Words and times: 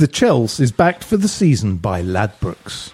The 0.00 0.08
Chels 0.08 0.60
is 0.60 0.72
backed 0.72 1.04
for 1.04 1.18
the 1.18 1.28
season 1.28 1.76
by 1.76 2.00
Ladbrokes. 2.00 2.90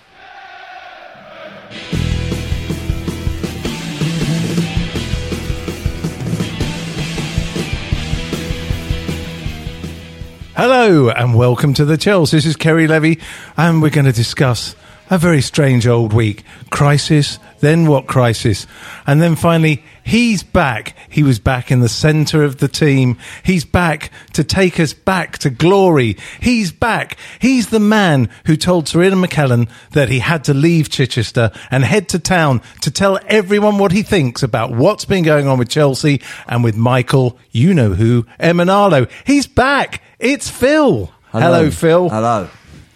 Hello 10.56 11.10
and 11.10 11.36
welcome 11.36 11.74
to 11.74 11.84
the 11.84 11.96
Chels. 11.96 12.32
This 12.32 12.44
is 12.44 12.56
Ceri 12.56 12.88
Levy, 12.88 13.20
and 13.56 13.80
we're 13.80 13.90
going 13.90 14.06
to 14.06 14.12
discuss 14.12 14.74
a 15.10 15.18
very 15.18 15.40
strange 15.40 15.86
old 15.86 16.12
week. 16.12 16.44
Crisis, 16.70 17.38
then 17.60 17.86
what 17.86 18.06
crisis? 18.06 18.66
And 19.06 19.22
then 19.22 19.36
finally, 19.36 19.84
he's 20.04 20.42
back. 20.42 20.96
He 21.08 21.22
was 21.22 21.38
back 21.38 21.70
in 21.70 21.80
the 21.80 21.88
centre 21.88 22.42
of 22.42 22.58
the 22.58 22.68
team. 22.68 23.16
He's 23.42 23.64
back 23.64 24.10
to 24.34 24.44
take 24.44 24.80
us 24.80 24.92
back 24.92 25.38
to 25.38 25.50
glory. 25.50 26.16
He's 26.40 26.72
back. 26.72 27.16
He's 27.38 27.68
the 27.68 27.80
man 27.80 28.28
who 28.46 28.56
told 28.56 28.88
Sir 28.88 29.04
Ian 29.04 29.14
McKellen 29.14 29.68
that 29.92 30.08
he 30.08 30.18
had 30.18 30.44
to 30.44 30.54
leave 30.54 30.88
Chichester 30.88 31.50
and 31.70 31.84
head 31.84 32.08
to 32.10 32.18
town 32.18 32.60
to 32.82 32.90
tell 32.90 33.18
everyone 33.26 33.78
what 33.78 33.92
he 33.92 34.02
thinks 34.02 34.42
about 34.42 34.72
what's 34.72 35.04
been 35.04 35.24
going 35.24 35.46
on 35.46 35.58
with 35.58 35.68
Chelsea 35.68 36.20
and 36.46 36.64
with 36.64 36.76
Michael, 36.76 37.38
you 37.50 37.74
know 37.74 37.94
who, 37.94 38.24
Emenalo. 38.40 39.10
He's 39.24 39.46
back. 39.46 40.02
It's 40.18 40.50
Phil. 40.50 41.12
Hello, 41.32 41.70
Phil. 41.70 42.08
Hello. 42.08 42.48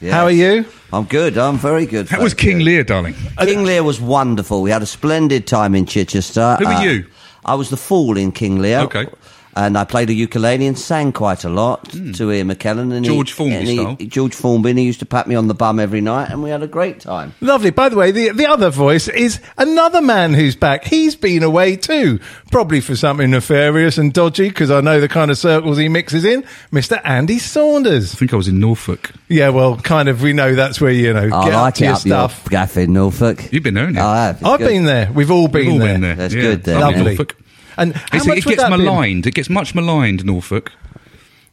How 0.02 0.24
are 0.24 0.30
you? 0.30 0.64
I'm 0.92 1.04
good. 1.04 1.38
I'm 1.38 1.56
very 1.58 1.86
good. 1.86 2.08
That 2.08 2.20
was 2.20 2.32
thank 2.32 2.42
you. 2.44 2.50
King 2.52 2.64
Lear, 2.64 2.84
darling. 2.84 3.14
King 3.38 3.64
Lear 3.64 3.82
was 3.84 4.00
wonderful. 4.00 4.60
We 4.62 4.70
had 4.70 4.82
a 4.82 4.86
splendid 4.86 5.46
time 5.46 5.74
in 5.74 5.86
Chichester. 5.86 6.56
Who 6.58 6.66
were 6.66 6.72
Uh, 6.72 6.82
you? 6.82 7.06
I 7.44 7.54
was 7.54 7.70
the 7.70 7.76
fool 7.76 8.16
in 8.16 8.32
King 8.32 8.60
Lear. 8.60 8.80
Okay. 8.80 9.06
And 9.56 9.76
I 9.76 9.84
played 9.84 10.10
a 10.10 10.12
ukulele 10.14 10.66
and 10.66 10.78
sang 10.78 11.12
quite 11.12 11.44
a 11.44 11.48
lot 11.48 11.90
hmm. 11.92 12.12
to 12.12 12.30
Ian 12.32 12.48
McKellen. 12.48 12.92
And. 12.94 13.04
George 13.04 13.30
he, 13.30 13.34
Formby 13.34 13.56
and 13.56 13.68
he- 13.68 13.76
style. 13.76 13.96
George 13.96 14.34
Formby. 14.34 14.70
And 14.70 14.78
he 14.78 14.84
used 14.84 15.00
to 15.00 15.06
pat 15.06 15.26
me 15.26 15.34
on 15.34 15.48
the 15.48 15.54
bum 15.54 15.80
every 15.80 16.00
night, 16.00 16.30
and 16.30 16.42
we 16.42 16.50
had 16.50 16.62
a 16.62 16.66
great 16.68 17.00
time. 17.00 17.34
Lovely. 17.40 17.70
By 17.70 17.88
the 17.88 17.96
way, 17.96 18.10
the 18.12 18.30
the 18.30 18.46
other 18.46 18.70
voice 18.70 19.08
is 19.08 19.40
another 19.58 20.00
man 20.00 20.34
who's 20.34 20.54
back. 20.56 20.84
He's 20.84 21.16
been 21.16 21.42
away 21.42 21.76
too, 21.76 22.20
probably 22.50 22.80
for 22.80 22.94
something 22.96 23.30
nefarious 23.30 23.98
and 23.98 24.12
dodgy, 24.12 24.48
because 24.48 24.70
I 24.70 24.80
know 24.80 25.00
the 25.00 25.08
kind 25.08 25.30
of 25.30 25.38
circles 25.38 25.78
he 25.78 25.88
mixes 25.88 26.24
in. 26.24 26.44
Mr. 26.72 27.00
Andy 27.04 27.38
Saunders. 27.38 28.14
I 28.14 28.18
think 28.18 28.32
I 28.32 28.36
was 28.36 28.48
in 28.48 28.60
Norfolk. 28.60 29.12
Yeah, 29.28 29.48
well, 29.50 29.76
kind 29.76 30.08
of. 30.08 30.22
We 30.22 30.32
know 30.32 30.54
that's 30.54 30.80
where 30.80 30.92
you 30.92 31.12
know 31.12 31.20
I 31.32 31.44
get 31.44 31.54
up 31.54 31.62
like 31.62 31.74
to 31.74 31.84
it 31.84 31.86
your 31.86 31.94
up 31.94 32.00
stuff. 32.00 32.42
your 32.44 32.50
gaff 32.50 32.76
in 32.76 32.92
Norfolk. 32.92 33.52
You've 33.52 33.62
been 33.62 33.74
there, 33.74 33.86
haven't? 33.86 33.98
I 33.98 34.26
have. 34.26 34.36
It's 34.36 34.44
I've 34.44 34.58
good. 34.58 34.68
been 34.68 34.84
there. 34.84 35.10
We've 35.12 35.30
all 35.30 35.48
been, 35.48 35.64
We've 35.66 35.72
all 35.72 35.78
there. 35.78 35.94
been 35.94 36.00
there. 36.02 36.14
That's 36.14 36.34
Yeah, 36.34 36.42
good 36.42 36.62
then. 36.64 36.80
lovely 36.80 36.96
Lovely. 36.98 37.16
Norfolk. 37.16 37.36
And 37.76 37.94
how 37.94 38.02
It's- 38.06 38.26
much 38.26 38.38
it 38.38 38.44
gets 38.44 38.62
maligned. 38.68 39.26
It 39.26 39.34
gets 39.34 39.48
much 39.50 39.74
maligned, 39.74 40.24
Norfolk. 40.24 40.72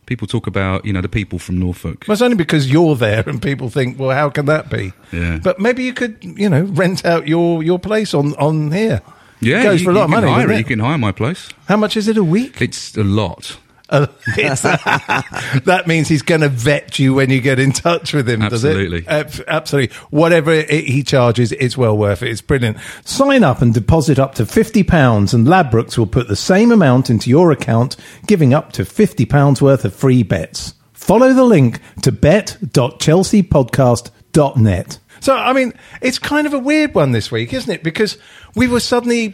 People 0.06 0.26
talk 0.28 0.48
about, 0.48 0.86
you 0.86 0.94
know, 0.94 1.02
the 1.02 1.10
people 1.10 1.38
from 1.38 1.58
Norfolk. 1.60 2.06
Well, 2.08 2.14
it's 2.14 2.22
only 2.22 2.38
because 2.38 2.72
you're 2.72 2.96
there, 2.96 3.23
and 3.28 3.42
people 3.42 3.70
think, 3.70 4.00
well, 4.00 4.12
how 4.16 4.30
can 4.30 4.45
that 4.45 4.70
be? 4.70 4.94
Yeah. 5.12 5.40
But 5.44 5.60
maybe 5.60 5.84
you 5.84 5.94
could, 5.94 6.16
you 6.22 6.48
know, 6.50 6.62
rent 6.64 7.04
out 7.06 7.28
your 7.28 7.62
your 7.62 7.78
place 7.80 8.14
on 8.14 8.34
on 8.36 8.72
here. 8.72 9.02
Yeah, 9.42 9.60
it 9.60 9.64
goes 9.64 9.82
you, 9.82 9.86
for 9.86 9.92
a 9.92 9.94
lot 9.95 10.06
of 10.06 10.10
money. 10.10 10.28
Hire? 10.32 10.52
You 10.54 10.64
can 10.64 10.80
hire 10.80 10.98
my 10.98 11.11
place. 11.11 11.50
How 11.67 11.76
much 11.78 11.98
is 11.98 12.08
it 12.08 12.17
a 12.17 12.23
week? 12.23 12.61
It's 12.61 12.95
a 12.98 13.04
lot. 13.04 13.58
Uh, 13.89 14.08
that 14.36 15.83
means 15.87 16.09
he's 16.09 16.21
going 16.21 16.42
to 16.42 16.49
vet 16.49 16.99
you 16.99 17.14
when 17.14 17.30
you 17.30 17.39
get 17.39 17.59
in 17.59 17.71
touch 17.71 18.14
with 18.14 18.30
him, 18.30 18.42
Absolutely. 18.42 19.02
does 19.02 19.08
it? 19.08 19.39
Ab- 19.39 19.45
absolutely. 19.48 19.95
Whatever 20.09 20.52
it, 20.52 20.70
he 20.70 21.03
charges, 21.03 21.52
it's 21.53 21.77
well 21.77 21.98
worth 21.98 22.21
it. 22.21 22.30
It's 22.30 22.42
brilliant. 22.42 22.77
Sign 23.05 23.43
up 23.43 23.61
and 23.61 23.73
deposit 23.73 24.20
up 24.20 24.36
to 24.36 24.43
£50 24.43 25.33
and 25.33 25.48
Ladbrokes 25.48 25.98
will 25.98 26.08
put 26.08 26.27
the 26.27 26.36
same 26.36 26.71
amount 26.71 27.09
into 27.09 27.30
your 27.30 27.52
account, 27.52 27.95
giving 28.25 28.53
up 28.53 28.73
to 28.73 28.83
£50 28.83 29.61
worth 29.61 29.86
of 29.86 29.95
free 29.95 30.23
bets. 30.23 30.73
Follow 30.93 31.31
the 31.33 31.45
link 31.45 31.80
to 32.02 32.11
bet.chelseapodcast.net. 32.11 34.99
So, 35.19 35.36
I 35.36 35.52
mean, 35.54 35.73
it's 36.02 36.19
kind 36.19 36.45
of 36.45 36.54
a 36.54 36.59
weird 36.59 36.93
one 36.93 37.11
this 37.11 37.31
week, 37.31 37.52
isn't 37.54 37.73
it? 37.73 37.81
Because 37.83 38.17
we 38.55 38.67
were 38.67 38.80
suddenly 38.80 39.33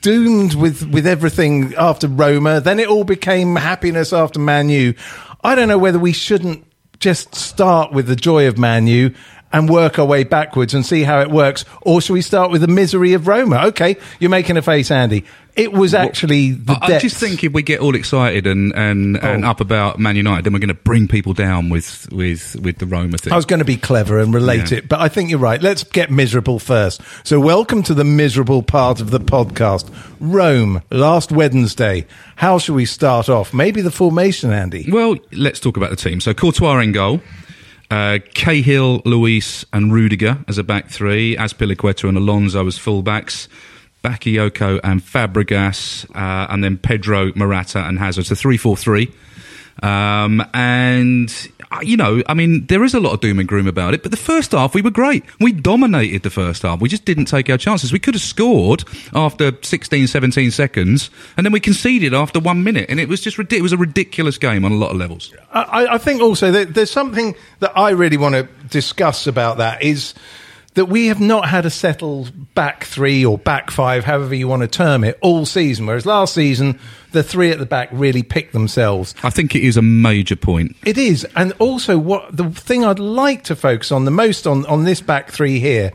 doomed 0.00 0.54
with, 0.54 0.88
with 0.90 1.06
everything 1.06 1.74
after 1.74 2.08
Roma. 2.08 2.60
Then 2.60 2.78
it 2.78 2.88
all 2.88 3.04
became 3.04 3.56
happiness 3.56 4.12
after 4.12 4.38
Manu. 4.38 4.94
I 5.42 5.54
don't 5.54 5.68
know 5.68 5.78
whether 5.78 5.98
we 5.98 6.12
shouldn't 6.12 6.64
just 6.98 7.34
start 7.34 7.92
with 7.92 8.06
the 8.06 8.16
joy 8.16 8.48
of 8.48 8.58
Manu 8.58 9.14
and 9.52 9.68
work 9.68 9.98
our 9.98 10.04
way 10.06 10.24
backwards 10.24 10.74
and 10.74 10.84
see 10.84 11.02
how 11.02 11.20
it 11.20 11.30
works, 11.30 11.64
or 11.82 12.00
should 12.00 12.12
we 12.12 12.22
start 12.22 12.50
with 12.50 12.60
the 12.60 12.68
misery 12.68 13.14
of 13.14 13.26
Roma? 13.26 13.66
Okay, 13.68 13.96
you're 14.20 14.30
making 14.30 14.56
a 14.56 14.62
face, 14.62 14.90
Andy. 14.90 15.24
It 15.56 15.72
was 15.72 15.92
actually 15.92 16.52
the 16.52 16.78
I, 16.80 16.94
I 16.94 16.98
just 17.00 17.16
think 17.16 17.42
if 17.42 17.52
we 17.52 17.62
get 17.62 17.80
all 17.80 17.96
excited 17.96 18.46
and, 18.46 18.72
and, 18.76 19.16
oh. 19.16 19.20
and 19.20 19.44
Oh. 19.44 19.48
up 19.48 19.60
about 19.60 19.98
Man 19.98 20.14
United, 20.14 20.44
then 20.44 20.52
we're 20.52 20.60
going 20.60 20.68
to 20.68 20.74
bring 20.74 21.08
people 21.08 21.32
down 21.32 21.68
with, 21.68 22.06
with, 22.12 22.54
with 22.62 22.78
the 22.78 22.86
Roma 22.86 23.18
thing. 23.18 23.32
I 23.32 23.36
was 23.36 23.44
going 23.44 23.58
to 23.58 23.64
be 23.64 23.76
clever 23.76 24.20
and 24.20 24.32
relate 24.32 24.70
Yeah. 24.70 24.78
it, 24.78 24.88
but 24.88 25.00
I 25.00 25.08
think 25.08 25.30
you're 25.30 25.40
right. 25.40 25.60
Let's 25.60 25.82
get 25.82 26.12
miserable 26.12 26.60
first. 26.60 27.00
So, 27.24 27.40
welcome 27.40 27.82
to 27.84 27.94
the 27.94 28.04
miserable 28.04 28.62
part 28.62 29.00
of 29.00 29.10
the 29.10 29.18
podcast. 29.18 29.92
Rome, 30.20 30.80
last 30.92 31.32
Wednesday. 31.32 32.06
How 32.36 32.58
shall 32.58 32.76
we 32.76 32.84
start 32.84 33.28
off? 33.28 33.52
Maybe 33.52 33.80
the 33.80 33.90
formation, 33.90 34.52
Andy. 34.52 34.86
Well, 34.88 35.16
let's 35.32 35.58
talk 35.58 35.76
about 35.76 35.90
the 35.90 35.96
team. 35.96 36.20
So 36.20 36.34
Courtois 36.34 36.78
in 36.80 36.92
goal, 36.92 37.20
uh, 37.90 38.18
Cahill, 38.34 39.02
Luiz, 39.04 39.64
and 39.72 39.92
Rudiger 39.92 40.44
as 40.46 40.58
a 40.58 40.64
back 40.64 40.88
three, 40.88 41.36
Azpilicueta 41.36 42.08
and 42.08 42.18
Alonso 42.18 42.66
as 42.66 42.78
fullbacks, 42.78 43.48
Bakayoko 44.04 44.80
and 44.84 45.00
Fabregas, 45.00 46.08
uh, 46.14 46.46
and 46.50 46.62
then 46.62 46.76
Pedro, 46.76 47.32
Morata, 47.34 47.80
and 47.80 47.98
Hazard. 47.98 48.26
So 48.26 48.34
three 48.34 48.56
four 48.56 48.76
three. 48.76 49.12
Um, 49.82 50.44
and 50.54 51.32
uh, 51.70 51.80
you 51.82 51.96
know, 51.96 52.22
I 52.26 52.34
mean, 52.34 52.66
there 52.66 52.82
is 52.82 52.94
a 52.94 53.00
lot 53.00 53.12
of 53.12 53.20
doom 53.20 53.38
and 53.38 53.48
gloom 53.48 53.66
about 53.66 53.94
it. 53.94 54.02
But 54.02 54.10
the 54.10 54.16
first 54.16 54.52
half, 54.52 54.74
we 54.74 54.82
were 54.82 54.90
great. 54.90 55.24
We 55.38 55.52
dominated 55.52 56.22
the 56.22 56.30
first 56.30 56.62
half. 56.62 56.80
We 56.80 56.88
just 56.88 57.04
didn't 57.04 57.26
take 57.26 57.50
our 57.50 57.58
chances. 57.58 57.92
We 57.92 57.98
could 57.98 58.14
have 58.14 58.22
scored 58.22 58.84
after 59.14 59.52
16, 59.60 60.06
17 60.06 60.50
seconds, 60.50 61.10
and 61.36 61.44
then 61.44 61.52
we 61.52 61.60
conceded 61.60 62.14
after 62.14 62.40
one 62.40 62.64
minute. 62.64 62.86
And 62.88 62.98
it 62.98 63.08
was 63.08 63.20
just 63.20 63.36
ridiculous. 63.36 63.58
It 63.58 63.62
was 63.62 63.72
a 63.72 63.76
ridiculous 63.78 64.38
game 64.38 64.64
on 64.64 64.72
a 64.72 64.76
lot 64.76 64.90
of 64.90 64.96
levels. 64.96 65.32
I, 65.52 65.86
I 65.94 65.98
think 65.98 66.22
also 66.22 66.50
that 66.52 66.74
there's 66.74 66.90
something 66.90 67.34
that 67.60 67.76
I 67.76 67.90
really 67.90 68.16
want 68.16 68.34
to 68.34 68.48
discuss 68.68 69.26
about 69.26 69.58
that 69.58 69.82
is 69.82 70.14
that 70.74 70.86
we 70.86 71.08
have 71.08 71.20
not 71.20 71.48
had 71.48 71.66
a 71.66 71.70
settled 71.70 72.54
back 72.54 72.84
three 72.84 73.24
or 73.24 73.36
back 73.36 73.70
five, 73.70 74.04
however 74.04 74.34
you 74.34 74.46
want 74.46 74.62
to 74.62 74.68
term 74.68 75.02
it, 75.02 75.18
all 75.20 75.44
season. 75.44 75.86
Whereas 75.86 76.06
last 76.06 76.34
season, 76.34 76.78
the 77.12 77.22
three 77.22 77.50
at 77.50 77.58
the 77.58 77.66
back 77.66 77.88
really 77.92 78.22
pick 78.22 78.52
themselves. 78.52 79.14
I 79.22 79.30
think 79.30 79.54
it 79.54 79.62
is 79.62 79.76
a 79.76 79.82
major 79.82 80.36
point. 80.36 80.76
It 80.84 80.98
is, 80.98 81.26
and 81.36 81.52
also 81.58 81.98
what 81.98 82.36
the 82.36 82.50
thing 82.50 82.84
I'd 82.84 82.98
like 82.98 83.44
to 83.44 83.56
focus 83.56 83.92
on 83.92 84.04
the 84.04 84.10
most 84.10 84.46
on 84.46 84.66
on 84.66 84.84
this 84.84 85.00
back 85.00 85.30
three 85.30 85.60
here 85.60 85.92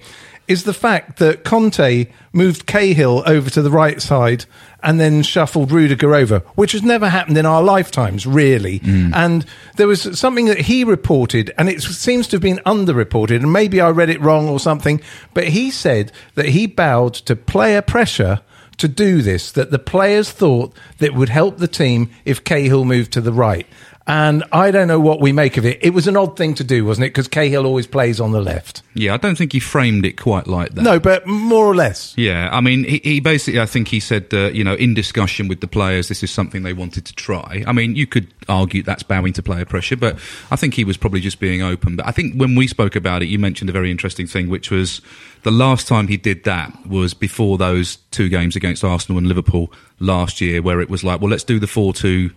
is 0.48 0.66
the 0.66 0.74
fact 0.74 1.20
that 1.20 1.44
Conte 1.44 2.06
moved 2.34 2.66
Cahill 2.66 3.24
over 3.26 3.50
to 3.50 3.62
the 3.62 3.72
right 3.72 4.02
side 4.02 4.46
and 4.82 5.00
then 5.00 5.24
shuffled 5.24 5.72
Rudiger 5.72 6.14
over, 6.14 6.40
which 6.56 6.74
has 6.74 6.84
never 6.84 7.08
happened 7.08 7.38
in 7.38 7.46
our 7.46 7.64
lifetimes, 7.64 8.28
really. 8.28 8.80
Mm. 8.80 9.16
And 9.16 9.46
there 9.78 9.88
was 9.88 10.20
something 10.20 10.46
that 10.46 10.60
he 10.60 10.84
reported, 10.84 11.54
and 11.58 11.70
it 11.70 11.82
seems 11.82 12.28
to 12.28 12.36
have 12.36 12.42
been 12.42 12.60
underreported, 12.66 13.38
and 13.38 13.54
maybe 13.54 13.80
I 13.80 13.90
read 13.90 14.10
it 14.10 14.20
wrong 14.20 14.50
or 14.50 14.60
something, 14.60 15.00
but 15.34 15.48
he 15.48 15.72
said 15.72 16.12
that 16.36 16.48
he 16.48 16.68
bowed 16.68 17.14
to 17.14 17.36
player 17.36 17.82
pressure 17.82 18.42
to 18.78 18.88
do 18.88 19.22
this, 19.22 19.52
that 19.52 19.72
the 19.72 19.80
players 19.80 20.32
thought 20.32 20.76
that 21.00 21.14
would 21.14 21.30
help 21.30 21.58
the 21.58 21.68
team 21.68 22.10
if 22.26 22.44
Cahill 22.44 22.86
moved 22.86 23.14
to 23.14 23.22
the 23.22 23.34
right. 23.34 23.68
And 24.06 24.44
I 24.52 24.72
don't 24.72 24.90
know 24.90 25.00
what 25.00 25.22
we 25.22 25.32
make 25.32 25.56
of 25.56 25.66
it. 25.66 25.80
It 25.82 25.92
was 25.92 26.08
an 26.08 26.18
odd 26.18 26.36
thing 26.36 26.56
to 26.56 26.64
do, 26.64 26.84
wasn't 26.84 27.06
it? 27.06 27.10
Because 27.10 27.30
Cahill 27.30 27.66
always 27.66 27.88
plays 27.88 28.20
on 28.20 28.34
the 28.34 28.42
left. 28.42 28.82
Yeah, 28.96 29.14
I 29.14 29.18
don't 29.18 29.38
think 29.38 29.54
he 29.54 29.62
framed 29.62 30.06
it 30.06 30.20
quite 30.20 30.46
like 30.46 30.76
that. 30.76 30.82
No, 30.82 31.00
but 31.00 31.26
more 31.26 31.66
or 31.66 31.74
less. 31.74 32.14
Yeah, 32.18 32.50
I 32.52 32.60
mean, 32.60 32.84
he, 32.84 33.00
he 33.02 33.20
basically, 33.22 33.62
I 33.62 33.66
think 33.66 33.88
he 33.88 34.02
said, 34.02 34.28
uh, 34.34 34.50
you 34.50 34.64
know, 34.64 34.74
in 34.74 34.94
discussion 34.94 35.48
with 35.48 35.62
the 35.62 35.68
players, 35.68 36.10
this 36.10 36.22
is 36.22 36.32
something 36.32 36.64
they 36.64 36.74
wanted 36.74 37.06
to 37.06 37.16
try. 37.16 37.64
I 37.66 37.72
mean, 37.72 37.96
you 37.96 38.06
could 38.06 38.28
argue 38.50 38.84
that's 38.84 39.04
bowing 39.04 39.32
to 39.34 39.44
player 39.44 39.66
pressure, 39.66 39.96
but 39.96 40.20
I 40.52 40.58
think 40.58 40.74
he 40.74 40.84
was 40.84 40.98
probably 40.98 41.22
just 41.22 41.40
being 41.40 41.62
open. 41.62 41.96
But 41.96 42.06
I 42.06 42.12
think 42.12 42.36
when 42.36 42.56
we 42.56 42.68
spoke 42.68 42.98
about 42.98 43.24
it, 43.24 43.28
you 43.28 43.40
mentioned 43.40 43.70
a 43.70 43.74
very 43.74 43.90
interesting 43.90 44.28
thing, 44.28 44.50
which 44.50 44.70
was 44.70 45.02
the 45.44 45.52
last 45.52 45.88
time 45.88 46.10
he 46.10 46.18
did 46.18 46.44
that 46.44 46.86
was 46.86 47.14
before 47.14 47.58
those 47.58 47.98
two 48.12 48.28
games 48.28 48.58
against 48.58 48.84
Arsenal 48.84 49.18
and 49.18 49.28
Liverpool 49.28 49.72
last 50.00 50.42
year, 50.42 50.62
where 50.62 50.82
it 50.82 50.90
was 50.90 51.06
like, 51.06 51.22
well, 51.22 51.30
let's 51.30 51.46
do 51.46 51.58
the 51.58 51.68
4 51.68 51.94
2 51.94 52.32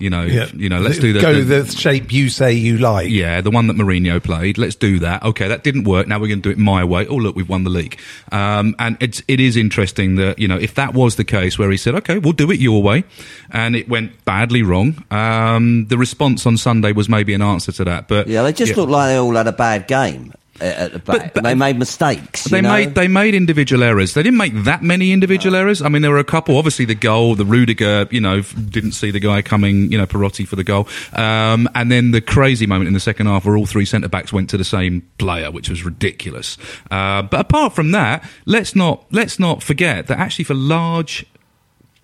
You 0.00 0.10
know, 0.10 0.22
Yeah. 0.22 0.46
you 0.56 0.68
know, 0.68 0.80
let's 0.80 0.98
do 0.98 1.12
the, 1.12 1.20
go 1.20 1.34
the- 1.42 1.62
the 1.62 1.70
shape 1.70 2.10
you 2.12 2.28
say 2.30 2.52
you 2.54 2.78
like. 2.78 3.10
yeah, 3.10 3.40
the 3.42 3.50
one 3.50 3.66
that 3.68 3.76
Mourinho 3.76 4.20
played. 4.22 4.58
Let's 4.58 4.74
do 4.74 4.98
that. 5.00 5.22
Okay, 5.22 5.46
that 5.48 5.62
didn't 5.62 5.84
work. 5.84 6.08
Now 6.08 6.18
we're 6.18 6.28
going 6.28 6.40
to 6.42 6.48
do 6.48 6.50
it 6.50 6.58
my 6.58 6.82
way. 6.84 7.06
Oh, 7.06 7.16
look, 7.16 7.36
we've 7.36 7.48
won 7.48 7.64
the 7.64 7.70
league. 7.70 7.98
Um, 8.32 8.74
and 8.78 8.96
it's 9.00 9.22
it 9.28 9.38
is 9.40 9.56
interesting 9.56 10.16
that 10.16 10.38
you 10.38 10.48
know 10.48 10.56
if 10.56 10.74
that 10.74 10.94
was 10.94 11.16
the 11.16 11.24
case 11.24 11.58
where 11.58 11.70
he 11.70 11.76
said, 11.76 11.94
okay, 11.96 12.18
we'll 12.18 12.32
do 12.32 12.50
it 12.50 12.58
your 12.60 12.82
way, 12.82 13.04
and 13.50 13.76
it 13.76 13.88
went 13.88 14.24
badly 14.24 14.62
wrong. 14.62 15.04
Um, 15.10 15.86
the 15.86 15.98
response 15.98 16.46
on 16.46 16.56
Sunday 16.56 16.92
was 16.92 17.08
maybe 17.08 17.34
an 17.34 17.42
answer 17.42 17.70
to 17.72 17.84
that. 17.84 18.08
But 18.08 18.26
Yeah, 18.26 18.42
they 18.42 18.52
just 18.52 18.76
looked 18.76 18.90
like 18.90 19.10
they 19.10 19.16
all 19.18 19.34
had 19.34 19.46
a 19.46 19.52
bad 19.52 19.86
game 19.86 20.32
at 20.60 20.92
the 20.92 20.98
back. 20.98 21.34
but- 21.34 21.42
they 21.44 21.54
made 21.54 21.78
mistakes. 21.78 22.44
They 22.44 22.58
you 22.58 22.62
know? 22.62 22.72
made 22.72 22.94
they 22.94 23.08
made 23.08 23.34
individual 23.34 23.82
errors. 23.82 24.14
They 24.14 24.22
didn't 24.22 24.38
make 24.38 24.64
that 24.64 24.82
many 24.82 25.12
individual 25.12 25.56
errors. 25.56 25.82
I 25.82 25.88
mean, 25.88 26.02
there 26.02 26.10
were 26.10 26.18
a 26.18 26.24
couple. 26.24 26.56
Obviously, 26.56 26.84
the 26.84 26.94
goal, 26.94 27.34
the 27.34 27.44
Rudiger, 27.44 28.06
you 28.10 28.20
know, 28.20 28.42
didn't 28.42 28.92
see 28.92 29.10
the 29.10 29.20
guy 29.20 29.42
coming. 29.42 29.90
You 29.90 29.98
know, 29.98 30.06
Perotti 30.06 30.46
for 30.46 30.56
the 30.56 30.64
goal, 30.64 30.88
um, 31.12 31.68
and 31.74 31.90
then 31.90 32.10
the 32.10 32.20
crazy 32.20 32.66
moment 32.66 32.88
in 32.88 32.94
the 32.94 33.00
second 33.00 33.26
half 33.26 33.44
where 33.44 33.56
all 33.56 33.66
three 33.66 33.84
centre 33.84 34.08
backs 34.08 34.32
went 34.32 34.50
to 34.50 34.56
the 34.56 34.64
same 34.64 35.08
player, 35.18 35.50
which 35.50 35.68
was 35.68 35.84
ridiculous. 35.84 36.58
Uh, 36.90 37.22
but 37.22 37.40
apart 37.40 37.74
from 37.74 37.92
that, 37.92 38.28
let's 38.46 38.74
not 38.74 39.04
let's 39.10 39.38
not 39.38 39.62
forget 39.62 40.06
that 40.08 40.18
actually 40.18 40.44
for 40.44 40.54
large 40.54 41.26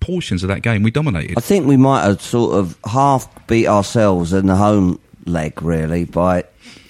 portions 0.00 0.42
of 0.42 0.48
that 0.48 0.62
game 0.62 0.82
we 0.82 0.90
dominated. 0.90 1.36
I 1.36 1.40
think 1.40 1.66
we 1.66 1.76
might 1.76 2.04
have 2.04 2.22
sort 2.22 2.56
of 2.56 2.78
half 2.84 3.46
beat 3.46 3.66
ourselves 3.66 4.32
in 4.32 4.46
the 4.46 4.56
home 4.56 5.00
leg, 5.24 5.60
really, 5.62 6.04
by 6.04 6.44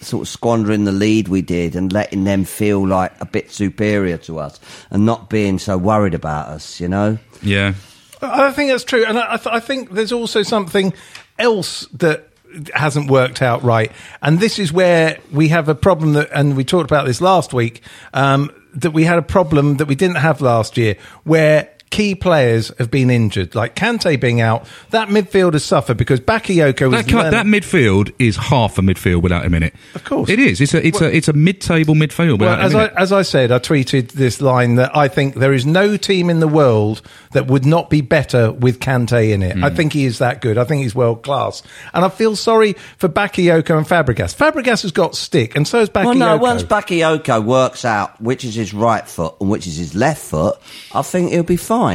sort 0.07 0.23
of 0.23 0.29
squandering 0.29 0.85
the 0.85 0.93
lead 0.93 1.29
we 1.29 1.43
did 1.43 1.77
and 1.77 1.93
letting 1.93 2.25
them 2.25 2.45
feel 2.45 2.87
like 2.87 3.13
a 3.21 3.27
bit 3.27 3.51
superior 3.51 4.17
to 4.19 4.39
us 4.39 4.61
and 4.91 5.05
not 5.05 5.29
being 5.29 5.59
so 5.59 5.77
worried 5.77 6.15
about 6.15 6.49
us, 6.49 6.81
you 6.81 6.89
know? 6.89 7.19
Yeah. 7.43 7.75
I 8.23 8.51
think 8.53 8.71
that's 8.71 8.85
true, 8.85 9.05
and 9.05 9.19
I, 9.19 9.35
I 9.35 9.37
th- 9.37 9.55
I 9.55 9.61
think 9.61 9.91
there's 9.91 10.13
also 10.13 10.43
something 10.43 10.95
else 11.39 11.87
that 11.93 12.31
hasn't 12.73 13.11
worked 13.11 13.43
out 13.43 13.63
right, 13.63 13.93
and 14.23 14.41
this 14.41 14.59
is 14.59 14.73
where 14.73 15.19
we 15.33 15.49
have 15.49 15.69
a 15.69 15.75
problem 15.75 16.15
that, 16.15 16.31
and 16.33 16.57
we 16.57 16.65
talked 16.65 16.91
about 16.91 17.05
this 17.05 17.21
last 17.21 17.53
week, 17.53 17.83
um, 18.15 18.51
that 18.75 18.93
we 18.93 19.05
had 19.05 19.19
a 19.19 19.23
problem 19.23 19.77
that 19.77 19.87
we 19.87 19.95
didn't 19.95 20.17
have 20.17 20.41
last 20.41 20.79
year, 20.79 20.97
where 21.25 21.69
key 21.97 22.15
players 22.15 22.71
have 22.79 22.91
been 22.91 23.09
injured, 23.09 23.55
like 23.55 23.75
Kante 23.75 24.21
being 24.21 24.41
out. 24.43 24.67
That 24.91 25.09
midfield 25.09 25.55
has 25.55 25.65
suffered 25.65 25.97
because 25.97 26.21
Bakayoko 26.21 26.91
was 26.91 27.05
That, 27.05 27.11
cut, 27.11 27.31
that 27.31 27.47
midfield 27.47 28.13
is 28.19 28.37
half 28.37 28.77
a 28.77 28.83
midfield 28.83 29.23
without 29.23 29.45
him 29.47 29.55
in 29.55 29.63
it. 29.63 29.75
Of 29.95 30.05
course. 30.05 30.29
it 30.29 30.39
is. 30.39 30.61
It's 30.61 30.75
a 30.75 30.87
it's 30.87 31.01
a 31.01 31.17
it's 31.17 31.29
a 31.29 31.33
mid-table 31.33 31.95
midfield 31.95 32.41
Well, 32.41 32.55
as 32.61 32.73
him 32.75 32.81
I, 32.81 32.85
it. 32.85 32.93
as 32.99 33.13
I 33.13 33.23
said, 33.23 33.51
I 33.51 33.59
tweeted 33.61 34.13
this 34.13 34.43
line 34.43 34.75
that 34.75 34.95
I 34.95 35.09
think 35.09 35.37
there 35.37 35.55
is 35.55 35.65
no 35.65 35.97
team 35.97 36.29
in 36.29 36.41
the 36.41 36.49
world 36.49 37.01
that 37.33 37.47
would 37.47 37.65
not 37.65 37.89
be 37.89 38.03
better 38.03 38.53
with 38.53 38.79
Kante 38.81 39.31
in 39.33 39.43
it. 39.43 39.57
I 39.57 39.71
Hmm. 39.71 39.77
think 39.77 39.93
he 39.95 40.05
is 40.05 40.19
that 40.19 40.43
good. 40.43 40.59
I 40.59 40.65
think 40.65 40.83
he's 40.83 40.95
world 40.95 41.23
class. 41.23 41.63
And 41.95 42.05
I 42.05 42.11
feel 42.11 42.37
sorry 42.37 42.75
for 42.99 43.09
Bakayoko 43.09 43.77
and 43.79 43.87
Fabregas. 43.87 44.35
Fabregas 44.37 44.83
has 44.83 44.93
got 44.93 45.15
stick, 45.17 45.57
and 45.57 45.67
so 45.67 45.79
has 45.79 45.89
Bakayoko. 45.89 46.05
Well, 46.05 46.15
no, 46.15 46.37
once 46.37 46.63
Bakayoko 46.63 47.43
works 47.43 47.85
out 47.87 48.21
which 48.21 48.45
is 48.45 48.55
his 48.55 48.75
right 48.75 49.09
foot 49.09 49.35
and 49.41 49.49
which 49.49 49.67
is 49.67 49.77
his 49.79 49.95
left 49.95 50.23
foot, 50.23 50.57
I 50.95 51.01
think 51.03 51.31
he'll 51.33 51.43
be 51.43 51.57
fine. 51.57 51.86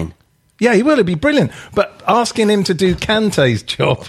Yeah, 0.60 0.76
he 0.76 0.84
will. 0.84 0.94
It'd 0.94 1.06
be 1.08 1.16
brilliant. 1.16 1.52
But 1.74 2.02
asking 2.08 2.50
him 2.50 2.64
to 2.66 2.74
do 2.76 2.94
Kante's 2.96 3.64
job, 3.64 3.98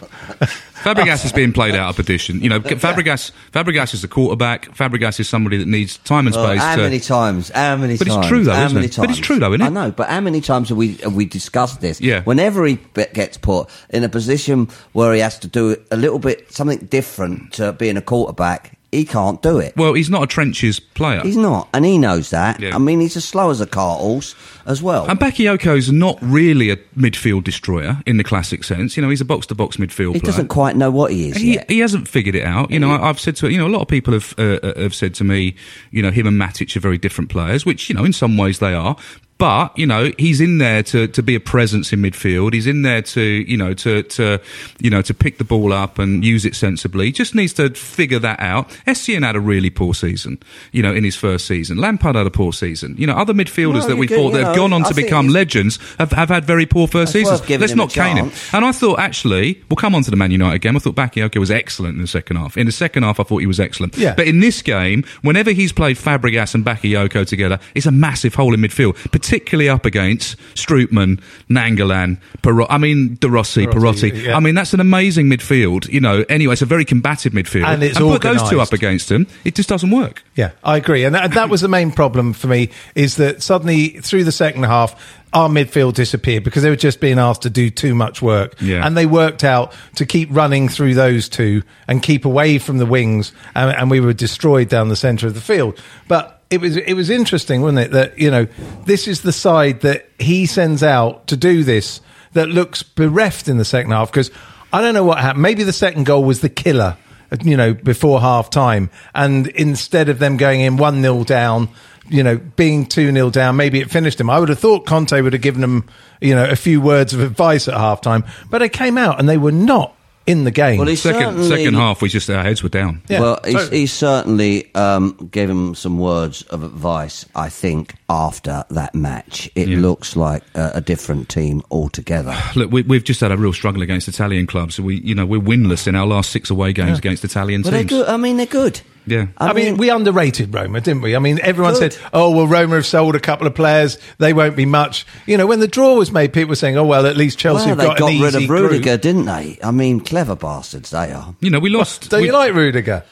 Fabregas 0.83 1.25
is 1.25 1.33
being 1.33 1.53
played 1.53 1.75
out 1.75 1.91
of 1.91 1.97
position. 1.97 2.41
You 2.41 2.49
know, 2.51 2.61
Fabregas 2.61 3.31
Fabregas 3.53 3.95
is 3.95 4.03
the 4.03 4.09
quarterback. 4.09 4.67
Fabregas 4.77 5.21
is 5.21 5.29
somebody 5.29 5.57
that 5.59 5.69
needs 5.69 5.97
time 5.99 6.27
and 6.27 6.35
Well, 6.37 6.47
space. 6.49 6.61
how 6.61 6.77
to, 6.77 6.83
many 6.83 7.01
times? 7.01 7.49
How 7.51 7.77
many 7.77 7.97
But 7.97 8.07
it's 8.09 8.17
times? 8.17 8.27
true 8.29 8.45
though, 8.45 8.53
how 8.55 8.67
isn't 8.67 8.75
many 8.75 8.87
it? 8.89 8.97
But 8.97 9.11
it's 9.11 9.19
true 9.19 9.39
though, 9.39 9.53
isn't 9.53 9.63
it? 9.63 9.67
I 9.67 9.69
know, 9.71 9.93
but 9.93 10.09
how 10.09 10.21
many 10.21 10.41
times 10.41 10.69
have 10.71 10.77
we 10.79 10.97
have 10.97 11.15
we 11.15 11.25
discussed 11.25 11.81
this? 11.81 12.01
Yeah. 12.01 12.23
Whenever 12.25 12.67
he 12.67 12.79
gets 13.15 13.39
put 13.39 13.71
in 13.91 14.03
a 14.05 14.09
position 14.09 14.69
where 14.93 15.15
he 15.15 15.21
has 15.21 15.39
to 15.41 15.47
do 15.49 15.77
a 15.91 15.97
little 15.97 16.19
bit 16.19 16.53
something 16.53 16.79
different 16.87 17.53
to 17.55 17.73
being 17.73 17.97
a 17.97 18.03
quarterback, 18.03 18.77
he 18.93 19.05
can't 19.05 19.41
do 19.43 19.59
it. 19.59 19.75
Well, 19.77 19.95
he's 19.95 20.11
not 20.11 20.23
a 20.23 20.27
trenches 20.27 20.79
player. 20.79 21.21
He's 21.23 21.37
not, 21.37 21.69
and 21.75 21.85
he 21.85 21.99
knows 21.99 22.31
that. 22.31 22.61
Yeah. 22.61 22.75
I 22.75 22.79
mean, 22.79 23.01
he's 23.01 23.17
as 23.17 23.25
slow 23.25 23.51
as 23.51 23.61
a 23.61 23.67
cart 23.67 24.01
horse 24.01 24.35
as 24.67 24.83
well. 24.83 25.09
and 25.11 25.19
Bakayoko's 25.19 25.91
not 25.91 26.19
really 26.21 26.71
a 26.71 26.77
midfield 26.97 27.43
destroyer 27.45 27.99
in 28.07 28.19
the 28.19 28.25
classic 28.25 28.63
sense. 28.65 28.97
You 28.97 29.03
know, 29.03 29.09
he's 29.09 29.21
a 29.21 29.25
box 29.25 29.47
to 29.47 29.55
box 29.55 29.79
midfield 29.79 30.13
he 30.15 30.21
player. 30.21 30.31
doesn't 30.33 30.49
quite 30.49 30.77
know 30.77 30.91
what 30.91 31.11
he 31.11 31.31
is 31.31 31.37
He, 31.39 31.55
yet. 31.55 31.71
he 31.71 31.79
hasn't 31.81 32.07
figured 32.07 32.35
it 32.35 32.45
out. 32.45 32.71
You 32.71 32.79
know, 32.79 32.91
I, 32.93 33.09
I've 33.09 33.19
said 33.19 33.35
to 33.37 33.51
you 33.51 33.59
know 33.59 33.67
a 33.67 33.73
lot 33.75 33.83
of 33.83 33.89
people 33.89 34.13
have 34.13 34.35
uh, 34.39 34.59
uh, 34.63 34.81
have 34.81 34.95
said 34.95 35.15
to 35.15 35.25
me, 35.25 35.57
you 35.91 36.03
know, 36.03 36.11
him 36.11 36.27
and 36.27 36.41
Matic 36.41 36.77
are 36.77 36.81
very 36.81 36.99
different 36.99 37.31
players, 37.31 37.65
which 37.67 37.89
you 37.89 37.95
know 37.95 38.05
in 38.05 38.13
some 38.13 38.37
ways 38.37 38.59
they 38.59 38.75
are. 38.75 38.97
But 39.43 39.77
you 39.77 39.87
know, 39.89 40.13
he's 40.21 40.41
in 40.41 40.59
there 40.59 40.85
to, 40.85 41.09
to 41.09 41.21
be 41.21 41.35
a 41.35 41.41
presence 41.41 41.93
in 41.93 42.01
midfield. 42.01 42.53
He's 42.53 42.69
in 42.69 42.83
there 42.83 43.03
to 43.03 43.21
you 43.21 43.57
know 43.57 43.75
to, 43.75 44.05
to 44.05 44.41
you 44.79 44.89
know 44.89 45.03
to 45.03 45.13
pick 45.13 45.39
the 45.39 45.43
ball 45.45 45.73
up 45.73 45.99
and 45.99 46.25
use 46.25 46.45
it 46.45 46.55
sensibly. 46.55 47.07
He 47.07 47.13
just 47.13 47.35
needs 47.35 47.53
to 47.55 47.71
figure 47.71 48.21
that 48.21 48.39
out. 48.39 48.69
Essien 48.87 49.25
had 49.27 49.35
a 49.35 49.41
really 49.41 49.69
poor 49.69 49.95
season, 49.95 50.39
you 50.71 50.81
know, 50.81 50.95
in 50.95 51.03
his 51.03 51.17
first 51.17 51.49
season. 51.49 51.77
Lampard 51.79 52.15
had 52.15 52.25
a 52.25 52.31
poor 52.31 52.53
season. 52.53 52.95
You 52.97 53.09
know, 53.09 53.15
other 53.15 53.35
midfielders 53.35 53.81
Well, 53.81 53.89
that 53.89 53.97
we 53.97 54.07
get- 54.07 54.15
thought 54.17 54.31
that 54.35 54.45
have 54.45 54.55
gone 54.55 54.73
on 54.73 54.85
I 54.85 54.91
to 54.91 54.95
become 54.95 55.27
legends 55.27 55.81
have, 55.99 56.13
have 56.13 56.29
had 56.29 56.45
very 56.45 56.65
poor 56.65 56.87
first 56.87 57.13
seasons. 57.13 57.41
Let's 57.51 57.75
not 57.75 57.91
cane 57.91 58.19
him. 58.19 58.31
And 58.53 58.65
I 58.65 58.71
thought 58.71 59.01
actually, 59.01 59.61
we'll 59.69 59.77
come 59.77 59.97
on 59.97 60.05
to 60.05 60.11
the 60.13 60.17
Man 60.17 60.31
United 60.31 60.61
game. 60.61 60.77
I 60.77 60.79
thought 60.79 60.95
Bakayoko 60.95 61.41
was 61.41 61.51
excellent 61.51 61.97
in 61.97 62.01
the 62.01 62.07
second 62.07 62.37
half. 62.37 62.57
In 62.57 62.67
the 62.67 62.71
second 62.73 63.03
half, 63.03 63.19
I 63.19 63.25
thought 63.25 63.39
he 63.39 63.47
was 63.47 63.59
excellent. 63.59 63.99
Yeah. 63.99 64.15
But 64.15 64.29
in 64.29 64.39
this 64.39 64.63
game, 64.63 65.03
whenever 65.23 65.51
he's 65.51 65.73
played 65.73 65.97
Fabregas 65.97 66.55
and 66.55 66.65
Bakayoko 66.65 67.27
together, 67.27 67.59
it's 67.75 67.87
a 67.87 67.91
massive 67.91 68.37
hole 68.37 68.55
in 68.55 68.61
midfield, 68.61 68.95
particularly 69.11 69.32
up 69.69 69.87
against 69.87 70.37
Strootman, 70.55 71.21
Nainggolan, 71.49 72.19
Perot. 72.43 72.67
I 72.69 72.79
mean, 72.79 73.17
De 73.21 73.29
Rossi, 73.29 73.67
Perotti, 73.67 74.11
Perotti. 74.13 74.25
yeah. 74.25 74.37
I 74.37 74.41
mean, 74.41 74.55
that's 74.55 74.75
an 74.75 74.81
amazing 74.81 75.27
midfield. 75.27 75.89
You 75.89 76.01
know, 76.01 76.25
anyway, 76.29 76.53
it's 76.53 76.63
a 76.63 76.67
very 76.67 76.85
combative 76.85 77.33
midfield. 77.33 77.65
And 77.67 77.83
it's 77.83 77.99
put 77.99 78.23
those 78.23 78.49
two 78.51 78.61
up 78.61 78.73
against 78.73 79.11
him, 79.11 79.27
it 79.45 79.55
just 79.55 79.69
doesn't 79.69 79.91
work. 79.91 80.23
Yeah, 80.35 80.53
I 80.65 80.77
agree, 80.77 81.05
and 81.05 81.15
that, 81.15 81.33
that 81.33 81.49
was 81.51 81.61
the 81.61 81.69
main 81.69 81.91
problem 81.93 82.33
for 82.33 82.47
me. 82.47 82.71
Is 82.95 83.17
that 83.17 83.43
suddenly 83.43 83.89
through 84.01 84.25
the 84.25 84.33
second 84.33 84.65
half, 84.65 85.19
our 85.35 85.49
midfield 85.49 85.95
disappeared 85.95 86.45
because 86.45 86.63
they 86.63 86.69
were 86.71 86.77
just 86.77 87.01
being 87.01 87.19
asked 87.19 87.43
to 87.43 87.51
do 87.51 87.71
too 87.71 87.95
much 87.95 88.21
work, 88.21 88.55
Yeah. 88.61 88.87
and 88.87 88.97
they 88.97 89.07
worked 89.07 89.45
out 89.45 89.75
to 89.97 90.05
keep 90.07 90.29
running 90.31 90.69
through 90.69 90.95
those 90.95 91.29
two 91.29 91.63
and 91.89 92.03
keep 92.03 92.25
away 92.25 92.59
from 92.59 92.79
the 92.79 92.87
wings, 92.87 93.33
and, 93.55 93.71
and 93.77 93.91
we 93.91 94.01
were 94.01 94.13
destroyed 94.13 94.69
down 94.69 94.89
the 94.89 94.97
centre 94.97 95.27
of 95.27 95.35
the 95.35 95.41
field. 95.41 95.79
But 96.09 96.42
it 96.53 96.61
was 96.61 96.77
it 96.77 96.95
was 96.95 97.11
interesting, 97.11 97.63
wasn't 97.63 97.87
it? 97.87 97.91
That 97.93 98.19
you 98.19 98.31
know 98.31 98.47
this 98.85 99.09
is 99.09 99.23
the 99.23 99.33
side 99.33 99.81
that 99.81 100.09
he 100.19 100.47
sends 100.47 100.83
out 100.83 101.27
to 101.29 101.37
do 101.37 101.65
this 101.65 102.01
that 102.35 102.49
looks 102.49 102.83
bereft 102.83 103.49
in 103.49 103.59
the 103.59 103.65
second 103.65 103.91
half 103.91 104.11
because 104.11 104.31
I 104.73 104.81
don't 104.81 104.95
know 104.95 105.05
what 105.05 105.19
happened. 105.19 105.43
Maybe 105.43 105.65
the 105.65 105.73
second 105.73 106.05
goal 106.05 106.25
was 106.25 106.41
the 106.41 106.49
killer 106.49 106.97
you 107.43 107.57
know, 107.57 107.75
before 107.75 108.21
half 108.21 108.51
time. 108.51 108.91
And 109.15 109.47
instead 109.49 110.09
of 110.09 110.19
them 110.19 110.37
going 110.37 110.61
in 110.61 110.77
1 110.77 111.03
0 111.03 111.25
down, 111.25 111.69
you 112.09 112.23
know, 112.23 112.37
being 112.37 112.87
2 112.87 113.13
0 113.13 113.31
down, 113.31 113.57
maybe 113.57 113.81
it 113.81 113.91
finished 113.91 114.19
them. 114.19 114.29
I 114.29 114.39
would 114.39 114.49
have 114.49 114.59
thought 114.59 114.87
Conte 114.87 115.19
would 115.21 115.33
have 115.33 115.43
given 115.43 115.61
them, 115.61 115.89
you 116.21 116.35
know, 116.35 116.49
a 116.49 116.57
few 116.57 116.81
words 116.81 117.15
of 117.15 117.21
advice 117.21 117.69
at 117.69 117.75
half 117.75 118.01
time. 118.01 118.25
But 118.51 118.59
they 118.59 118.69
came 118.69 118.99
out 118.99 119.19
and 119.19 119.29
they 119.29 119.39
were 119.39 119.53
not 119.53 119.97
in 120.27 120.45
the 120.45 120.51
game. 120.51 120.79
Well, 120.79 120.87
he's 120.89 121.03
Second, 121.03 121.45
second 121.45 121.75
half, 121.75 122.01
we 122.03 122.09
just 122.09 122.31
our 122.31 122.43
heads 122.43 122.63
were 122.63 122.69
down. 122.69 123.03
Yeah, 123.09 123.21
well, 123.21 123.41
he's, 123.45 123.69
he 123.71 123.87
certainly 123.87 124.73
um, 124.75 125.29
gave 125.31 125.51
him 125.51 125.75
some 125.75 125.99
words 125.99 126.43
of 126.43 126.63
advice. 126.63 127.27
I 127.35 127.49
think 127.49 127.95
after 128.09 128.65
that 128.71 128.95
match, 128.95 129.51
it 129.55 129.69
Yeah. 129.69 129.79
looks 129.79 130.15
like 130.17 130.43
a, 130.55 130.73
a 130.75 130.81
different 130.81 131.29
team 131.29 131.63
altogether. 131.71 132.37
Look, 132.55 132.71
we, 132.71 132.83
we've 132.83 133.05
just 133.05 133.21
had 133.21 133.33
a 133.33 133.37
real 133.37 133.53
struggle 133.53 133.83
against 133.83 134.07
Italian 134.09 134.47
clubs. 134.47 134.79
We, 134.79 135.01
you 135.01 135.15
know, 135.15 135.27
we're 135.27 135.41
winless 135.41 135.87
in 135.87 135.95
our 135.97 136.07
last 136.07 136.31
six 136.31 136.51
away 136.51 136.73
games 136.73 136.99
against 136.99 137.25
Italian 137.25 137.63
But 137.63 137.71
they're 137.71 137.81
teams. 137.81 137.91
good. 137.91 138.09
I 138.09 138.17
mean, 138.17 138.37
they're 138.37 138.47
good. 138.47 138.81
Yeah. 139.07 139.27
I, 139.37 139.53
mean, 139.53 139.77
we 139.79 139.91
underrated 139.91 140.55
Roma, 140.55 140.81
didn't 140.81 141.03
we? 141.03 141.17
I 141.17 141.19
mean, 141.19 141.41
everyone 141.43 141.75
Good. 141.75 141.93
said, 141.95 142.03
"Oh, 142.13 142.31
well, 142.31 142.47
Roma 142.47 142.77
have 142.77 142.87
sold 142.87 143.17
a 143.17 143.21
couple 143.21 143.47
of 143.47 143.55
players; 143.55 143.99
they 144.19 144.33
won't 144.33 144.55
be 144.57 144.65
much." 144.65 145.07
You 145.27 145.37
know, 145.37 145.47
when 145.47 145.61
the 145.61 145.69
draw 145.69 145.95
was 145.97 146.13
made, 146.13 146.33
people 146.33 146.51
were 146.51 146.57
saying, 146.57 146.77
"Oh, 146.79 146.85
well, 146.85 147.07
at 147.07 147.17
least 147.17 147.39
Chelsea 147.39 147.67
well, 147.67 147.77
have 147.77 147.79
got, 147.79 147.99
got, 147.99 148.13
an 148.13 148.21
rid 148.21 148.35
of 148.35 148.49
Rudiger, 148.49 148.83
group." 148.91 149.01
didn't 149.03 149.25
they? 149.25 149.59
I 149.63 149.71
mean, 149.73 150.01
clever 150.01 150.37
bastards 150.37 150.91
they 150.91 151.13
are. 151.13 151.35
You 151.41 151.51
know, 151.51 151.59
we 151.59 151.71
lost. 151.71 152.11
Don't 152.11 152.21
we- 152.21 152.27
you 152.29 152.33
like 152.33 152.55
Rudiger? 152.55 153.05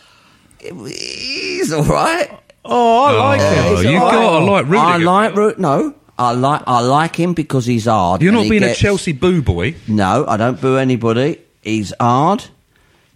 He's 0.61 1.73
all 1.73 1.85
right. 1.85 2.30
Oh, 2.64 3.04
I 3.04 3.12
oh, 3.14 3.18
like 3.18 3.40
Oh, 3.40 3.76
him. 3.76 3.85
you 3.85 3.90
He's 3.92 4.00
all 4.00 4.11
gotta 4.11 4.44
like 4.44 4.64
Rudiger. 4.66 4.78
I 4.78 4.97
like 4.99 5.35
Ru- 5.35 5.54
no. 5.59 5.94
I 6.18 6.32
like 6.32 6.62
I 6.66 6.80
like 6.82 7.16
him 7.16 7.32
because 7.32 7.64
he's 7.64 7.87
hard. 7.87 8.20
You're 8.20 8.32
not 8.32 8.44
he 8.44 8.50
being 8.50 8.62
gets- 8.62 8.78
a 8.78 8.82
Chelsea 8.82 9.12
boo 9.12 9.40
boy. 9.40 9.75
No, 9.88 10.26
I 10.28 10.37
don't 10.37 10.61
boo 10.61 10.76
anybody. 10.76 11.38
He's 11.62 11.94
hard. 11.99 12.44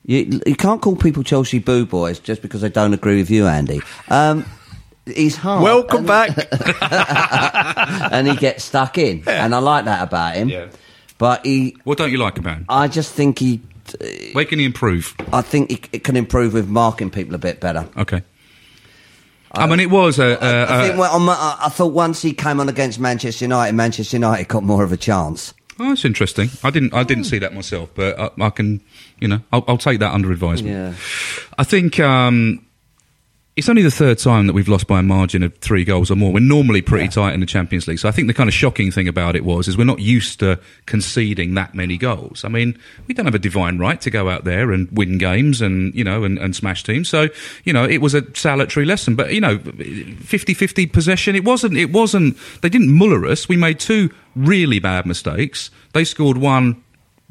You, 0.06 0.40
you 0.46 0.54
can't 0.54 0.82
call 0.82 0.96
people 0.96 1.23
Chelsea 1.23 1.58
boo 1.58 1.87
boys 1.87 2.18
just 2.18 2.42
because 2.42 2.61
they 2.61 2.68
don't 2.68 2.92
agree 2.92 3.16
with 3.16 3.30
you, 3.30 3.46
Andy. 3.46 3.80
Um, 4.08 4.44
he's 5.06 5.37
hard. 5.37 5.62
Welcome 5.62 5.99
and, 5.99 6.06
back. 6.06 6.49
and 8.12 8.28
he 8.28 8.37
gets 8.37 8.64
stuck 8.64 8.99
in, 8.99 9.26
and 9.26 9.54
I 9.54 9.58
like 9.58 9.87
that 9.87 10.02
about 10.02 10.37
him. 10.37 10.49
Yeah. 10.49 10.68
But 11.16 11.46
he, 11.46 11.76
What 11.84 11.96
don't 11.99 12.11
you 12.11 12.18
like 12.18 12.38
about 12.38 12.58
him? 12.58 12.66
I 12.68 12.88
just 12.88 13.12
think 13.14 13.38
he, 13.38 13.62
Where 14.32 14.44
can 14.44 14.58
he 14.58 14.66
improve? 14.66 15.14
I 15.32 15.40
think 15.40 15.70
he, 15.70 15.80
it 15.92 16.04
can 16.04 16.16
improve 16.16 16.52
with 16.52 16.68
marking 16.68 17.11
people 17.11 17.34
a 17.34 17.38
bit 17.38 17.61
better. 17.61 17.88
Okay. 17.96 18.23
I 19.56 19.66
mean, 19.66 19.80
it 19.80 19.90
was 19.90 20.18
a. 20.18 20.25
a, 20.25 20.64
I 20.64 20.82
a 20.84 20.87
think 20.87 20.99
well, 20.99 21.14
on 21.14 21.23
my- 21.23 21.34
I 21.34 21.66
I 21.66 21.68
thought 21.68 21.92
once 21.92 22.20
he 22.20 22.32
came 22.32 22.58
on 22.58 22.68
against 22.68 22.99
Manchester 22.99 23.44
United, 23.44 23.73
Manchester 23.75 24.16
United 24.16 24.49
got 24.49 24.64
more 24.64 24.82
of 24.82 24.90
a 24.92 24.96
chance. 24.96 25.54
Oh, 25.78 25.88
that's 25.88 26.04
interesting. 26.04 26.50
I 26.62 26.70
didn't. 26.70 26.94
I 26.94 27.02
didn't 27.02 27.25
see 27.25 27.38
that 27.38 27.54
myself, 27.54 27.90
but 27.94 28.18
I, 28.18 28.30
I 28.40 28.50
can. 28.50 28.80
You 29.25 29.28
know, 29.28 29.40
I'll, 29.50 29.64
I'll 29.66 29.78
take 29.78 30.00
that 30.00 30.12
under 30.12 30.31
advisement. 30.31 30.75
Yeah. 30.75 30.95
I 31.57 31.64
think 31.64 31.99
um, 31.99 32.62
it's 33.57 33.71
only 33.71 33.81
the 33.81 33.90
third 33.90 34.19
time 34.19 34.49
that 34.49 34.52
we've 34.52 34.69
lost 34.69 34.87
by 34.87 35.00
a 35.00 35.02
margin 35.02 35.43
of 35.43 35.57
three 35.57 35.83
goals 35.83 36.11
or 36.11 36.14
more. 36.14 36.31
We're 36.31 36.40
normally 36.40 36.83
pretty 36.83 37.09
tight 37.09 37.33
in 37.33 37.40
the 37.40 37.47
Champions 37.47 37.88
League, 37.88 37.99
so 37.99 38.07
I 38.07 38.12
think 38.12 38.28
the 38.28 38.35
kind 38.35 38.50
of 38.50 38.52
shocking 38.52 38.90
thing 38.90 39.09
about 39.09 39.35
it 39.35 39.47
was 39.47 39.66
is 39.66 39.78
we're 39.78 39.85
not 39.85 40.00
used 40.00 40.40
to 40.40 40.61
conceding 40.85 41.54
that 41.54 41.75
many 41.75 41.97
goals. 41.97 42.45
I 42.45 42.49
mean, 42.49 42.78
we 43.07 43.14
don't 43.14 43.25
have 43.25 43.35
a 43.35 43.38
divine 43.38 43.78
right 43.78 43.99
to 44.02 44.11
go 44.11 44.28
out 44.28 44.45
there 44.45 44.73
and 44.73 44.95
win 44.95 45.16
games 45.16 45.62
and 45.62 45.95
you 45.95 46.04
know 46.04 46.23
and, 46.25 46.38
and 46.38 46.54
smash 46.54 46.85
teams. 46.85 47.09
So 47.09 47.31
you 47.64 47.73
know, 47.73 47.87
it 47.87 48.02
was 48.02 48.12
a 48.12 48.23
salutary 48.37 48.85
lesson. 48.85 49.16
But 49.16 49.33
you 49.33 49.40
know, 49.40 49.57
50-50 49.57 50.93
possession. 50.93 51.35
It 51.35 51.45
wasn't. 51.45 51.78
It 51.78 51.93
wasn't. 51.93 52.37
They 52.61 52.69
didn't 52.69 52.90
muller 52.90 53.25
us. 53.25 53.49
We 53.49 53.57
made 53.57 53.81
two 53.81 54.11
really 54.37 54.81
bad 54.81 55.07
mistakes. 55.07 55.71
They 55.95 56.04
scored 56.04 56.37
one 56.37 56.84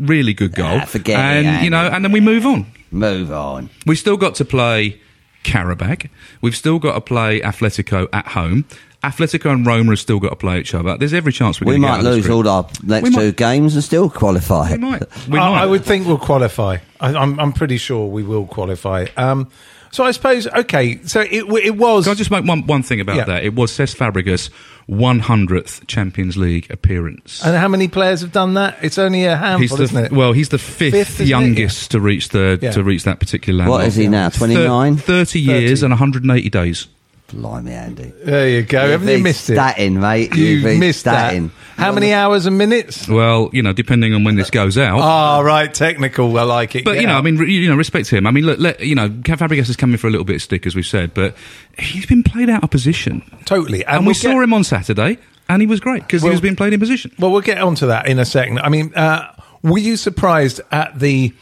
really 0.08 0.34
good 0.34 0.54
goal, 0.54 0.80
Ah, 0.82 0.86
forget 0.86 1.20
it, 1.38 1.46
and 1.46 1.64
you 1.64 1.70
know, 1.70 1.88
and 1.88 2.04
then 2.04 2.12
we 2.12 2.20
move 2.20 2.46
on. 2.46 2.66
Move 2.92 3.32
on. 3.32 3.70
We've 3.86 3.98
still 3.98 4.18
got 4.18 4.36
to 4.36 4.46
play 4.46 5.00
Qarabag. 5.44 6.10
We've 6.42 6.56
still 6.56 6.80
got 6.80 6.94
to 6.94 7.02
play 7.02 7.42
Atletico 7.42 8.08
at 8.14 8.28
home. 8.28 8.66
Atletico 9.04 9.52
and 9.52 9.66
Roma 9.68 9.90
have 9.92 10.00
still 10.00 10.20
got 10.20 10.30
to 10.30 10.36
play 10.38 10.60
each 10.62 10.74
other. 10.74 10.96
There's 10.98 11.14
every 11.14 11.34
chance 11.34 11.60
we're 11.60 11.74
We 11.74 11.78
might 11.80 11.98
get 11.98 11.98
out 11.98 12.04
lose 12.06 12.24
this 12.24 12.32
all 12.32 12.48
our 12.48 12.66
next 12.84 13.04
We 13.04 13.10
might- 13.10 13.22
two 13.22 13.32
games 13.34 13.76
and 13.76 13.84
still 13.84 14.10
qualify. 14.10 14.72
We 14.72 14.78
might. 14.78 15.28
We 15.28 15.38
I, 15.38 15.50
might. 15.50 15.62
I 15.64 15.66
would 15.66 15.84
think 15.84 16.08
we'll 16.08 16.18
qualify. 16.18 16.78
I, 17.02 17.14
I'm, 17.14 17.38
I'm 17.40 17.52
pretty 17.52 17.78
sure 17.78 18.08
we 18.08 18.24
will 18.24 18.46
qualify. 18.46 19.08
Um, 19.18 19.50
so 19.94 20.04
I 20.04 20.12
suppose, 20.12 20.48
okay, 20.48 21.00
so 21.04 21.22
it, 21.22 21.46
it 21.64 21.78
was. 21.78 22.04
Can 22.06 22.12
I 22.12 22.16
just 22.16 22.32
make 22.32 22.44
one, 22.46 22.66
one 22.68 22.84
thing 22.84 23.00
about 23.00 23.16
Yeah. 23.16 23.26
that? 23.26 23.44
It 23.46 23.54
was 23.56 23.72
Cesc 23.72 23.96
Fabregas' 23.96 24.50
100th 24.90 25.86
Champions 25.88 26.36
League 26.36 26.70
appearance. 26.70 27.42
and 27.46 27.56
how 27.56 27.68
many 27.68 27.88
players 27.88 28.22
have 28.22 28.32
done 28.32 28.56
that? 28.56 28.78
It's 28.82 28.98
only 28.98 29.26
a 29.26 29.36
handful, 29.38 29.78
the, 29.78 29.84
isn't 29.84 30.06
it? 30.06 30.12
Well, 30.12 30.34
he's 30.34 30.50
the 30.50 30.58
fifth, 30.58 30.94
Fifth, 30.94 31.10
isn't 31.22 31.26
it? 31.26 31.30
youngest 31.30 31.92
to 31.92 32.00
reach 32.00 32.30
the 32.30 32.60
Yeah. 32.62 32.72
to 32.72 32.84
reach 32.84 33.04
that 33.04 33.20
particular 33.20 33.60
landmark. 33.60 33.80
What 33.82 33.88
is 33.88 33.96
he 33.96 34.08
now? 34.08 34.30
Thir- 34.30 34.40
29? 34.40 34.98
30 34.98 35.40
years 35.40 35.80
30. 35.82 35.86
and 35.86 35.92
180 35.92 36.50
days. 36.50 36.88
Blimey, 37.34 37.72
Andy. 37.74 38.13
there 38.24 38.48
you 38.50 38.63
go. 38.63 38.90
Haven't 38.92 39.08
you 39.10 39.24
missed 39.24 39.50
it? 39.50 39.58
Statting, 39.58 40.00
mate. 40.00 40.36
You 40.36 40.63
beat 40.63 40.78
missed 40.80 41.04
that. 41.06 41.34
statting. 41.34 41.52
How 41.75 41.92
many 41.92 42.13
hours 42.13 42.46
and 42.46 42.58
minutes? 42.58 43.08
Well, 43.08 43.50
you 43.52 43.62
know, 43.63 43.74
depending 43.74 44.13
on 44.13 44.24
when 44.24 44.36
this 44.36 44.50
goes 44.50 44.78
out. 44.78 45.00
Ah, 45.00 45.40
right, 45.42 45.74
technical. 45.74 46.38
I 46.38 46.44
like 46.44 46.75
it. 46.75 46.86
But 46.86 46.96
you 46.98 47.02
Yeah. 47.02 47.08
know, 47.13 47.18
I 47.18 47.22
mean, 47.22 47.38
re- 47.38 47.52
you 47.52 47.68
know, 47.70 47.75
respect 47.75 48.08
to 48.10 48.18
him. 48.18 48.28
I 48.28 48.32
mean, 48.32 48.46
look, 48.46 48.60
let, 48.60 48.80
you 48.82 48.96
know, 48.96 49.10
Fabregas 49.10 49.70
is 49.70 49.75
coming 49.75 49.98
for 49.98 50.08
a 50.08 50.10
little 50.12 50.24
bit 50.25 50.36
of 50.38 50.42
stick, 50.42 50.66
as 50.68 50.75
we've 50.75 50.86
said, 50.86 51.13
but 51.13 51.36
he's 51.78 52.06
been 52.06 52.24
played 52.24 52.50
out 52.50 52.63
of 52.63 52.70
position, 52.70 53.24
totally. 53.46 53.84
and, 53.86 54.02
we 54.02 54.08
we'll 54.08 54.13
saw 54.16 54.30
get- 54.34 54.44
him 54.44 54.54
on 54.54 54.63
Saturday, 54.63 55.18
and 55.50 55.62
he 55.62 55.66
was 55.68 55.80
great 55.80 56.04
because 56.04 56.22
Well- 56.22 56.32
he 56.32 56.34
was 56.36 56.42
being 56.42 56.56
played 56.56 56.74
in 56.74 56.80
position. 56.80 57.12
Well, 57.18 57.32
we'll 57.32 57.42
get 57.42 57.58
onto 57.58 57.88
that 57.88 58.08
in 58.08 58.20
a 58.20 58.25
second. 58.25 58.60
I 58.60 58.70
mean, 58.70 58.94
uh, 58.96 59.28
were 59.63 59.80
you 59.80 59.98
surprised 59.98 60.62
at 60.72 61.00
the 61.00 61.34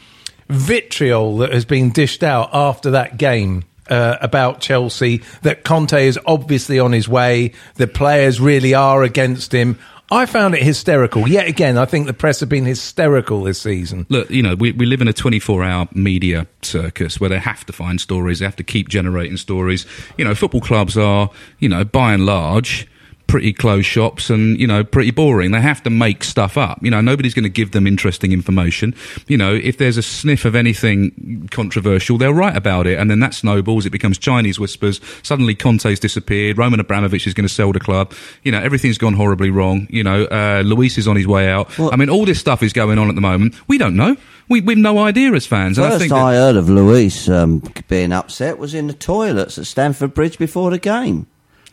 vitriol 0.48 1.38
that 1.38 1.52
has 1.52 1.64
been 1.64 1.90
dished 1.90 2.22
out 2.22 2.50
after 2.52 2.90
that 2.92 3.16
game? 3.18 3.64
Uh, 3.90 4.16
about 4.20 4.60
Chelsea, 4.60 5.22
that 5.42 5.64
Conte 5.64 6.06
is 6.06 6.16
obviously 6.24 6.78
on 6.78 6.92
his 6.92 7.08
way. 7.08 7.52
The 7.74 7.88
players 7.88 8.40
really 8.40 8.74
are 8.74 9.02
against 9.02 9.52
him. 9.52 9.76
I 10.12 10.26
found 10.26 10.54
it 10.54 10.62
hysterical. 10.62 11.26
Yet 11.26 11.48
again, 11.48 11.78
I 11.78 11.86
think 11.86 12.06
the 12.06 12.12
press 12.12 12.40
have 12.40 12.48
been 12.50 12.66
hysterical 12.66 13.42
this 13.44 13.62
season. 13.62 14.04
Look, 14.10 14.30
you 14.30 14.42
know, 14.42 14.54
we, 14.54 14.72
we 14.72 14.84
live 14.84 15.00
in 15.00 15.08
a 15.08 15.12
24 15.14 15.64
hour 15.64 15.88
media 15.94 16.46
circus 16.60 17.18
where 17.18 17.30
they 17.30 17.38
have 17.38 17.64
to 17.64 17.72
find 17.72 17.98
stories, 17.98 18.40
they 18.40 18.44
have 18.44 18.56
to 18.56 18.62
keep 18.62 18.90
generating 18.90 19.38
stories. 19.38 19.86
You 20.18 20.26
know, 20.26 20.34
football 20.34 20.60
clubs 20.60 20.98
are, 20.98 21.30
you 21.60 21.68
know, 21.70 21.82
by 21.84 22.12
and 22.12 22.26
large, 22.26 22.86
pretty 23.32 23.50
closed 23.54 23.86
shops 23.86 24.28
and, 24.28 24.60
you 24.60 24.66
know, 24.66 24.84
pretty 24.84 25.10
boring. 25.10 25.52
They 25.52 25.60
have 25.62 25.82
to 25.84 25.88
make 25.90 26.22
stuff 26.22 26.58
up. 26.58 26.78
You 26.82 26.90
know, 26.90 27.00
nobody's 27.00 27.32
going 27.32 27.44
to 27.44 27.48
give 27.48 27.70
them 27.70 27.86
interesting 27.86 28.30
information. 28.30 28.94
You 29.26 29.38
know, 29.38 29.54
if 29.54 29.78
there's 29.78 29.96
a 29.96 30.02
sniff 30.02 30.44
of 30.44 30.54
anything 30.54 31.48
controversial, 31.50 32.18
they'll 32.18 32.34
write 32.34 32.58
about 32.58 32.86
it 32.86 32.98
and 32.98 33.10
then 33.10 33.20
that 33.20 33.32
snowballs. 33.32 33.86
It 33.86 33.90
becomes 33.90 34.18
Chinese 34.18 34.60
whispers. 34.60 35.00
Suddenly 35.22 35.54
Conte's 35.54 35.98
disappeared. 35.98 36.58
Roman 36.58 36.78
Abramovich 36.78 37.26
is 37.26 37.32
going 37.32 37.48
to 37.48 37.54
sell 37.54 37.72
the 37.72 37.80
club. 37.80 38.12
You 38.42 38.52
know, 38.52 38.60
everything's 38.60 38.98
gone 38.98 39.14
horribly 39.14 39.48
wrong. 39.48 39.86
You 39.88 40.04
know, 40.04 40.24
uh, 40.26 40.62
Luiz 40.62 40.98
is 40.98 41.08
on 41.08 41.16
his 41.16 41.26
way 41.26 41.48
out. 41.48 41.78
Well- 41.78 41.88
I 41.90 41.96
mean, 41.96 42.10
all 42.10 42.26
this 42.26 42.38
stuff 42.38 42.62
is 42.62 42.74
going 42.74 42.98
on 42.98 43.08
at 43.08 43.14
the 43.14 43.22
moment. 43.22 43.54
We 43.66 43.78
don't 43.78 43.96
know. 43.96 44.14
We, 44.50 44.60
we've 44.60 44.76
no 44.76 44.98
idea 44.98 45.32
as 45.32 45.46
fans. 45.46 45.78
And 45.78 45.86
I 45.86 45.90
First 45.90 46.00
think 46.02 46.12
I 46.12 46.34
heard 46.34 46.56
of 46.56 46.68
Luiz 46.68 47.30
um, 47.30 47.62
being 47.88 48.12
upset 48.12 48.58
was 48.58 48.74
in 48.74 48.88
the 48.88 48.92
toilets 48.92 49.56
at 49.56 49.64
Stamford 49.64 50.12
Bridge 50.12 50.36
before 50.36 50.70
the 50.70 50.78
game. 50.78 51.28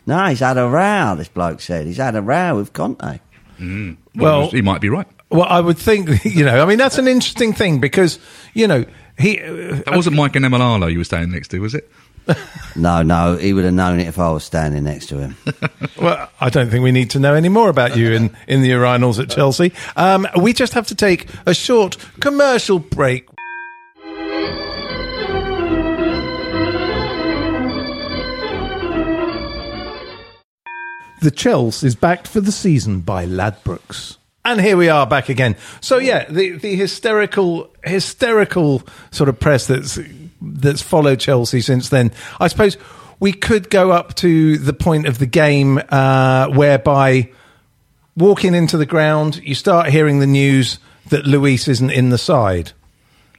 No, 0.06 0.26
he's 0.26 0.40
had 0.40 0.58
a 0.58 0.66
row, 0.68 1.14
this 1.16 1.28
bloke 1.28 1.60
said. 1.60 1.86
He's 1.86 1.98
had 1.98 2.16
a 2.16 2.22
row 2.22 2.56
with 2.56 2.72
Conte. 2.72 3.20
well, 3.60 3.96
Well- 4.14 4.50
he 4.50 4.62
might 4.62 4.80
be 4.80 4.88
right. 4.88 5.06
Well, 5.30 5.46
I 5.48 5.60
would 5.60 5.78
think, 5.78 6.24
you 6.24 6.44
know, 6.44 6.60
I 6.60 6.66
mean, 6.66 6.78
that's 6.78 6.98
an 6.98 7.06
interesting 7.06 7.52
thing 7.52 7.78
because, 7.78 8.18
you 8.52 8.66
know, 8.66 8.84
he. 9.16 9.40
Uh, 9.40 9.76
That 9.86 9.94
wasn't 9.94 10.16
Mike 10.16 10.32
Emenalo 10.32 10.90
you 10.90 10.98
were 10.98 11.04
standing 11.04 11.30
next 11.30 11.48
to, 11.48 11.60
was 11.60 11.74
it? 11.74 11.88
No, 12.76 13.02
no, 13.02 13.36
he 13.36 13.52
would 13.52 13.64
have 13.64 13.74
known 13.74 13.98
it 14.00 14.06
if 14.06 14.18
I 14.18 14.30
was 14.30 14.44
standing 14.44 14.84
next 14.84 15.06
to 15.06 15.18
him. 15.18 15.36
Well, 16.00 16.30
I 16.40 16.48
don't 16.50 16.70
think 16.70 16.82
we 16.82 16.92
need 16.92 17.10
to 17.10 17.18
know 17.18 17.34
any 17.34 17.48
more 17.50 17.68
about 17.68 17.96
you 17.96 18.12
in, 18.12 18.34
in 18.48 18.62
the 18.62 18.70
urinals 18.70 19.20
at 19.22 19.28
Chelsea. 19.28 19.72
Um, 19.96 20.26
we 20.40 20.52
just 20.54 20.72
have 20.74 20.86
to 20.88 20.94
take 20.94 21.28
a 21.46 21.52
short 21.54 21.96
commercial 22.20 22.78
break. 22.78 23.28
The 31.20 31.30
Chels 31.30 31.84
is 31.84 31.94
backed 31.94 32.26
for 32.26 32.40
the 32.40 32.52
season 32.52 33.00
by 33.00 33.26
Ladbrokes. 33.26 34.16
And 34.44 34.60
here 34.60 34.76
we 34.76 34.88
are 34.88 35.06
back 35.06 35.28
again. 35.28 35.54
So 35.80 35.98
yeah, 35.98 36.24
the, 36.30 36.52
the 36.52 36.74
hysterical 36.74 37.70
hysterical 37.84 38.82
sort 39.10 39.28
of 39.28 39.38
press 39.38 39.66
that's 39.66 39.98
that's 40.40 40.80
followed 40.82 41.20
Chelsea 41.20 41.60
since 41.60 41.90
then. 41.90 42.10
I 42.40 42.48
suppose 42.48 42.78
we 43.18 43.32
could 43.32 43.68
go 43.68 43.90
up 43.90 44.14
to 44.16 44.56
the 44.56 44.72
point 44.72 45.06
of 45.06 45.18
the 45.18 45.26
game 45.26 45.78
uh, 45.90 46.48
whereby 46.48 47.28
walking 48.16 48.54
into 48.54 48.78
the 48.78 48.86
ground, 48.86 49.36
you 49.44 49.54
start 49.54 49.88
hearing 49.90 50.20
the 50.20 50.26
news 50.26 50.78
that 51.10 51.26
Luiz 51.26 51.68
isn't 51.68 51.90
in 51.90 52.08
the 52.08 52.18
side. 52.18 52.72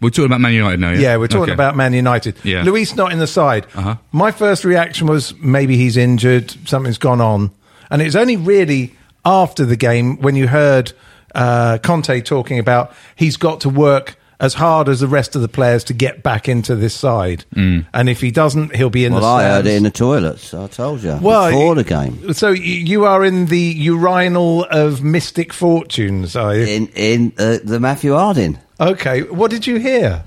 We're 0.01 0.09
talking 0.09 0.25
about 0.25 0.41
Man 0.41 0.53
United 0.53 0.79
now, 0.79 0.91
yeah? 0.91 0.99
Yeah, 0.99 1.17
we're 1.17 1.27
talking 1.27 1.43
Okay. 1.43 1.51
about 1.53 1.75
Man 1.75 1.93
United. 1.93 2.35
Yeah. 2.43 2.63
Luiz 2.63 2.95
not 2.95 3.11
in 3.11 3.19
the 3.19 3.27
side. 3.27 3.65
Uh-huh. 3.75 3.95
My 4.11 4.31
first 4.31 4.65
reaction 4.65 5.07
was 5.07 5.35
maybe 5.37 5.77
he's 5.77 5.97
injured, 5.97 6.55
something's 6.67 6.97
gone 6.99 7.21
on. 7.21 7.51
And 7.91 8.01
it's 8.01 8.15
only 8.15 8.37
really 8.37 8.95
after 9.23 9.65
the 9.65 9.75
game 9.75 10.17
when 10.21 10.35
you 10.35 10.47
heard 10.47 10.93
uh, 11.35 11.77
Conte 11.83 12.21
talking 12.21 12.57
about 12.57 12.93
he's 13.15 13.37
got 13.37 13.61
to 13.61 13.69
work 13.69 14.15
as 14.39 14.55
hard 14.55 14.89
as 14.89 15.01
the 15.01 15.07
rest 15.07 15.35
of 15.35 15.41
the 15.43 15.47
players 15.47 15.83
to 15.83 15.93
get 15.93 16.23
back 16.23 16.49
into 16.49 16.75
this 16.75 16.95
side. 16.95 17.45
Mm. 17.53 17.85
And 17.93 18.09
if 18.09 18.21
he 18.21 18.31
doesn't, 18.31 18.75
he'll 18.75 18.89
be 18.89 19.05
in 19.05 19.13
Well, 19.13 19.21
the 19.21 19.27
I 19.27 19.43
heard 19.43 19.67
it 19.67 19.75
in 19.75 19.83
the 19.83 19.91
toilets. 19.91 20.51
I 20.55 20.65
told 20.65 21.03
you 21.03 21.19
Well, 21.21 21.51
before 21.51 21.75
y- 21.75 21.83
the 21.83 21.83
game. 21.83 22.33
So 22.33 22.49
you 22.49 23.05
are 23.05 23.23
in 23.23 23.45
the 23.45 23.59
urinal 23.59 24.63
of 24.71 25.03
mystic 25.03 25.53
fortunes, 25.53 26.35
are 26.35 26.55
you? 26.55 26.63
In 26.65 26.87
in 26.95 27.33
uh, 27.37 27.59
the 27.63 27.79
Matthew 27.79 28.13
Harding, 28.13 28.57
Okay. 28.79 29.21
What 29.21 29.51
did 29.51 29.67
you 29.67 29.77
hear? 29.77 30.23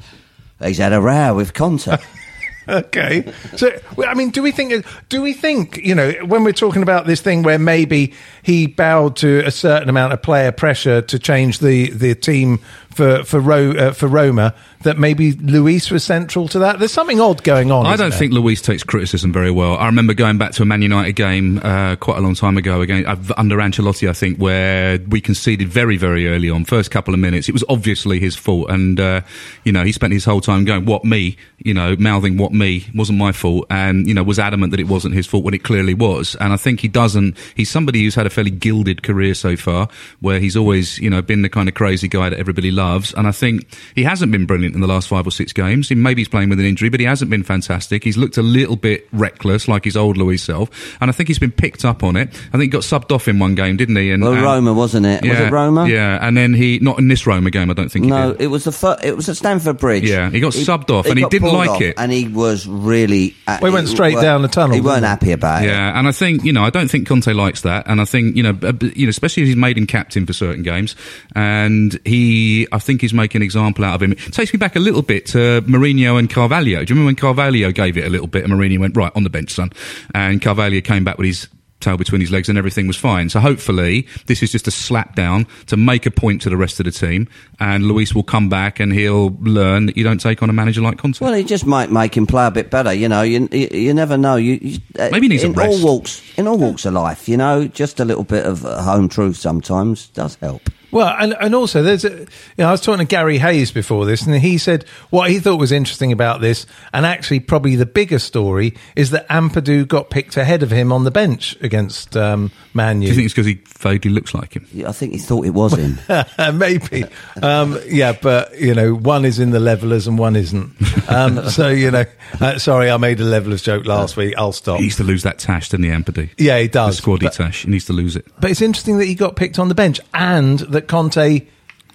he's 0.62 0.78
had 0.78 0.92
a 0.92 1.00
row 1.00 1.35
with 1.35 1.52
Conte. 1.52 1.97
Okay. 2.75 3.30
So, 3.56 3.71
I 4.06 4.14
mean, 4.14 4.30
do 4.30 4.42
we 4.42 4.50
think, 4.50 4.87
do 5.09 5.21
we 5.21 5.33
think, 5.33 5.76
you 5.78 5.94
know, 5.94 6.12
when 6.25 6.44
we're 6.44 6.52
talking 6.52 6.83
about 6.83 7.06
this 7.06 7.21
thing 7.21 7.42
where 7.42 7.59
maybe 7.59 8.14
he 8.42 8.66
bowed 8.66 9.16
to 9.16 9.40
a 9.44 9.50
certain 9.50 9.88
amount 9.88 10.12
of 10.12 10.23
player 10.23 10.50
pressure 10.50 11.02
to 11.02 11.18
change 11.18 11.59
the, 11.59 11.90
the 11.90 12.14
team 12.14 12.61
for, 12.94 13.24
for, 13.24 13.40
Ro, 13.40 13.72
uh, 13.72 13.92
for 13.92 14.06
Roma, 14.06 14.54
that 14.82 14.98
maybe 14.98 15.32
Luiz 15.32 15.90
was 15.90 16.04
central 16.04 16.48
to 16.48 16.60
that? 16.60 16.78
There's 16.78 16.92
something 16.92 17.20
odd 17.20 17.42
going 17.42 17.70
on. 17.70 17.86
I 17.86 17.96
don't 17.96 18.10
there? 18.10 18.18
think 18.18 18.32
Luis 18.32 18.62
takes 18.62 18.82
criticism 18.82 19.32
very 19.32 19.50
well. 19.50 19.76
I 19.76 19.86
remember 19.86 20.14
going 20.14 20.38
back 20.38 20.52
to 20.52 20.62
a 20.62 20.66
Man 20.66 20.82
United 20.82 21.12
game 21.14 21.60
uh, 21.62 21.96
quite 21.96 22.18
a 22.18 22.20
long 22.20 22.34
time 22.34 22.56
ago, 22.56 22.80
again 22.80 23.06
uh, 23.06 23.16
under 23.36 23.56
Ancelotti, 23.56 24.08
I 24.08 24.12
think, 24.12 24.38
where 24.38 24.98
we 25.08 25.20
conceded 25.20 25.68
very, 25.68 25.96
very 25.96 26.28
early 26.28 26.50
on. 26.50 26.64
First 26.64 26.90
couple 26.90 27.14
of 27.14 27.20
minutes, 27.20 27.48
it 27.48 27.52
was 27.52 27.64
obviously 27.68 28.20
his 28.20 28.36
fault, 28.36 28.70
and 28.70 29.00
uh, 29.00 29.22
you 29.64 29.72
know 29.72 29.84
he 29.84 29.92
spent 29.92 30.12
his 30.12 30.24
whole 30.24 30.40
time 30.40 30.64
going, 30.64 30.84
"What 30.84 31.04
me?" 31.04 31.36
You 31.58 31.74
know, 31.74 31.96
mouthing, 31.98 32.36
"What 32.36 32.52
me?" 32.52 32.86
wasn't 32.94 33.18
my 33.18 33.32
fault, 33.32 33.66
and 33.70 34.06
you 34.06 34.14
know 34.14 34.22
was 34.22 34.38
adamant 34.38 34.70
that 34.70 34.80
it 34.80 34.88
wasn't 34.88 35.14
his 35.14 35.26
fault 35.26 35.44
when 35.44 35.54
it 35.54 35.64
clearly 35.64 35.94
was. 35.94 36.36
And 36.36 36.52
I 36.52 36.56
think 36.56 36.80
he 36.80 36.88
doesn't. 36.88 37.36
He's 37.54 37.70
somebody 37.70 38.02
who's 38.02 38.14
had 38.14 38.26
a 38.26 38.30
fairly 38.30 38.50
gilded 38.50 39.02
career 39.02 39.34
so 39.34 39.56
far, 39.56 39.88
where 40.20 40.38
he's 40.38 40.56
always 40.56 40.98
you 40.98 41.10
know 41.10 41.22
been 41.22 41.42
the 41.42 41.48
kind 41.48 41.68
of 41.68 41.74
crazy 41.74 42.08
guy 42.08 42.28
that 42.28 42.38
everybody 42.38 42.70
loves, 42.70 42.83
and 43.16 43.26
I 43.26 43.32
think 43.32 43.66
he 43.94 44.02
hasn't 44.04 44.30
been 44.32 44.46
brilliant 44.46 44.74
in 44.74 44.80
the 44.80 44.86
last 44.86 45.08
five 45.08 45.26
or 45.26 45.30
six 45.30 45.52
games. 45.52 45.88
He, 45.88 45.94
maybe 45.94 46.20
he's 46.20 46.28
playing 46.28 46.48
with 46.50 46.60
an 46.60 46.66
injury, 46.66 46.88
but 46.88 47.00
he 47.00 47.06
hasn't 47.06 47.30
been 47.30 47.42
fantastic. 47.42 48.04
He's 48.04 48.16
looked 48.16 48.36
a 48.36 48.42
little 48.42 48.76
bit 48.76 49.08
reckless, 49.12 49.68
like 49.68 49.84
his 49.84 49.96
old 49.96 50.16
Luiz 50.16 50.42
self, 50.42 50.70
and 51.00 51.10
I 51.10 51.12
think 51.12 51.28
he's 51.28 51.38
been 51.38 51.52
picked 51.52 51.84
up 51.84 52.02
on 52.02 52.16
it. 52.16 52.28
I 52.48 52.58
think 52.58 52.62
he 52.62 52.68
got 52.68 52.82
subbed 52.82 53.12
off 53.14 53.28
in 53.28 53.38
one 53.38 53.54
game, 53.54 53.76
didn't 53.76 53.96
he? 53.96 54.10
And, 54.10 54.22
Well, 54.22 54.32
and- 54.34 54.42
Roma, 54.42 54.72
wasn't 54.72 55.06
it? 55.06 55.22
Was 55.22 55.30
Yeah, 55.30 55.46
it 55.48 55.50
Roma? 55.52 55.88
Yeah, 55.88 56.18
and 56.26 56.36
then 56.36 56.54
he 56.54 56.78
not 56.80 56.98
in 56.98 57.08
this 57.08 57.26
Roma 57.26 57.50
game. 57.50 57.70
I 57.70 57.74
don't 57.74 57.90
think. 57.90 58.04
No, 58.06 58.28
he 58.28 58.32
did. 58.32 58.40
it 58.42 58.46
was 58.48 58.64
the 58.64 58.72
fir- 58.72 58.98
it 59.02 59.16
was 59.16 59.28
at 59.28 59.36
Stamford 59.36 59.78
Bridge. 59.78 60.04
Yeah, 60.04 60.30
he 60.30 60.40
got 60.40 60.52
subbed 60.52 60.90
off 60.90 61.06
and 61.06 61.16
he 61.18 61.22
got 61.22 61.30
didn't 61.30 61.52
like 61.52 61.70
off 61.70 61.80
it. 61.80 61.94
and 61.98 62.12
he 62.12 62.28
was 62.28 62.66
really. 62.66 63.34
Uh, 63.46 63.58
Well, 63.62 63.70
he 63.70 63.74
went 63.74 63.88
straight 63.88 64.14
weren't- 64.14 64.24
down 64.24 64.42
the 64.42 64.48
tunnel, 64.48 64.74
He 64.74 64.80
weren't 64.80 64.96
didn't 64.96 65.08
happy 65.08 65.32
about 65.32 65.62
it. 65.62 65.66
Yeah, 65.68 65.98
and 65.98 66.06
I 66.08 66.12
think 66.12 66.44
you 66.44 66.52
know 66.52 66.62
I 66.64 66.70
don't 66.70 66.88
think 66.90 67.06
Conte 67.08 67.32
likes 67.32 67.62
that, 67.62 67.86
and 67.88 68.00
I 68.00 68.04
think 68.04 68.36
you 68.36 68.42
know 68.42 68.56
uh, 68.62 68.72
you 68.94 69.06
know 69.06 69.10
especially 69.10 69.42
if 69.44 69.46
he's 69.48 69.56
made 69.56 69.78
him 69.78 69.86
captain 69.86 70.26
for 70.26 70.32
certain 70.32 70.62
games, 70.62 70.96
and 71.34 71.98
he 72.04 72.66
I 72.75 72.78
think 72.78 73.00
he's 73.00 73.14
making 73.14 73.38
an 73.40 73.45
example 73.45 73.85
out 73.85 73.95
of 73.95 74.02
him. 74.02 74.12
It 74.12 74.33
takes 74.33 74.52
me 74.52 74.59
back 74.59 74.75
a 74.76 74.81
little 74.81 75.02
bit 75.02 75.26
to 75.26 75.62
Mourinho 75.62 76.19
and 76.19 76.28
Carvalho. 76.28 76.85
Do 76.85 76.93
you 76.93 77.00
remember 77.00 77.07
when 77.07 77.16
Carvalho 77.16 77.71
gave 77.73 77.97
it 77.97 78.04
a 78.04 78.11
little 78.11 78.26
bit, 78.26 78.45
and 78.45 78.52
Mourinho 78.52 78.78
went 78.81 78.97
right 78.97 79.12
on 79.14 79.23
the 79.23 79.31
bench, 79.31 79.52
son, 79.52 79.71
and 80.14 80.43
Carvalho 80.43 80.81
came 80.81 81.04
back 81.04 81.16
with 81.19 81.26
his 81.26 81.49
tail 81.81 81.97
between 81.99 82.21
his 82.21 82.31
legs 82.31 82.49
and 82.49 82.57
everything 82.57 82.87
was 82.87 82.97
fine. 82.97 83.28
So 83.28 83.40
hopefully 83.40 84.07
this 84.26 84.43
is 84.43 84.50
just 84.50 84.66
a 84.66 84.71
slap 84.71 85.14
down 85.14 85.47
to 85.66 85.76
make 85.76 86.07
a 86.07 86.11
point 86.11 86.40
to 86.43 86.50
the 86.50 86.57
rest 86.57 86.81
of 86.81 86.85
the 86.85 86.90
team, 86.90 87.28
and 87.61 87.85
Luiz 87.85 88.14
will 88.14 88.23
come 88.23 88.49
back 88.49 88.81
and 88.81 88.93
he'll 88.93 89.37
learn 89.40 89.87
that 89.87 89.97
you 89.97 90.02
don't 90.02 90.21
take 90.21 90.43
on 90.43 90.50
a 90.50 90.52
manager 90.52 90.81
like 90.81 90.99
Conte. 90.99 91.21
Well, 91.21 91.35
he 91.35 91.45
just 91.45 91.66
might 91.66 91.90
make 91.90 92.16
him 92.16 92.26
play 92.26 92.47
a 92.47 92.50
bit 92.50 92.71
better. 92.71 92.93
You 92.93 93.09
know, 93.09 93.23
you 93.23 93.49
you, 93.52 93.69
you 93.71 93.95
never 93.95 94.16
know. 94.16 94.37
You, 94.37 94.59
you 94.61 94.78
uh, 94.99 95.11
Maybe 95.12 95.26
he 95.26 95.28
needs 95.28 95.45
a 95.45 95.47
in 95.47 95.52
rest. 95.52 95.81
all 95.81 95.85
walks 95.85 96.23
in 96.38 96.47
all 96.49 96.59
walks 96.59 96.87
of 96.87 96.95
life. 96.95 97.28
You 97.28 97.37
know, 97.37 97.66
just 97.69 98.00
a 98.00 98.04
little 98.04 98.25
bit 98.25 98.47
of 98.47 98.64
uh, 98.64 98.83
home 98.83 99.09
truth 99.09 99.37
sometimes 99.37 100.09
does 100.09 100.37
help. 100.37 100.62
Well, 100.94 101.14
and, 101.18 101.34
and 101.40 101.54
also 101.56 101.82
there's 101.82 102.04
a, 102.04 102.10
you 102.20 102.26
know, 102.58 102.68
I 102.68 102.70
was 102.70 102.80
talking 102.80 103.04
to 103.04 103.10
Gary 103.10 103.38
Hayes 103.38 103.72
before 103.72 104.06
this, 104.06 104.22
and 104.22 104.34
he 104.36 104.58
said 104.58 104.84
what 105.10 105.28
he 105.28 105.40
thought 105.40 105.58
was 105.58 105.72
interesting 105.72 106.12
about 106.12 106.40
this, 106.40 106.66
and 106.92 107.04
actually 107.04 107.40
probably 107.40 107.74
the 107.74 107.84
bigger 107.84 108.20
story 108.20 108.74
is 108.94 109.10
that 109.10 109.28
Ampadu 109.28 109.88
got 109.88 110.08
picked 110.08 110.36
ahead 110.36 110.62
of 110.62 110.70
him 110.70 110.92
on 110.92 111.02
the 111.02 111.10
bench 111.10 111.56
against 111.60 112.16
um, 112.16 112.52
Man 112.74 113.00
Do 113.00 113.06
you 113.06 113.14
think 113.14 113.24
it's 113.24 113.34
because 113.34 113.46
he 113.46 113.60
vaguely 113.78 114.12
looks 114.12 114.34
like 114.34 114.54
him? 114.54 114.66
Yeah, 114.72 114.88
I 114.88 114.92
think 114.92 115.12
he 115.12 115.18
thought 115.18 115.44
it 115.44 115.50
was 115.50 115.74
him. 115.76 115.98
Maybe, 116.58 117.04
um, 117.42 117.76
yeah, 117.88 118.12
but 118.20 118.56
you 118.60 118.74
know, 118.74 118.94
one 118.94 119.24
is 119.24 119.40
in 119.40 119.50
the 119.50 119.60
Levellers 119.60 120.06
and 120.06 120.16
one 120.16 120.36
isn't. 120.36 120.74
Um, 121.10 121.48
so 121.50 121.70
you 121.70 121.90
know, 121.90 122.04
uh, 122.40 122.58
sorry, 122.58 122.88
I 122.90 122.98
made 122.98 123.18
a 123.18 123.24
Levellers 123.24 123.62
joke 123.62 123.84
last 123.84 124.16
week. 124.16 124.34
I'll 124.38 124.52
stop. 124.52 124.76
He 124.76 124.84
needs 124.84 124.96
to 124.96 125.04
lose 125.04 125.24
that 125.24 125.40
tash, 125.40 125.70
doesn't 125.70 125.82
he, 125.82 125.90
Ampadu? 125.90 126.30
Yeah, 126.38 126.58
he 126.60 126.68
The 126.68 126.72
does. 126.74 127.00
squaddy 127.00 127.24
but, 127.24 127.32
tash. 127.32 127.64
He 127.64 127.70
needs 127.70 127.86
to 127.86 127.92
lose 127.92 128.14
it. 128.14 128.26
but 128.40 128.50
it's 128.52 128.62
interesting 128.62 128.98
that 128.98 129.06
he 129.06 129.16
got 129.16 129.34
picked 129.34 129.58
on 129.58 129.68
the 129.68 129.74
bench, 129.74 130.00
and 130.14 130.60
that 130.60 130.83
Conte 130.88 131.46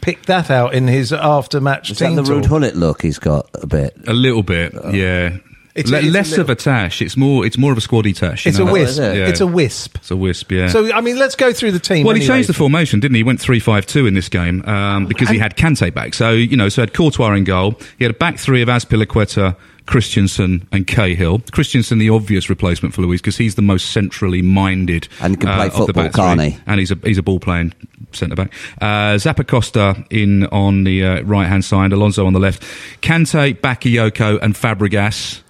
picked 0.02 0.28
that 0.28 0.50
out 0.50 0.74
in 0.74 0.88
his 0.88 1.12
after-match 1.12 1.92
Is 1.92 2.00
that 2.00 2.08
team 2.08 2.16
the 2.16 2.24
Rude. 2.24 2.46
Hullet 2.46 2.76
look 2.76 3.02
he's 3.02 3.20
got 3.20 3.50
a 3.56 3.68
bit? 3.68 3.96
A 4.08 4.14
little 4.14 4.44
bit, 4.44 4.74
yeah. 4.94 5.38
It's- 5.76 5.92
Le- 5.92 6.00
it's 6.00 6.08
a 6.08 6.12
less 6.12 6.30
little- 6.32 6.44
of 6.46 6.50
a 6.50 6.56
tash. 6.56 7.02
It's 7.02 7.16
more. 7.16 7.46
It's 7.46 7.58
more 7.58 7.72
of 7.72 7.78
a 7.78 7.82
squaddy 7.82 8.14
tash. 8.14 8.46
It's 8.48 8.58
know? 8.58 8.68
a 8.68 8.72
wisp. 8.72 9.00
it? 9.00 9.18
Yeah. 9.18 9.28
It's 9.28 9.40
a 9.40 9.48
wisp. 9.48 9.98
It's 9.98 10.12
a 10.12 10.16
wisp. 10.16 10.52
Yeah. 10.52 10.68
So 10.68 10.92
I 10.92 11.00
mean, 11.00 11.18
let's 11.18 11.36
go 11.36 11.54
through 11.54 11.72
the 11.72 11.80
team. 11.80 12.06
well, 12.06 12.16
he 12.16 12.26
changed 12.26 12.50
the 12.50 12.54
formation, 12.54 13.00
didn't 13.00 13.16
he? 13.16 13.20
He 13.20 13.24
went 13.24 13.40
three-five-two 13.40 14.06
in 14.06 14.14
this 14.14 14.28
game 14.30 14.64
um, 14.68 15.06
because 15.06 15.30
he 15.30 15.38
had 15.38 15.56
Kante 15.56 15.94
back. 15.94 16.16
So 16.16 16.32
you 16.32 16.58
know, 16.58 16.68
so 16.70 16.82
he 16.82 16.88
had 16.88 16.94
Courtois 16.94 17.34
in 17.34 17.44
goal. 17.46 17.80
He 17.98 18.04
had 18.04 18.12
a 18.12 18.18
back 18.18 18.38
three 18.40 18.62
of 18.62 18.68
Azpilicueta, 18.68 19.56
Christensen, 19.90 20.68
and 20.72 20.86
Cahill. 20.86 21.40
Christensen, 21.52 21.98
the 21.98 22.12
obvious 22.12 22.48
replacement 22.48 22.94
for 22.94 23.02
Luiz, 23.02 23.22
because 23.22 23.38
he's 23.38 23.56
the 23.56 23.64
most 23.64 23.92
centrally 23.92 24.44
minded 24.44 25.08
And 25.20 25.40
can 25.40 25.52
play 25.52 25.66
uh, 25.66 25.70
football, 25.72 26.10
can't 26.10 26.40
he? 26.40 26.58
And 26.68 26.80
he's 26.80 26.92
a 26.92 26.98
he's 27.04 27.18
a 27.18 27.24
ball 27.24 27.40
playing 27.40 27.74
centre 28.12 28.36
back. 28.36 28.54
Uh, 28.80 29.18
Zappacosta 29.18 30.06
in 30.12 30.46
on 30.46 30.84
the 30.84 31.04
uh, 31.04 31.22
right 31.24 31.48
hand 31.48 31.66
side, 31.66 31.92
Alonso 31.92 32.28
on 32.28 32.34
the 32.34 32.40
left. 32.40 32.62
Kante, 33.02 33.56
Bakayoko, 33.56 34.40
and 34.44 34.54
Fabregas 34.54 35.42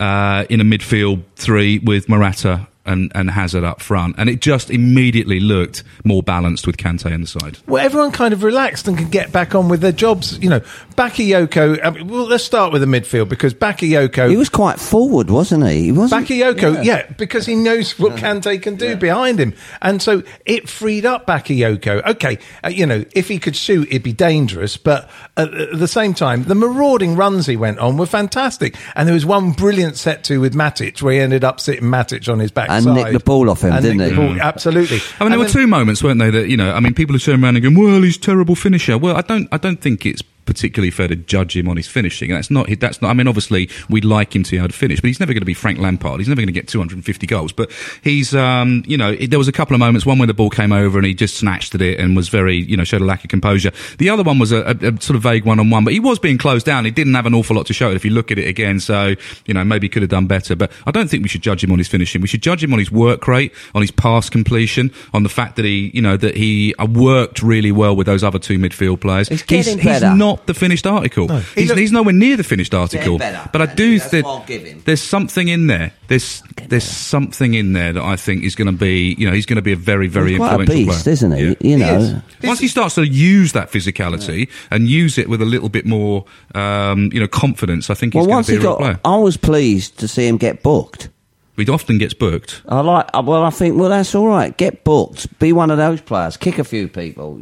uh, 0.00 0.46
in 0.48 0.62
a 0.62 0.64
midfield 0.64 1.22
three 1.36 1.78
with 1.80 2.08
Morata 2.08 2.66
and, 2.84 3.12
and 3.14 3.30
Hazard 3.30 3.64
up 3.64 3.80
front. 3.80 4.16
And 4.18 4.28
it 4.28 4.40
just 4.40 4.70
immediately 4.70 5.40
looked 5.40 5.84
more 6.04 6.22
balanced 6.22 6.66
with 6.66 6.76
Kante 6.76 7.12
on 7.12 7.20
the 7.22 7.26
side. 7.26 7.58
Well, 7.66 7.84
everyone 7.84 8.12
kind 8.12 8.32
of 8.34 8.42
relaxed 8.42 8.88
and 8.88 8.98
could 8.98 9.10
get 9.10 9.32
back 9.32 9.54
on 9.54 9.68
with 9.68 9.80
their 9.80 9.92
jobs. 9.92 10.38
You 10.38 10.50
know, 10.50 10.60
Bakayoko. 10.96 11.84
I 11.84 11.90
mean, 11.90 12.08
well, 12.08 12.24
let's 12.24 12.44
start 12.44 12.72
with 12.72 12.80
the 12.80 12.86
midfield 12.86 13.28
because 13.28 13.54
Bakayoko. 13.54 14.30
He 14.30 14.36
was 14.36 14.48
quite 14.48 14.78
forward, 14.78 15.30
wasn't 15.30 15.66
he? 15.66 15.84
He 15.84 15.92
wasn't. 15.92 16.26
Bakayoko, 16.26 16.84
yeah. 16.84 17.10
because 17.12 17.46
he 17.46 17.54
knows 17.54 17.98
what 17.98 18.16
Kante 18.16 18.60
can 18.60 18.76
do 18.76 18.96
behind 18.96 19.38
him, 19.38 19.54
and 19.80 20.02
so 20.02 20.22
it 20.44 20.68
freed 20.68 21.06
up 21.06 21.26
Bakayoko. 21.26 22.04
Okay, 22.12 22.38
uh, 22.64 22.68
you 22.68 22.86
know, 22.86 23.04
if 23.14 23.28
he 23.28 23.38
could 23.38 23.56
shoot, 23.56 23.88
it'd 23.88 24.02
be 24.02 24.12
dangerous, 24.12 24.76
but 24.76 25.08
at, 25.36 25.52
at 25.52 25.78
the 25.78 25.88
same 25.88 26.14
time, 26.14 26.44
the 26.44 26.54
marauding 26.54 27.16
runs 27.16 27.46
he 27.46 27.56
went 27.56 27.78
on 27.78 27.96
were 27.96 28.06
fantastic, 28.06 28.76
and 28.96 29.08
there 29.08 29.14
was 29.14 29.26
one 29.26 29.52
brilliant 29.52 29.96
set 29.96 30.24
to 30.24 30.40
with 30.40 30.54
Matic 30.54 31.02
where 31.02 31.14
he 31.14 31.20
ended 31.20 31.44
up 31.44 31.60
sitting 31.60 31.84
Matic 31.84 32.30
on 32.30 32.38
his 32.38 32.50
backside 32.72 32.86
And 32.96 32.96
nicked 32.96 33.12
the 33.12 33.24
ball 33.24 33.50
off 33.50 33.62
him, 33.62 33.72
And 33.72 33.82
didn't 33.82 34.00
he? 34.00 34.08
the 34.10 34.16
ball- 34.16 34.34
mm. 34.34 34.40
Absolutely. 34.40 34.96
I 34.98 35.00
mean, 35.00 35.02
there 35.18 35.26
And 35.32 35.38
were 35.38 35.44
then- 35.44 35.52
two 35.52 35.66
moments, 35.66 36.02
weren't 36.02 36.18
they? 36.18 36.30
That 36.30 36.48
you 36.48 36.56
know, 36.56 36.72
I 36.72 36.80
mean, 36.80 36.94
people 36.94 37.12
who 37.14 37.18
turn 37.18 37.42
around 37.44 37.56
and 37.56 37.64
go, 37.74 37.80
"Well, 37.80 38.02
he's 38.02 38.16
a 38.16 38.20
terrible 38.20 38.54
finisher." 38.54 38.96
Well, 38.98 39.16
I 39.16 39.22
don't, 39.22 39.48
I 39.52 39.56
don't 39.58 39.80
think 39.80 40.04
it's 40.06 40.22
particularly 40.44 40.90
fair 40.90 41.08
to 41.08 41.16
judge 41.16 41.56
him 41.56 41.68
on 41.68 41.76
his 41.76 41.86
finishing. 41.86 42.30
That's 42.30 42.50
not. 42.50 42.68
That's 42.80 43.00
not. 43.00 43.10
I 43.10 43.14
mean, 43.14 43.28
obviously, 43.28 43.68
we'd 43.88 44.04
like 44.04 44.34
him 44.34 44.42
to 44.44 44.50
be 44.50 44.58
able 44.58 44.68
to 44.68 44.74
finish, 44.74 45.00
but 45.00 45.08
he's 45.08 45.20
never 45.20 45.32
going 45.32 45.40
to 45.42 45.46
be 45.46 45.54
Frank 45.54 45.78
Lampard. 45.78 46.20
He's 46.20 46.28
never 46.28 46.40
going 46.40 46.48
to 46.48 46.52
get 46.52 46.68
250 46.68 47.26
goals. 47.26 47.52
But 47.52 47.70
he's, 48.02 48.34
um, 48.34 48.82
you 48.86 48.96
know, 48.96 49.14
there 49.14 49.38
was 49.38 49.48
a 49.48 49.52
couple 49.52 49.74
of 49.74 49.80
moments. 49.80 50.06
One 50.06 50.18
where 50.18 50.26
the 50.26 50.34
ball 50.34 50.50
came 50.50 50.72
over 50.72 50.98
and 50.98 51.06
he 51.06 51.14
just 51.14 51.36
snatched 51.36 51.74
at 51.74 51.82
it 51.82 52.00
and 52.00 52.16
was 52.16 52.28
very, 52.28 52.56
you 52.56 52.76
know, 52.76 52.84
showed 52.84 53.00
a 53.00 53.04
lack 53.04 53.24
of 53.24 53.30
composure. 53.30 53.72
The 53.98 54.10
other 54.10 54.22
one 54.22 54.38
was 54.38 54.52
a, 54.52 54.62
a, 54.62 54.88
a 54.88 55.00
sort 55.00 55.16
of 55.16 55.22
vague 55.22 55.44
one 55.44 55.60
on 55.60 55.70
one, 55.70 55.84
but 55.84 55.92
he 55.92 56.00
was 56.00 56.18
being 56.18 56.38
closed 56.38 56.66
down. 56.66 56.84
He 56.84 56.90
didn't 56.90 57.14
have 57.14 57.26
an 57.26 57.34
awful 57.34 57.56
lot 57.56 57.66
to 57.66 57.72
show 57.72 57.90
it 57.90 57.96
if 57.96 58.04
you 58.04 58.10
look 58.10 58.30
at 58.30 58.38
it 58.38 58.48
again. 58.48 58.80
So, 58.80 59.14
you 59.46 59.54
know, 59.54 59.64
maybe 59.64 59.86
he 59.86 59.88
could 59.88 60.02
have 60.02 60.10
done 60.10 60.26
better. 60.26 60.56
But 60.56 60.72
I 60.86 60.90
don't 60.90 61.08
think 61.08 61.22
we 61.22 61.28
should 61.28 61.42
judge 61.42 61.62
him 61.62 61.72
on 61.72 61.78
his 61.78 61.88
finishing. 61.88 62.20
We 62.20 62.28
should 62.28 62.42
judge 62.42 62.62
him 62.62 62.72
on 62.72 62.78
his 62.78 62.90
work 62.90 63.28
rate, 63.28 63.52
on 63.74 63.82
his 63.82 63.90
pass 63.90 64.28
completion, 64.28 64.92
on 65.12 65.22
the 65.22 65.28
fact 65.28 65.56
that 65.56 65.64
he, 65.64 65.90
you 65.94 66.02
know, 66.02 66.16
that 66.16 66.36
he 66.36 66.74
uh, 66.78 66.86
worked 66.86 67.42
really 67.42 67.72
well 67.72 67.94
with 67.94 68.06
those 68.06 68.24
other 68.24 68.38
two 68.38 68.58
midfield 68.58 69.00
players. 69.00 69.28
He's 69.28 69.42
getting 69.42 69.78
he's 69.78 69.84
better. 69.84 70.14
not 70.14 70.31
the 70.46 70.54
finished 70.54 70.86
article. 70.86 71.28
He 71.28 71.62
He's, 71.62 71.68
look- 71.70 71.78
he's 71.78 71.92
nowhere 71.92 72.12
near 72.14 72.36
the 72.36 72.44
finished 72.44 72.74
article. 72.74 73.18
better. 73.18 73.48
But 73.52 73.62
I 73.62 73.66
do 73.74 73.98
think 73.98 74.26
what 74.26 74.40
I'll 74.40 74.46
give 74.46 74.64
him. 74.64 74.82
there's 74.84 75.02
something 75.02 75.48
in 75.48 75.66
there. 75.66 75.92
There's 76.08 76.42
there's 76.68 76.84
something 76.84 77.54
in 77.54 77.72
there 77.72 77.92
that 77.92 78.02
I 78.02 78.16
think 78.16 78.44
is 78.44 78.54
going 78.54 78.66
to 78.66 78.72
be, 78.78 79.14
you 79.18 79.26
know, 79.28 79.34
he's 79.34 79.46
going 79.46 79.56
to 79.56 79.62
be 79.62 79.72
a 79.72 79.76
very 79.76 80.08
very 80.08 80.30
He's 80.32 80.38
quite 80.38 80.52
a 80.56 80.60
influential 80.60 80.92
beast, 80.92 81.02
player. 81.04 81.12
isn't 81.12 81.32
he? 81.32 81.42
Yeah. 81.44 81.48
You 81.48 81.54
He 81.60 81.76
know. 81.76 81.94
is. 81.98 82.14
Once 82.44 82.58
he 82.60 82.68
starts 82.68 82.94
to 82.96 83.06
use 83.06 83.52
that 83.52 83.70
physicality 83.70 84.48
and 84.70 84.88
use 84.88 85.18
it 85.18 85.28
with 85.28 85.40
a 85.42 85.46
little 85.46 85.68
bit 85.68 85.86
more, 85.86 86.24
um, 86.54 87.10
you 87.12 87.20
know, 87.20 87.28
confidence, 87.28 87.90
I 87.90 87.94
think 87.94 88.12
he's 88.14 88.18
Well, 88.20 88.26
going 88.26 88.34
once 88.36 88.46
to 88.46 88.52
be 88.52 88.58
he 88.58 88.64
a 88.64 88.68
real 88.68 88.72
got, 88.72 88.78
player. 88.80 89.00
I 89.04 89.16
was 89.16 89.36
pleased 89.36 89.98
to 89.98 90.08
see 90.08 90.26
him 90.26 90.36
get 90.36 90.62
booked. 90.62 91.08
He 91.56 91.68
often 91.68 91.98
gets 91.98 92.14
booked. 92.14 92.62
I 92.66 92.80
like. 92.80 93.06
uh, 93.14 93.22
Well, 93.24 93.44
I 93.44 93.50
think. 93.50 93.78
Well, 93.78 93.90
that's 93.90 94.14
all 94.14 94.26
right. 94.26 94.56
Get 94.56 94.84
booked. 94.84 95.38
Be 95.38 95.52
one 95.52 95.70
of 95.70 95.76
those 95.76 96.00
players. 96.00 96.36
Kick 96.38 96.58
a 96.58 96.64
few 96.64 96.88
people. 96.88 97.38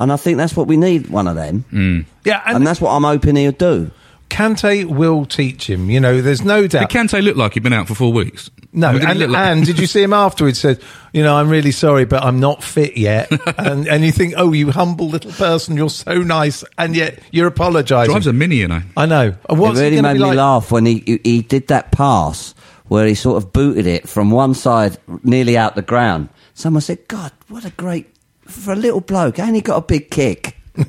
And 0.00 0.12
I 0.12 0.16
think 0.16 0.38
that's 0.38 0.56
what 0.56 0.66
we 0.66 0.76
need. 0.76 1.08
One 1.08 1.28
of 1.28 1.36
them. 1.36 1.64
Mm. 1.70 2.06
yeah, 2.24 2.42
and, 2.46 2.56
And 2.56 2.66
that's 2.66 2.80
what 2.80 2.90
I'm 2.90 3.04
hoping 3.04 3.36
he'll 3.36 3.52
do. 3.52 3.90
Kante 4.30 4.84
will 4.86 5.26
teach 5.26 5.68
him. 5.68 5.90
You 5.90 6.00
know, 6.00 6.22
there's 6.22 6.42
no 6.42 6.66
doubt. 6.66 6.88
Did 6.88 6.96
Kante 6.98 7.22
look 7.22 7.36
like 7.36 7.54
he'd 7.54 7.62
been 7.62 7.72
out 7.72 7.88
for 7.88 7.94
four 7.94 8.12
weeks? 8.12 8.50
No, 8.72 8.88
I 8.88 8.92
mean, 8.92 9.02
and, 9.06 9.32
like- 9.32 9.46
and 9.48 9.66
did 9.66 9.78
you 9.80 9.86
see 9.86 10.02
him 10.02 10.12
afterwards? 10.12 10.60
Said, 10.60 10.80
you 11.12 11.22
know, 11.24 11.36
I'm 11.36 11.48
really 11.48 11.72
sorry, 11.72 12.04
but 12.04 12.22
I'm 12.22 12.38
not 12.38 12.62
fit 12.62 12.96
yet. 12.96 13.28
and 13.58 13.88
and 13.88 14.04
you 14.04 14.12
think, 14.12 14.34
oh, 14.36 14.52
you 14.52 14.70
humble 14.70 15.08
little 15.08 15.32
person, 15.32 15.76
you're 15.76 15.90
so 15.90 16.18
nice, 16.18 16.62
and 16.78 16.94
yet 16.94 17.18
you're 17.32 17.48
apologising. 17.48 18.12
drives 18.12 18.28
a 18.28 18.32
mini, 18.32 18.56
you 18.56 18.68
know. 18.68 18.82
I 18.96 19.06
know. 19.06 19.32
What's 19.48 19.80
it 19.80 19.82
really 19.82 19.96
he 19.96 20.02
made 20.02 20.14
me 20.14 20.20
like? 20.20 20.36
laugh 20.36 20.70
when 20.70 20.86
he, 20.86 21.02
he 21.04 21.20
he 21.24 21.42
did 21.42 21.66
that 21.68 21.90
pass 21.90 22.54
where 22.86 23.06
he 23.06 23.14
sort 23.14 23.42
of 23.42 23.52
booted 23.52 23.86
it 23.86 24.08
from 24.08 24.30
one 24.30 24.54
side 24.54 24.96
nearly 25.24 25.58
out 25.58 25.74
the 25.74 25.82
ground. 25.82 26.28
Someone 26.54 26.80
said, 26.80 27.08
"God, 27.08 27.32
what 27.48 27.64
a 27.64 27.70
great 27.70 28.09
for 28.50 28.72
a 28.72 28.76
little 28.76 29.00
bloke, 29.00 29.38
ain't 29.38 29.54
he 29.54 29.60
got 29.60 29.76
a 29.76 29.82
big 29.82 30.10
kick?" 30.10 30.56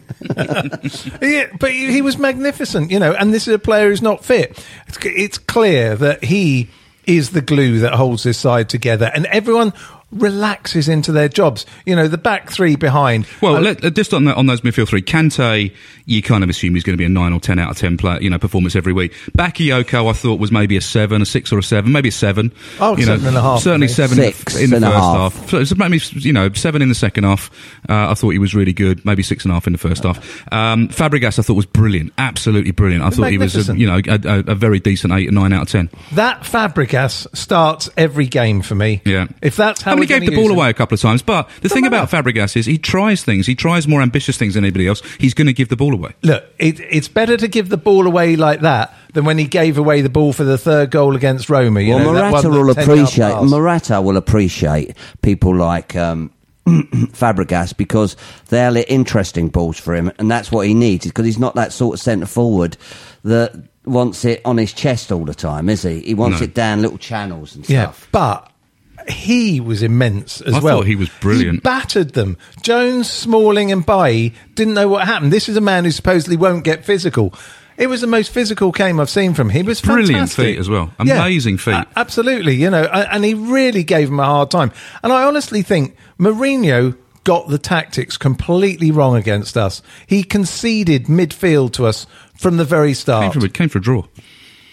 Yeah, 1.21 1.47
but 1.60 1.71
he, 1.71 2.02
was 2.02 2.17
magnificent, 2.17 2.91
you 2.91 3.00
know. 3.00 3.13
And 3.13 3.34
this 3.34 3.47
is 3.47 3.54
a 3.54 3.60
player 3.60 3.89
who's 3.89 4.02
not 4.02 4.24
fit. 4.24 4.63
It's 5.04 5.38
clear 5.38 5.95
that 5.97 6.24
he 6.24 6.69
is 7.06 7.32
the 7.32 7.41
glue 7.41 7.80
that 7.80 7.93
holds 7.93 8.24
this 8.24 8.38
side 8.38 8.69
together, 8.69 9.12
and 9.13 9.26
everyone 9.28 9.74
relaxes 10.12 10.88
into 10.89 11.12
their 11.12 11.30
jobs. 11.30 11.65
You 11.86 11.95
know, 11.95 12.08
the 12.08 12.17
back 12.17 12.50
three 12.52 12.76
behind. 12.76 13.26
Well, 13.41 13.56
Uh, 13.58 13.62
let, 13.62 13.84
uh, 13.86 13.89
just 13.89 14.13
on, 14.13 14.26
that, 14.26 14.38
on 14.38 14.45
those 14.45 14.62
midfield 14.62 14.88
three, 14.88 15.02
Kante, 15.02 15.74
you 16.06 16.21
kind 16.21 16.43
of 16.43 16.50
assume 16.50 16.74
he's 16.76 16.84
going 16.84 16.93
to 16.93 16.97
be 16.97 17.06
a 17.06 17.10
nine 17.10 17.34
or 17.34 17.39
ten 17.39 17.60
out 17.60 17.71
of 17.71 17.78
ten 17.78 17.97
player, 17.97 18.19
you 18.21 18.30
know, 18.30 18.38
performance 18.39 18.76
every 18.76 18.93
week. 18.93 19.13
Bakayoko, 19.38 20.10
I 20.10 20.13
thought 20.13 20.39
was 20.39 20.52
maybe 20.52 20.76
a 20.78 20.82
seven, 20.82 21.21
a 21.21 21.26
six 21.26 21.52
or 21.52 21.60
a 21.60 21.63
seven, 21.63 21.91
maybe 21.91 22.10
a 22.10 22.12
seven. 22.12 22.52
Oh, 22.80 22.97
you 22.97 23.06
seven 23.06 23.28
and 23.28 23.38
a 23.38 23.41
half 23.41 23.62
Certainly 23.62 23.88
for 23.88 23.91
me. 23.91 23.95
seven 23.95 24.19
in 24.19 24.26
the- 24.26 24.32
Six 24.38 24.56
in 24.58 24.69
the, 24.71 24.76
and 24.78 24.86
a 24.86 24.89
first 24.89 25.00
half. 25.00 25.36
half. 25.38 25.50
So 25.50 25.58
it's 25.60 25.76
maybe 25.76 26.00
you 26.13 26.34
know 26.34 26.52
seven 26.54 26.82
in 26.82 26.89
the 26.89 26.95
second 26.95 27.24
half. 27.24 27.50
Uh, 27.89 28.12
I 28.12 28.13
thought 28.13 28.30
he 28.32 28.39
was 28.39 28.54
really 28.56 28.74
good. 28.74 29.06
Maybe 29.06 29.24
six 29.24 29.45
and 29.45 29.52
a 29.52 29.56
half 29.56 29.67
in 29.67 29.74
the 29.74 29.80
first 29.80 30.04
half. 30.04 30.17
Um, 30.52 30.88
Fabregas, 30.89 31.39
I 31.39 31.41
thought 31.41 31.54
was 31.56 31.65
brilliant, 31.65 32.13
absolutely 32.17 32.71
brilliant. 32.71 33.04
I 33.04 33.10
thought 33.12 33.30
he 33.32 33.38
was, 33.38 33.69
a, 33.69 33.78
you 33.78 33.88
know, 33.88 34.02
a, 34.08 34.19
a, 34.24 34.52
a 34.52 34.56
very 34.56 34.80
decent 34.80 35.13
eight 35.13 35.28
or 35.30 35.32
nine 35.32 35.54
out 35.54 35.63
of 35.63 35.69
ten. 35.69 35.89
that 36.13 36.41
Fabregas 36.43 37.28
starts 37.36 37.89
every 37.97 38.26
game 38.28 38.62
for 38.62 38.76
me. 38.76 39.02
Yeah. 39.06 39.28
If 39.41 39.56
that's 39.56 39.82
how 39.82 39.93
I 39.93 40.00
only 40.05 40.19
gave 40.19 40.29
the 40.29 40.35
ball 40.35 40.51
him. 40.51 40.57
away 40.57 40.69
a 40.69 40.73
couple 40.73 40.95
of 40.95 41.01
times, 41.01 41.21
but 41.21 41.49
the 41.61 41.69
thing 41.69 41.83
matter. 41.83 41.95
about 41.95 42.09
Fabregas 42.09 42.55
is 42.55 42.65
he 42.65 42.77
tries 42.77 43.23
things. 43.23 43.47
He 43.47 43.55
tries 43.55 43.87
more 43.87 44.01
ambitious 44.01 44.37
things 44.37 44.53
than 44.55 44.63
anybody 44.63 44.87
else. 44.87 45.01
He's 45.19 45.33
going 45.33 45.47
to 45.47 45.53
give 45.53 45.69
the 45.69 45.75
ball 45.75 45.93
away. 45.93 46.13
Look, 46.23 46.43
it, 46.59 46.79
it's 46.79 47.07
better 47.07 47.37
to 47.37 47.47
give 47.47 47.69
the 47.69 47.77
ball 47.77 48.07
away 48.07 48.35
like 48.35 48.61
that 48.61 48.93
than 49.13 49.25
when 49.25 49.37
he 49.37 49.45
gave 49.45 49.77
away 49.77 50.01
the 50.01 50.09
ball 50.09 50.33
for 50.33 50.43
the 50.43 50.57
third 50.57 50.91
goal 50.91 51.15
against 51.15 51.49
Roma. 51.49 51.81
You 51.81 51.95
well, 51.95 52.05
know, 52.05 52.13
that 52.13 52.31
Morata 52.31 52.49
one, 52.49 52.57
will 52.67 52.73
that 52.73 52.83
appreciate 52.83 53.33
pass. 53.33 53.49
Morata 53.49 54.01
will 54.01 54.17
appreciate 54.17 54.95
people 55.21 55.55
like 55.55 55.95
um, 55.95 56.31
Fabregas 56.65 57.75
because 57.75 58.15
they're 58.49 58.83
interesting 58.87 59.49
balls 59.49 59.77
for 59.79 59.95
him, 59.95 60.11
and 60.19 60.29
that's 60.29 60.51
what 60.51 60.67
he 60.67 60.73
needs 60.73 61.05
because 61.05 61.25
he's 61.25 61.39
not 61.39 61.55
that 61.55 61.73
sort 61.73 61.95
of 61.95 61.99
centre 61.99 62.25
forward 62.25 62.77
that 63.23 63.53
wants 63.85 64.25
it 64.25 64.41
on 64.45 64.57
his 64.57 64.73
chest 64.73 65.11
all 65.11 65.25
the 65.25 65.33
time, 65.33 65.67
is 65.69 65.83
he? 65.83 65.99
He 66.01 66.13
wants 66.13 66.39
No. 66.39 66.43
it 66.45 66.53
down 66.53 66.81
little 66.81 66.97
channels 66.97 67.55
and 67.55 67.67
Yeah, 67.67 67.85
stuff. 67.85 68.07
but 68.11 68.50
he 69.09 69.59
was 69.59 69.83
immense 69.83 70.41
as 70.41 70.53
I 70.55 70.59
well. 70.59 70.77
thought 70.79 70.87
he 70.87 70.95
was 70.95 71.09
brilliant. 71.21 71.55
He 71.55 71.59
battered 71.61 72.13
them. 72.13 72.37
Jones, 72.61 73.09
Smalling, 73.09 73.71
and 73.71 73.85
Bailly 73.85 74.33
didn't 74.55 74.73
know 74.73 74.87
what 74.87 75.05
happened. 75.07 75.31
This 75.33 75.49
is 75.49 75.57
a 75.57 75.61
man 75.61 75.85
who 75.85 75.91
supposedly 75.91 76.37
won't 76.37 76.63
get 76.63 76.85
physical. 76.85 77.33
It 77.77 77.87
was 77.87 78.01
the 78.01 78.07
most 78.07 78.31
physical 78.31 78.71
game 78.71 78.99
I've 78.99 79.09
seen 79.09 79.33
from 79.33 79.49
him. 79.49 79.63
He 79.65 79.67
was 79.67 79.81
Brilliant 79.81 80.09
fantastic. 80.11 80.45
feet 80.45 80.59
as 80.59 80.69
well. 80.69 80.91
Yeah. 81.03 81.15
Amazing 81.21 81.57
feet. 81.57 81.73
A- 81.73 81.87
absolutely, 81.95 82.55
you 82.55 82.69
know, 82.69 82.83
and 82.83 83.23
he 83.23 83.33
really 83.33 83.83
gave 83.83 84.09
him 84.09 84.19
a 84.19 84.25
hard 84.25 84.51
time. 84.51 84.71
And 85.01 85.11
I 85.11 85.23
honestly 85.23 85.61
think 85.63 85.95
Mourinho 86.19 86.95
got 87.23 87.47
the 87.49 87.57
tactics 87.57 88.17
completely 88.17 88.91
wrong 88.91 89.15
against 89.15 89.55
us. 89.57 89.81
He 90.05 90.23
conceded 90.23 91.05
midfield 91.05 91.71
to 91.73 91.85
us 91.85 92.05
from 92.35 92.57
the 92.57 92.65
very 92.65 92.89
Came 92.89 92.95
start. 92.95 93.33
for, 93.33 93.47
came 93.47 93.69
for 93.69 93.77
a 93.77 93.81
draw. 93.81 94.03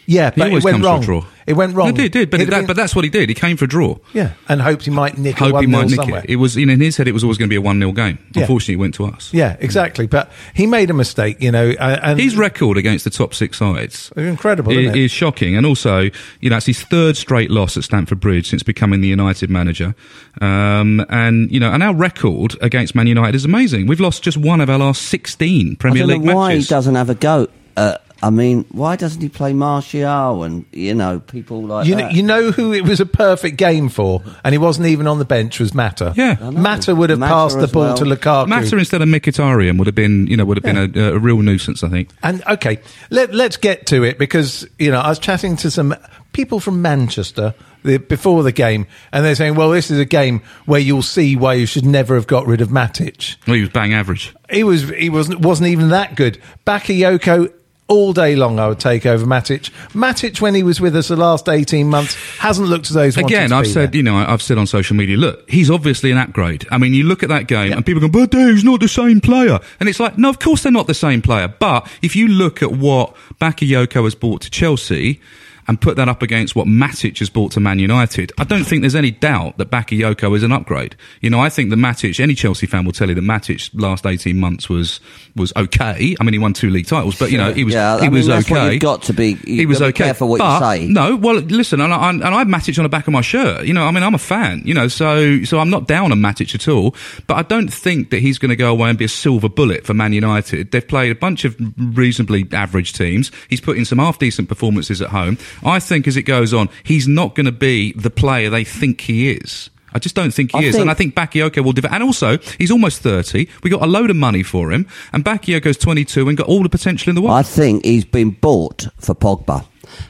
Yeah, 0.09 0.31
He 0.35 0.41
but 0.41 0.47
it 0.47 0.51
always 0.51 0.65
went 0.65 0.75
comes 0.75 0.85
wrong. 0.87 1.03
for 1.03 1.13
a 1.13 1.21
draw. 1.21 1.25
It 1.47 1.53
went 1.57 1.75
wrong. 1.77 1.89
It 1.91 1.95
did, 1.97 2.13
did, 2.13 2.31
but, 2.31 2.41
It'd 2.41 2.53
that, 2.53 2.67
but 2.67 2.77
that's 2.77 2.95
what 2.95 3.05
he 3.05 3.11
did. 3.11 3.29
He 3.31 3.35
came 3.35 3.57
for 3.57 3.65
a 3.65 3.69
draw. 3.69 3.97
yeah, 4.13 4.33
and 4.51 4.61
hoped 4.61 4.85
he 4.85 4.91
might 4.91 5.17
nick 5.17 5.37
a 5.41 5.45
Hope 5.45 5.53
one 5.55 5.63
he 5.65 5.67
might 5.67 5.81
nil 5.83 5.89
nick 5.91 5.97
somewhere. 5.97 6.21
it. 6.25 6.31
It 6.31 6.37
was 6.37 6.57
in, 6.59 6.69
in 6.69 6.81
his 6.81 6.97
head. 6.99 7.09
It 7.09 7.13
was 7.13 7.23
always 7.25 7.39
going 7.39 7.49
to 7.49 7.53
be 7.53 7.57
a 7.57 7.61
one 7.61 7.79
0 7.79 7.93
game. 7.93 8.19
Yeah. 8.35 8.43
Unfortunately, 8.43 8.75
it 8.75 8.79
went 8.79 8.95
to 8.97 9.07
us. 9.07 9.33
Yeah, 9.33 9.57
exactly. 9.61 10.07
But 10.07 10.31
he 10.55 10.67
made 10.67 10.91
a 10.91 10.93
mistake, 10.95 11.41
you 11.41 11.51
know, 11.51 11.71
uh, 11.71 12.01
and 12.03 12.21
His 12.21 12.37
record 12.37 12.77
against 12.77 13.05
the 13.05 13.11
top 13.11 13.33
six 13.35 13.57
sides 13.59 14.13
incredible, 14.17 14.73
i- 14.73 14.77
isn't 14.77 14.95
it? 14.97 15.01
is 15.05 15.11
shocking, 15.11 15.57
and 15.57 15.65
also, 15.65 16.11
you 16.41 16.51
know, 16.51 16.57
it's 16.59 16.67
his 16.67 16.83
third 16.83 17.17
straight 17.17 17.51
loss 17.51 17.77
at 17.79 17.85
Stamford 17.85 18.21
Bridge 18.21 18.49
since 18.51 18.63
becoming 18.63 19.01
the 19.01 19.09
United 19.09 19.49
manager. 19.49 19.95
Um, 20.43 21.05
and 21.09 21.51
you 21.51 21.61
know, 21.61 21.73
and 21.73 21.83
our 21.83 21.95
record 21.95 22.57
against 22.61 22.95
Man 22.95 23.07
United 23.07 23.35
is 23.35 23.45
amazing. 23.47 23.87
We've 23.87 24.01
lost 24.01 24.23
just 24.23 24.37
one 24.37 24.61
of 24.61 24.69
our 24.69 24.79
last 24.79 25.03
sixteen 25.03 25.77
Premier 25.77 26.05
I 26.05 26.07
don't 26.07 26.17
League 26.19 26.25
know 26.27 26.37
why 26.37 26.49
matches. 26.51 26.69
he 26.69 26.71
doesn't 26.75 26.95
have 26.95 27.09
a 27.11 27.15
go. 27.15 27.49
Uh, 27.77 27.97
I 28.21 28.31
mean, 28.31 28.65
why 28.73 28.97
doesn't 28.97 29.21
he 29.21 29.29
play 29.29 29.53
Martial 29.53 30.43
and 30.43 30.65
you 30.73 30.95
know 30.95 31.21
people 31.21 31.63
like 31.63 31.87
You 31.87 31.95
know, 31.95 32.03
that? 32.03 32.13
you 32.13 32.23
know 32.23 32.51
who 32.51 32.73
it 32.73 32.85
was 32.85 32.99
a 32.99 33.07
perfect 33.07 33.57
game 33.57 33.89
for, 33.89 34.23
and 34.45 34.53
he 34.53 34.59
wasn't 34.59 34.89
even 34.89 35.07
on 35.07 35.19
the 35.21 35.25
bench. 35.25 35.61
Was 35.61 35.73
Mata? 35.73 36.15
Yeah. 36.17 36.37
I. 36.41 36.51
Mata 36.51 36.95
would 36.97 37.11
have 37.11 37.21
Mata 37.21 37.33
passed 37.33 37.61
the 37.61 37.69
ball 37.69 37.83
well. 37.85 37.97
to 37.99 38.05
Lukaku. 38.05 38.49
Mata 38.49 38.77
instead 38.77 39.03
of 39.03 39.09
Mkhitaryan 39.09 39.79
would 39.79 39.87
have 39.87 39.95
been, 39.95 40.27
you 40.27 40.37
know, 40.37 40.45
would 40.45 40.57
have 40.57 40.65
been 40.65 40.97
a, 40.97 41.13
a 41.15 41.19
real 41.19 41.41
nuisance. 41.43 41.85
I 41.85 41.89
think. 41.89 42.09
And 42.23 42.43
okay, 42.49 42.81
let, 43.11 43.33
let's 43.35 43.57
get 43.57 43.87
to 43.87 44.03
it 44.03 44.19
because 44.19 44.67
you 44.79 44.91
know 44.91 44.99
I 44.99 45.11
was 45.11 45.21
chatting 45.21 45.55
to 45.59 45.71
some 45.71 45.95
people 46.33 46.59
from 46.59 46.83
Manchester 46.83 47.55
the, 47.85 47.99
before 47.99 48.43
the 48.43 48.51
game, 48.53 48.89
and 49.13 49.25
they're 49.25 49.37
saying, 49.37 49.55
"Well, 49.55 49.71
this 49.71 49.93
is 49.93 49.99
a 50.01 50.05
game 50.05 50.43
where 50.67 50.81
you'll 50.81 51.03
see 51.03 51.37
why 51.37 51.55
you 51.55 51.67
should 51.67 51.87
never 51.87 52.17
have 52.17 52.27
got 52.27 52.49
rid 52.49 52.61
of 52.61 52.71
Matic. 52.71 53.37
Well, 53.47 53.55
he 53.55 53.61
was 53.61 53.71
bang 53.71 53.95
average. 53.95 54.35
He 54.51 54.65
was 54.65 54.89
he 54.89 55.09
wasn't 55.09 55.41
wasn't 55.41 55.69
even 55.69 55.91
that 55.91 56.17
good. 56.17 56.41
Bakayoko." 56.67 57.53
All 57.89 58.13
day 58.13 58.37
long, 58.37 58.59
I 58.59 58.69
would 58.69 58.79
take 58.79 59.07
over 59.07 59.25
Matic. 59.25 59.71
Matic, 59.93 60.43
when 60.43 60.55
he 60.55 60.63
was 60.63 60.79
with 60.79 60.95
us 60.95 61.09
the 61.09 61.17
last 61.17 61.49
eighteen 61.49 61.89
months, 61.89 62.15
hasn't 62.37 62.69
looked 62.69 62.87
as 62.87 62.93
though 62.93 63.05
he's 63.05 63.17
Again, 63.17 63.51
I've 63.51 63.67
said, 63.67 63.93
there. 63.93 63.97
you 63.97 64.03
know, 64.03 64.17
I've 64.17 64.43
said 64.43 64.59
on 64.59 64.67
social 64.67 64.95
media, 64.95 65.17
look, 65.17 65.49
he's 65.49 65.71
obviously 65.71 66.11
an 66.11 66.19
upgrade. 66.19 66.67
I 66.71 66.77
mean, 66.77 66.93
you 66.93 67.05
look 67.05 67.23
at 67.23 67.31
that 67.31 67.49
game 67.49 67.73
and 67.73 67.87
people 67.87 68.07
go, 68.07 68.09
but 68.09 68.35
he's 68.35 68.63
not 68.63 68.81
the 68.81 68.89
same 68.89 69.23
player. 69.23 69.59
And 69.81 69.89
it's 69.89 69.99
like, 69.99 70.19
no, 70.19 70.29
of 70.29 70.39
course 70.39 70.65
they're 70.65 70.73
not 70.73 70.87
the 70.87 70.93
same 70.93 71.23
player. 71.23 71.49
But 71.49 71.91
if 72.03 72.15
you 72.15 72.29
look 72.29 72.63
at 72.63 72.73
what 72.73 73.17
Bakayoko 73.41 74.05
has 74.05 74.15
brought 74.15 74.43
to 74.43 74.51
Chelsea 74.51 75.21
and 75.69 75.81
put 75.81 75.97
that 75.97 76.09
up 76.09 76.23
against 76.23 76.57
what 76.57 76.67
Matic 76.67 77.19
has 77.19 77.29
brought 77.31 77.53
to 77.53 77.61
Man 77.61 77.79
United, 77.79 78.33
I 78.39 78.45
don't 78.45 78.65
think 78.65 78.81
there's 78.83 78.95
any 78.95 79.11
doubt 79.11 79.59
that 79.59 79.71
Bakayoko 79.71 80.35
is 80.37 80.43
an 80.43 80.51
upgrade. 80.51 80.97
You 81.21 81.31
know, 81.31 81.41
I 81.41 81.51
think 81.51 81.71
that 81.71 81.77
Matic, 81.77 82.19
any 82.21 82.35
Chelsea 82.35 82.67
fan 82.67 82.85
will 82.85 82.93
tell 82.93 83.09
you 83.09 83.15
that 83.15 83.21
Matic 83.25 83.71
last 83.75 84.07
18 84.07 84.37
months 84.39 84.69
was, 84.69 84.99
was 85.37 85.53
okay. 85.57 86.17
I 86.19 86.25
mean, 86.25 86.33
he 86.33 86.39
won 86.39 86.55
two 86.55 86.71
league 86.71 86.87
titles, 86.87 87.19
but 87.19 87.31
you 87.31 87.39
know, 87.39 87.53
he 87.53 87.65
was, 87.65 87.75
Yeah, 87.75 87.97
I 87.97 87.99
he 88.01 88.03
mean, 88.05 88.13
was 88.15 88.27
that's 88.27 88.51
okay. 88.51 88.73
you've 88.73 88.83
got 88.83 89.03
to 89.03 89.13
be- 89.13 89.35
he 89.35 89.67
was 89.67 89.79
got 89.79 89.87
to 89.87 89.93
be 89.93 89.95
okay. 89.97 90.05
careful 90.05 90.29
what 90.29 90.37
you 90.37 90.45
but, 90.45 90.61
say. 90.73 90.87
No, 90.87 91.17
well, 91.17 91.37
listen, 91.37 91.81
and 91.81 91.93
I, 91.93 92.11
and 92.11 92.25
I 92.25 92.39
have 92.39 92.49
Matic 92.49 92.79
on 92.79 92.83
the 92.85 92.89
back 92.89 93.07
of 93.07 93.13
my 93.13 93.21
shirt. 93.21 93.65
You 93.67 93.75
know, 93.75 93.85
I 93.87 93.91
mean, 93.91 94.03
I'm 94.03 94.15
a 94.15 94.19
fan. 94.19 94.63
You 94.65 94.75
know, 94.75 94.89
so 94.89 95.45
so 95.45 95.59
I'm 95.59 95.71
not 95.71 95.87
down 95.87 96.13
on 96.13 96.19
Matic 96.19 96.55
at 96.55 96.67
all. 96.69 96.95
But 97.27 97.35
I 97.37 97.43
don't 97.43 97.73
think 97.73 98.11
that 98.11 98.21
he's 98.21 98.39
going 98.39 98.51
to 98.51 98.57
go 98.57 98.71
away 98.71 98.89
and 98.89 98.99
be 98.99 99.05
a 99.05 99.09
silver 99.09 99.49
bullet 99.49 99.85
for 99.85 99.93
Man 99.95 100.13
United. 100.13 100.71
They've 100.71 100.87
played 100.87 101.13
a 101.13 101.15
bunch 101.15 101.45
of 101.45 101.57
reasonably 101.77 102.47
average 102.53 102.93
teams. 102.95 103.31
He's 103.49 103.61
put 103.61 103.77
in 103.77 103.85
some 103.85 103.99
half 103.99 104.19
decent 104.19 104.49
performances 104.49 105.03
at 105.03 105.11
home. 105.11 105.37
I 105.65 105.81
think 105.81 106.07
as 106.07 106.17
it 106.17 106.23
goes 106.23 106.53
on, 106.55 106.69
he's 106.85 107.07
not 107.09 107.35
going 107.35 107.47
to 107.47 107.53
be 107.53 107.93
the 107.93 108.11
player 108.11 108.51
they 108.51 108.65
think 108.65 109.01
he 109.03 109.31
is. 109.31 109.71
I 109.93 109.99
just 109.99 110.15
don't 110.15 110.33
think 110.33 110.53
he 110.53 110.59
I 110.59 110.63
is, 110.63 110.75
think- 110.75 110.83
and 110.83 110.91
I 110.91 110.95
think 110.95 111.15
Bakayoko 111.15 111.65
will 111.65 111.73
develop. 111.73 111.95
And 111.95 112.03
also, 112.03 112.37
he's 112.59 112.71
almost 112.71 113.01
thirty. 113.01 113.49
We 113.63 113.71
got 113.71 113.83
a 113.83 113.87
load 113.87 114.11
of 114.11 114.17
money 114.17 114.43
for 114.43 114.71
him, 114.71 114.87
and 115.13 115.25
Bakayoko's 115.25 115.79
twenty-two 115.79 116.29
and 116.29 116.37
got 116.37 116.47
all 116.47 116.63
the 116.63 116.69
potential 116.69 117.09
in 117.11 117.15
the 117.17 117.23
world. 117.23 117.35
I 117.37 117.43
think 117.43 117.85
he's 117.87 118.05
been 118.05 118.31
bought 118.31 118.87
for 118.99 119.15
Pogba, 119.15 119.65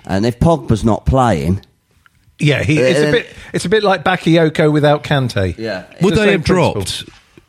and 0.04 0.26
if 0.26 0.40
Pogba's 0.40 0.84
not 0.84 1.06
playing, 1.06 1.64
Yeah, 2.40 2.62
he, 2.64 2.78
it's 2.80 2.98
a 3.00 3.12
bit. 3.12 3.26
It's 3.52 3.64
a 3.66 3.68
bit 3.68 3.84
like 3.84 4.02
Bakayoko 4.04 4.72
without 4.72 5.04
Kante. 5.04 5.56
Yeah. 5.56 5.84
Would 6.02 6.14
the 6.14 6.20
they 6.22 6.32
have 6.32 6.44
principle. 6.44 6.82
dropped 6.82 7.04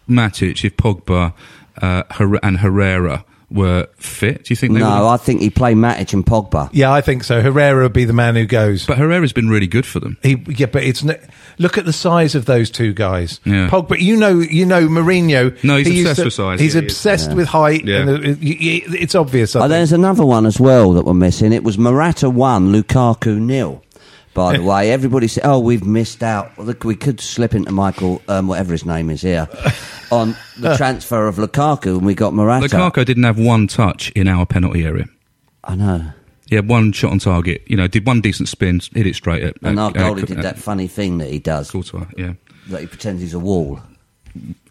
Matic 0.08 0.64
if 0.64 0.78
Pogba 0.78 1.34
uh, 1.82 2.04
and 2.44 2.58
Herrera 2.60 3.26
were 3.52 3.88
fit? 3.98 4.44
Do 4.46 4.52
you 4.52 4.56
think 4.56 4.74
they 4.74 4.80
no, 4.80 4.86
would? 5.04 5.08
I 5.08 5.18
think 5.18 5.42
he 5.42 5.50
play 5.50 5.74
Matic 5.74 6.14
and 6.14 6.26
Pogba. 6.26 6.70
Yeah, 6.72 6.92
I 6.92 7.02
think 7.02 7.24
so. 7.24 7.42
Herrera 7.42 7.84
would 7.84 7.94
be 7.94 8.06
the 8.06 8.14
man 8.14 8.36
who 8.36 8.46
goes. 8.46 8.86
But 8.86 8.98
Herrera's 8.98 9.34
been 9.34 9.50
really 9.50 9.68
good 9.68 9.86
for 9.86 10.00
them. 10.00 10.18
He, 10.24 10.44
yeah, 10.50 10.68
but 10.68 10.84
it's 10.84 11.04
n- 11.04 11.20
look 11.58 11.78
at 11.78 11.86
the 11.86 11.94
size 11.94 12.36
of 12.36 12.46
those 12.46 12.70
two 12.70 12.94
guys. 12.94 13.40
Yeah. 13.46 13.70
Pogba, 13.70 14.00
you 14.00 14.16
know, 14.18 14.40
you 14.40 14.66
know 14.66 14.88
Mourinho. 14.88 15.64
No, 15.64 15.78
he's 15.78 15.88
he 15.88 15.94
used 16.00 16.10
obsessed 16.12 16.26
with 16.26 16.34
size. 16.34 16.60
He's 16.60 16.76
Yeah, 16.76 16.82
he 16.82 16.88
is. 16.88 16.94
obsessed 16.94 17.34
with 17.34 17.48
height. 17.48 17.86
Yeah. 17.86 17.98
And 18.02 18.10
uh, 18.10 18.14
it- 18.22 18.38
it- 18.42 19.02
it's 19.02 19.16
obvious. 19.16 19.56
I 19.56 19.60
Oh, 19.60 19.62
think. 19.64 19.72
there's 19.72 19.92
another 19.94 20.26
one 20.26 20.46
as 20.46 20.60
well 20.60 20.94
that 20.94 21.06
we're 21.06 21.14
missing. 21.14 21.52
It 21.54 21.64
was 21.64 21.78
Morata 21.78 22.30
one, 22.30 22.72
Lukaku 22.72 23.40
nil. 23.40 23.84
By 24.39 24.56
the 24.56 24.63
way, 24.73 24.91
everybody 24.91 25.28
said, 25.28 25.43
"Oh, 25.45 25.60
we've 25.60 25.86
missed 25.86 26.23
out." 26.23 26.58
Well, 26.58 26.67
look, 26.67 26.86
we 26.86 26.95
could 26.95 27.19
slip 27.19 27.54
into 27.54 27.73
Michael, 27.73 28.21
um, 28.30 28.47
whatever 28.47 28.71
his 28.71 28.86
name 28.86 29.10
is 29.10 29.21
here, 29.21 29.49
on 30.12 30.34
the 30.58 30.78
transfer 30.78 31.28
of 31.28 31.36
Lukaku, 31.36 31.97
and 31.97 32.06
we 32.06 32.15
got 32.15 32.34
Morata. 32.34 32.65
Lukaku 32.65 33.04
didn't 33.06 33.23
have 33.25 33.38
one 33.38 33.67
touch 33.67 34.12
in 34.12 34.30
our 34.30 34.45
penalty 34.45 34.86
area. 34.86 35.08
I 35.65 35.75
know. 35.75 36.12
He 36.47 36.56
had 36.56 36.69
one 36.69 36.93
shot 36.93 37.12
on 37.12 37.19
target. 37.19 37.63
You 37.67 37.75
know, 37.75 37.88
did 37.88 38.08
one 38.08 38.21
decent 38.21 38.47
spin, 38.47 38.80
hit 38.93 39.06
it 39.06 39.15
straight 39.15 39.43
at. 39.43 39.58
And 39.62 39.78
our 39.78 39.89
at- 39.89 39.95
goalie 39.95 40.19
uh, 40.19 40.21
at- 40.21 40.28
did 40.30 40.38
at 40.38 40.43
that 40.43 40.58
funny 40.58 40.88
thing 40.88 41.17
that 41.17 41.30
he 41.30 41.39
does, 41.39 41.69
Courtois, 41.69 42.06
yeah. 42.17 42.34
that 42.69 42.80
he 42.80 42.88
pretends 42.88 43.21
he's 43.21 43.34
a 43.34 43.39
wall. 43.39 43.82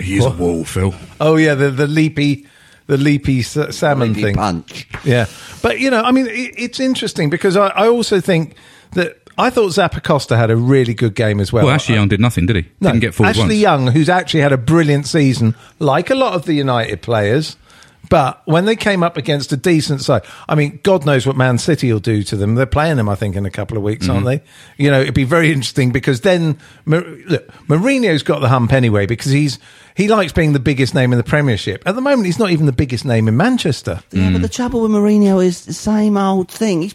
He 0.00 0.16
is 0.16 0.24
a 0.24 0.30
wall, 0.30 0.64
Phil. 0.64 0.94
oh 1.20 1.36
yeah, 1.36 1.54
the 1.54 1.70
the 1.70 1.86
leapy, 1.86 2.46
the 2.86 2.96
leapy 2.96 3.40
uh, 3.54 3.70
salmon 3.70 4.12
Maybe 4.12 4.22
thing. 4.22 4.34
punch. 4.34 4.88
Yeah, 5.04 5.26
but 5.60 5.78
you 5.78 5.90
know, 5.90 6.00
I 6.00 6.10
mean, 6.10 6.26
it, 6.26 6.54
it's 6.56 6.80
interesting 6.80 7.28
because 7.28 7.54
I, 7.54 7.66
I 7.68 7.86
also 7.88 8.18
think 8.18 8.54
that 8.92 9.27
I 9.38 9.50
thought 9.50 9.70
Zappacosta 9.70 10.36
had 10.36 10.50
a 10.50 10.56
really 10.56 10.94
good 10.94 11.14
game 11.14 11.38
as 11.40 11.52
well. 11.52 11.64
Well, 11.66 11.74
Ashley 11.74 11.94
Young 11.94 12.08
did 12.08 12.20
nothing, 12.20 12.46
did 12.46 12.56
he? 12.56 12.66
No, 12.80 12.90
Didn't 12.90 13.00
get 13.02 13.14
forward 13.14 13.30
Ashley 13.30 13.42
once. 13.44 13.54
Young, 13.54 13.86
who's 13.88 14.08
actually 14.08 14.40
had 14.40 14.52
a 14.52 14.58
brilliant 14.58 15.06
season, 15.06 15.54
like 15.78 16.10
a 16.10 16.14
lot 16.16 16.34
of 16.34 16.44
the 16.44 16.54
United 16.54 17.00
players. 17.02 17.56
But 18.10 18.40
when 18.46 18.64
they 18.64 18.76
came 18.76 19.02
up 19.02 19.18
against 19.18 19.52
a 19.52 19.56
decent 19.56 20.00
side, 20.00 20.22
I 20.48 20.54
mean, 20.54 20.80
God 20.82 21.04
knows 21.04 21.26
what 21.26 21.36
Man 21.36 21.58
City 21.58 21.92
will 21.92 22.00
do 22.00 22.22
to 22.22 22.36
them. 22.36 22.54
They're 22.54 22.64
playing 22.64 22.96
them, 22.96 23.08
I 23.08 23.14
think, 23.16 23.36
in 23.36 23.44
a 23.44 23.50
couple 23.50 23.76
of 23.76 23.82
weeks, 23.82 24.08
aren't 24.08 24.24
Mm-hmm. 24.24 24.44
they? 24.78 24.82
You 24.84 24.90
know, 24.90 25.00
it'd 25.02 25.14
be 25.14 25.24
very 25.24 25.52
interesting 25.52 25.90
because 25.92 26.22
then, 26.22 26.56
Mar- 26.86 27.04
look, 27.26 27.48
Mourinho's 27.66 28.22
got 28.22 28.40
the 28.40 28.48
hump 28.48 28.72
anyway 28.72 29.04
because 29.04 29.30
he's 29.32 29.58
he 29.94 30.08
likes 30.08 30.32
being 30.32 30.52
the 30.54 30.60
biggest 30.60 30.94
name 30.94 31.12
in 31.12 31.18
the 31.18 31.24
Premiership. 31.24 31.82
At 31.86 31.96
the 31.96 32.00
moment, 32.00 32.26
he's 32.26 32.38
not 32.38 32.50
even 32.50 32.64
the 32.66 32.72
biggest 32.72 33.04
name 33.04 33.28
in 33.28 33.36
Manchester. 33.36 34.00
Yeah, 34.12 34.28
Mm. 34.28 34.32
but 34.34 34.42
the 34.42 34.48
trouble 34.48 34.80
with 34.82 34.90
Mourinho 34.92 35.44
is 35.44 35.66
the 35.66 35.74
same 35.74 36.16
old 36.16 36.50
thing. 36.50 36.82
He's 36.82 36.94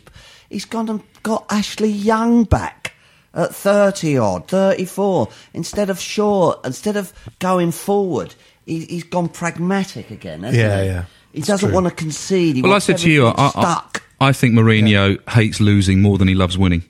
he's 0.53 0.65
gone 0.65 0.89
and 0.89 1.01
got 1.23 1.45
Ashley 1.49 1.89
Young 1.89 2.45
back 2.45 2.93
at 3.33 3.53
thirty 3.53 4.17
odd, 4.17 4.47
thirty 4.47 4.85
four. 4.85 5.27
Instead 5.53 5.89
of 5.89 5.99
short, 5.99 6.59
instead 6.65 6.95
of 6.95 7.11
going 7.39 7.71
forward, 7.71 8.35
he, 8.65 8.85
he's 8.85 9.03
gone 9.03 9.27
pragmatic 9.29 10.11
again. 10.11 10.43
Hasn't 10.43 10.59
Yeah, 10.61 10.81
he? 10.81 10.87
yeah. 10.87 11.05
He 11.33 11.39
It's 11.39 11.47
doesn't 11.47 11.69
true. 11.69 11.73
want 11.75 11.87
to 11.87 11.93
concede. 11.93 12.55
He 12.55 12.61
Well, 12.61 12.73
I 12.73 12.79
said 12.79 12.99
to 12.99 13.09
you, 13.11 13.25
I, 13.27 13.29
everything 13.31 13.63
I. 13.63 13.83
I 14.21 14.31
think 14.31 14.53
Mourinho 14.53 15.17
hates 15.29 15.59
losing 15.59 16.01
more 16.01 16.17
than 16.17 16.27
he 16.29 16.35
loves 16.35 16.57
winning. 16.57 16.83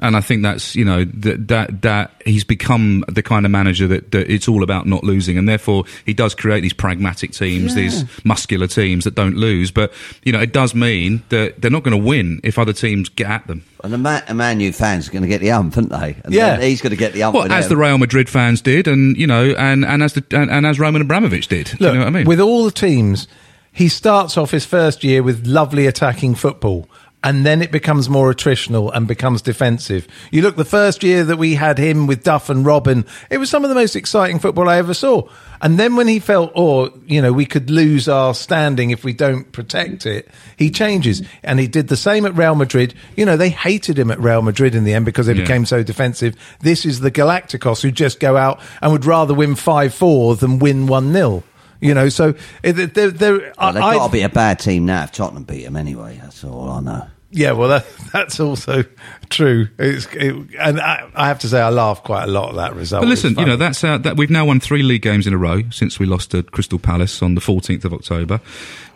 And 0.00 0.16
I 0.16 0.20
think 0.20 0.42
that's 0.42 0.74
you 0.74 0.84
know 0.84 1.04
that 1.04 1.48
that 1.48 1.82
that 1.82 2.22
he's 2.24 2.44
become 2.44 3.04
the 3.08 3.22
kind 3.22 3.44
of 3.44 3.52
manager 3.52 3.86
that, 3.88 4.10
that 4.12 4.30
it's 4.32 4.48
all 4.48 4.62
about 4.62 4.86
not 4.86 5.04
losing, 5.04 5.36
and 5.38 5.48
therefore 5.48 5.84
he 6.06 6.14
does 6.14 6.34
create 6.34 6.62
these 6.62 6.72
pragmatic 6.72 7.32
teams, 7.32 7.74
these 7.74 8.04
muscular 8.24 8.66
teams 8.66 9.04
that 9.04 9.14
don't 9.14 9.36
lose. 9.36 9.70
But 9.70 9.92
you 10.22 10.32
know, 10.32 10.40
it 10.40 10.52
does 10.52 10.74
mean 10.74 11.22
that 11.28 11.60
they're 11.60 11.70
not 11.70 11.82
going 11.82 11.96
to 12.00 12.02
win 12.08 12.40
if 12.42 12.58
other 12.58 12.72
teams 12.72 13.08
get 13.08 13.26
at 13.28 13.46
them. 13.46 13.64
And 13.84 13.92
the 13.92 13.98
Man, 13.98 14.22
the 14.26 14.34
Man 14.34 14.60
U 14.60 14.72
fans 14.72 15.08
are 15.08 15.12
going 15.12 15.22
to 15.22 15.28
get 15.28 15.40
the 15.40 15.50
ump, 15.52 15.76
aren't 15.76 15.90
they? 15.90 16.16
And 16.24 16.32
Yeah. 16.34 16.58
he's 16.60 16.80
going 16.82 16.90
to 16.90 16.96
get 16.96 17.12
the 17.12 17.22
ump. 17.22 17.34
Well, 17.34 17.44
with 17.44 17.52
as 17.52 17.68
the. 17.68 17.76
Real 17.76 17.98
Madrid 17.98 18.28
fans 18.28 18.60
did, 18.60 18.88
and 18.88 19.16
you 19.16 19.26
know, 19.26 19.50
and, 19.56 19.84
and 19.84 20.02
as 20.02 20.14
the 20.14 20.24
and, 20.32 20.50
and 20.50 20.66
as 20.66 20.78
Roman 20.78 21.02
Abramovich 21.02 21.48
did. 21.48 21.72
Look, 21.80 21.92
you 21.92 21.98
know 21.98 21.98
what 22.00 22.06
I 22.06 22.10
mean? 22.10 22.26
with 22.26 22.40
all 22.40 22.64
the 22.64 22.70
teams, 22.70 23.26
he 23.72 23.88
starts 23.88 24.36
off 24.36 24.50
his 24.50 24.64
first 24.66 25.04
year 25.04 25.22
with 25.22 25.46
lovely 25.46 25.86
attacking 25.86 26.34
football. 26.34 26.88
And 27.22 27.44
then 27.44 27.60
it 27.60 27.70
becomes 27.70 28.08
more 28.08 28.32
attritional 28.32 28.90
and 28.94 29.06
becomes 29.06 29.42
defensive. 29.42 30.08
You 30.30 30.40
look, 30.40 30.56
the 30.56 30.64
first 30.64 31.02
year 31.02 31.22
that 31.24 31.36
we 31.36 31.54
had 31.54 31.76
him 31.76 32.06
with 32.06 32.22
Duff 32.24 32.48
and 32.48 32.64
Robben, 32.64 33.06
it 33.28 33.36
was 33.36 33.50
some 33.50 33.62
of 33.62 33.68
the 33.68 33.74
most 33.74 33.94
exciting 33.94 34.38
football 34.38 34.70
I 34.70 34.78
ever 34.78 34.94
saw. 34.94 35.28
And 35.60 35.78
then 35.78 35.96
when 35.96 36.08
he 36.08 36.18
felt, 36.18 36.50
oh, 36.56 36.90
you 37.04 37.20
know, 37.20 37.30
we 37.34 37.44
could 37.44 37.68
lose 37.68 38.08
our 38.08 38.32
standing 38.32 38.88
if 38.90 39.04
we 39.04 39.12
don't 39.12 39.52
protect 39.52 40.06
it, 40.06 40.28
he 40.56 40.70
changes. 40.70 41.22
And 41.42 41.60
he 41.60 41.66
did 41.66 41.88
the 41.88 41.96
same 41.98 42.24
at 42.24 42.34
Real 42.36 42.54
Madrid. 42.54 42.94
You 43.16 43.26
know, 43.26 43.36
they 43.36 43.50
hated 43.50 43.98
him 43.98 44.10
at 44.10 44.18
Real 44.18 44.40
Madrid 44.40 44.74
in 44.74 44.84
the 44.84 44.94
end 44.94 45.04
because 45.04 45.26
they 45.26 45.34
Yeah. 45.34 45.42
became 45.42 45.66
so 45.66 45.82
defensive. 45.82 46.34
This 46.60 46.86
is 46.86 47.00
the 47.00 47.10
Galacticos 47.10 47.82
who 47.82 47.90
just 47.90 48.18
go 48.18 48.38
out 48.38 48.60
and 48.80 48.92
would 48.92 49.04
rather 49.04 49.34
win 49.34 49.56
5 49.56 49.92
4 49.92 50.36
than 50.36 50.58
win 50.58 50.86
1 50.86 51.12
0. 51.12 51.42
You 51.80 51.94
know, 51.94 52.08
so 52.08 52.34
eh, 52.62 52.72
it- 52.76 52.94
they're, 52.94 53.10
they're 53.10 53.52
well, 53.58 53.72
they've 53.72 53.82
got 53.98 54.06
to 54.06 54.12
be 54.12 54.22
a 54.22 54.28
bad 54.28 54.58
team 54.58 54.86
now 54.86 55.04
if 55.04 55.12
Tottenham 55.12 55.44
beat 55.44 55.64
them 55.64 55.76
anyway. 55.76 56.18
That's 56.22 56.44
all 56.44 56.68
I 56.68 56.80
know. 56.80 57.06
Yeah, 57.30 57.52
well, 57.52 57.68
that, 57.68 57.86
that's 58.12 58.40
also 58.40 58.84
true. 59.28 59.68
It's, 59.78 60.06
it, 60.12 60.34
and 60.58 60.80
I, 60.80 61.08
I 61.14 61.28
have 61.28 61.38
to 61.40 61.48
say, 61.48 61.60
I 61.60 61.70
laughed 61.70 62.04
quite 62.04 62.24
a 62.24 62.26
lot 62.26 62.50
at 62.50 62.56
that 62.56 62.74
result. 62.74 63.02
But 63.02 63.08
listen, 63.08 63.38
you 63.38 63.46
know 63.46 63.56
that's 63.56 63.82
uh, 63.84 63.98
that 63.98 64.16
we've 64.16 64.30
now 64.30 64.46
won 64.46 64.60
three 64.60 64.82
league 64.82 65.02
games 65.02 65.26
in 65.26 65.32
a 65.32 65.38
row 65.38 65.62
since 65.70 65.98
we 65.98 66.06
lost 66.06 66.32
to 66.32 66.42
Crystal 66.42 66.78
Palace 66.78 67.22
on 67.22 67.34
the 67.34 67.40
14th 67.40 67.84
of 67.84 67.94
October. 67.94 68.40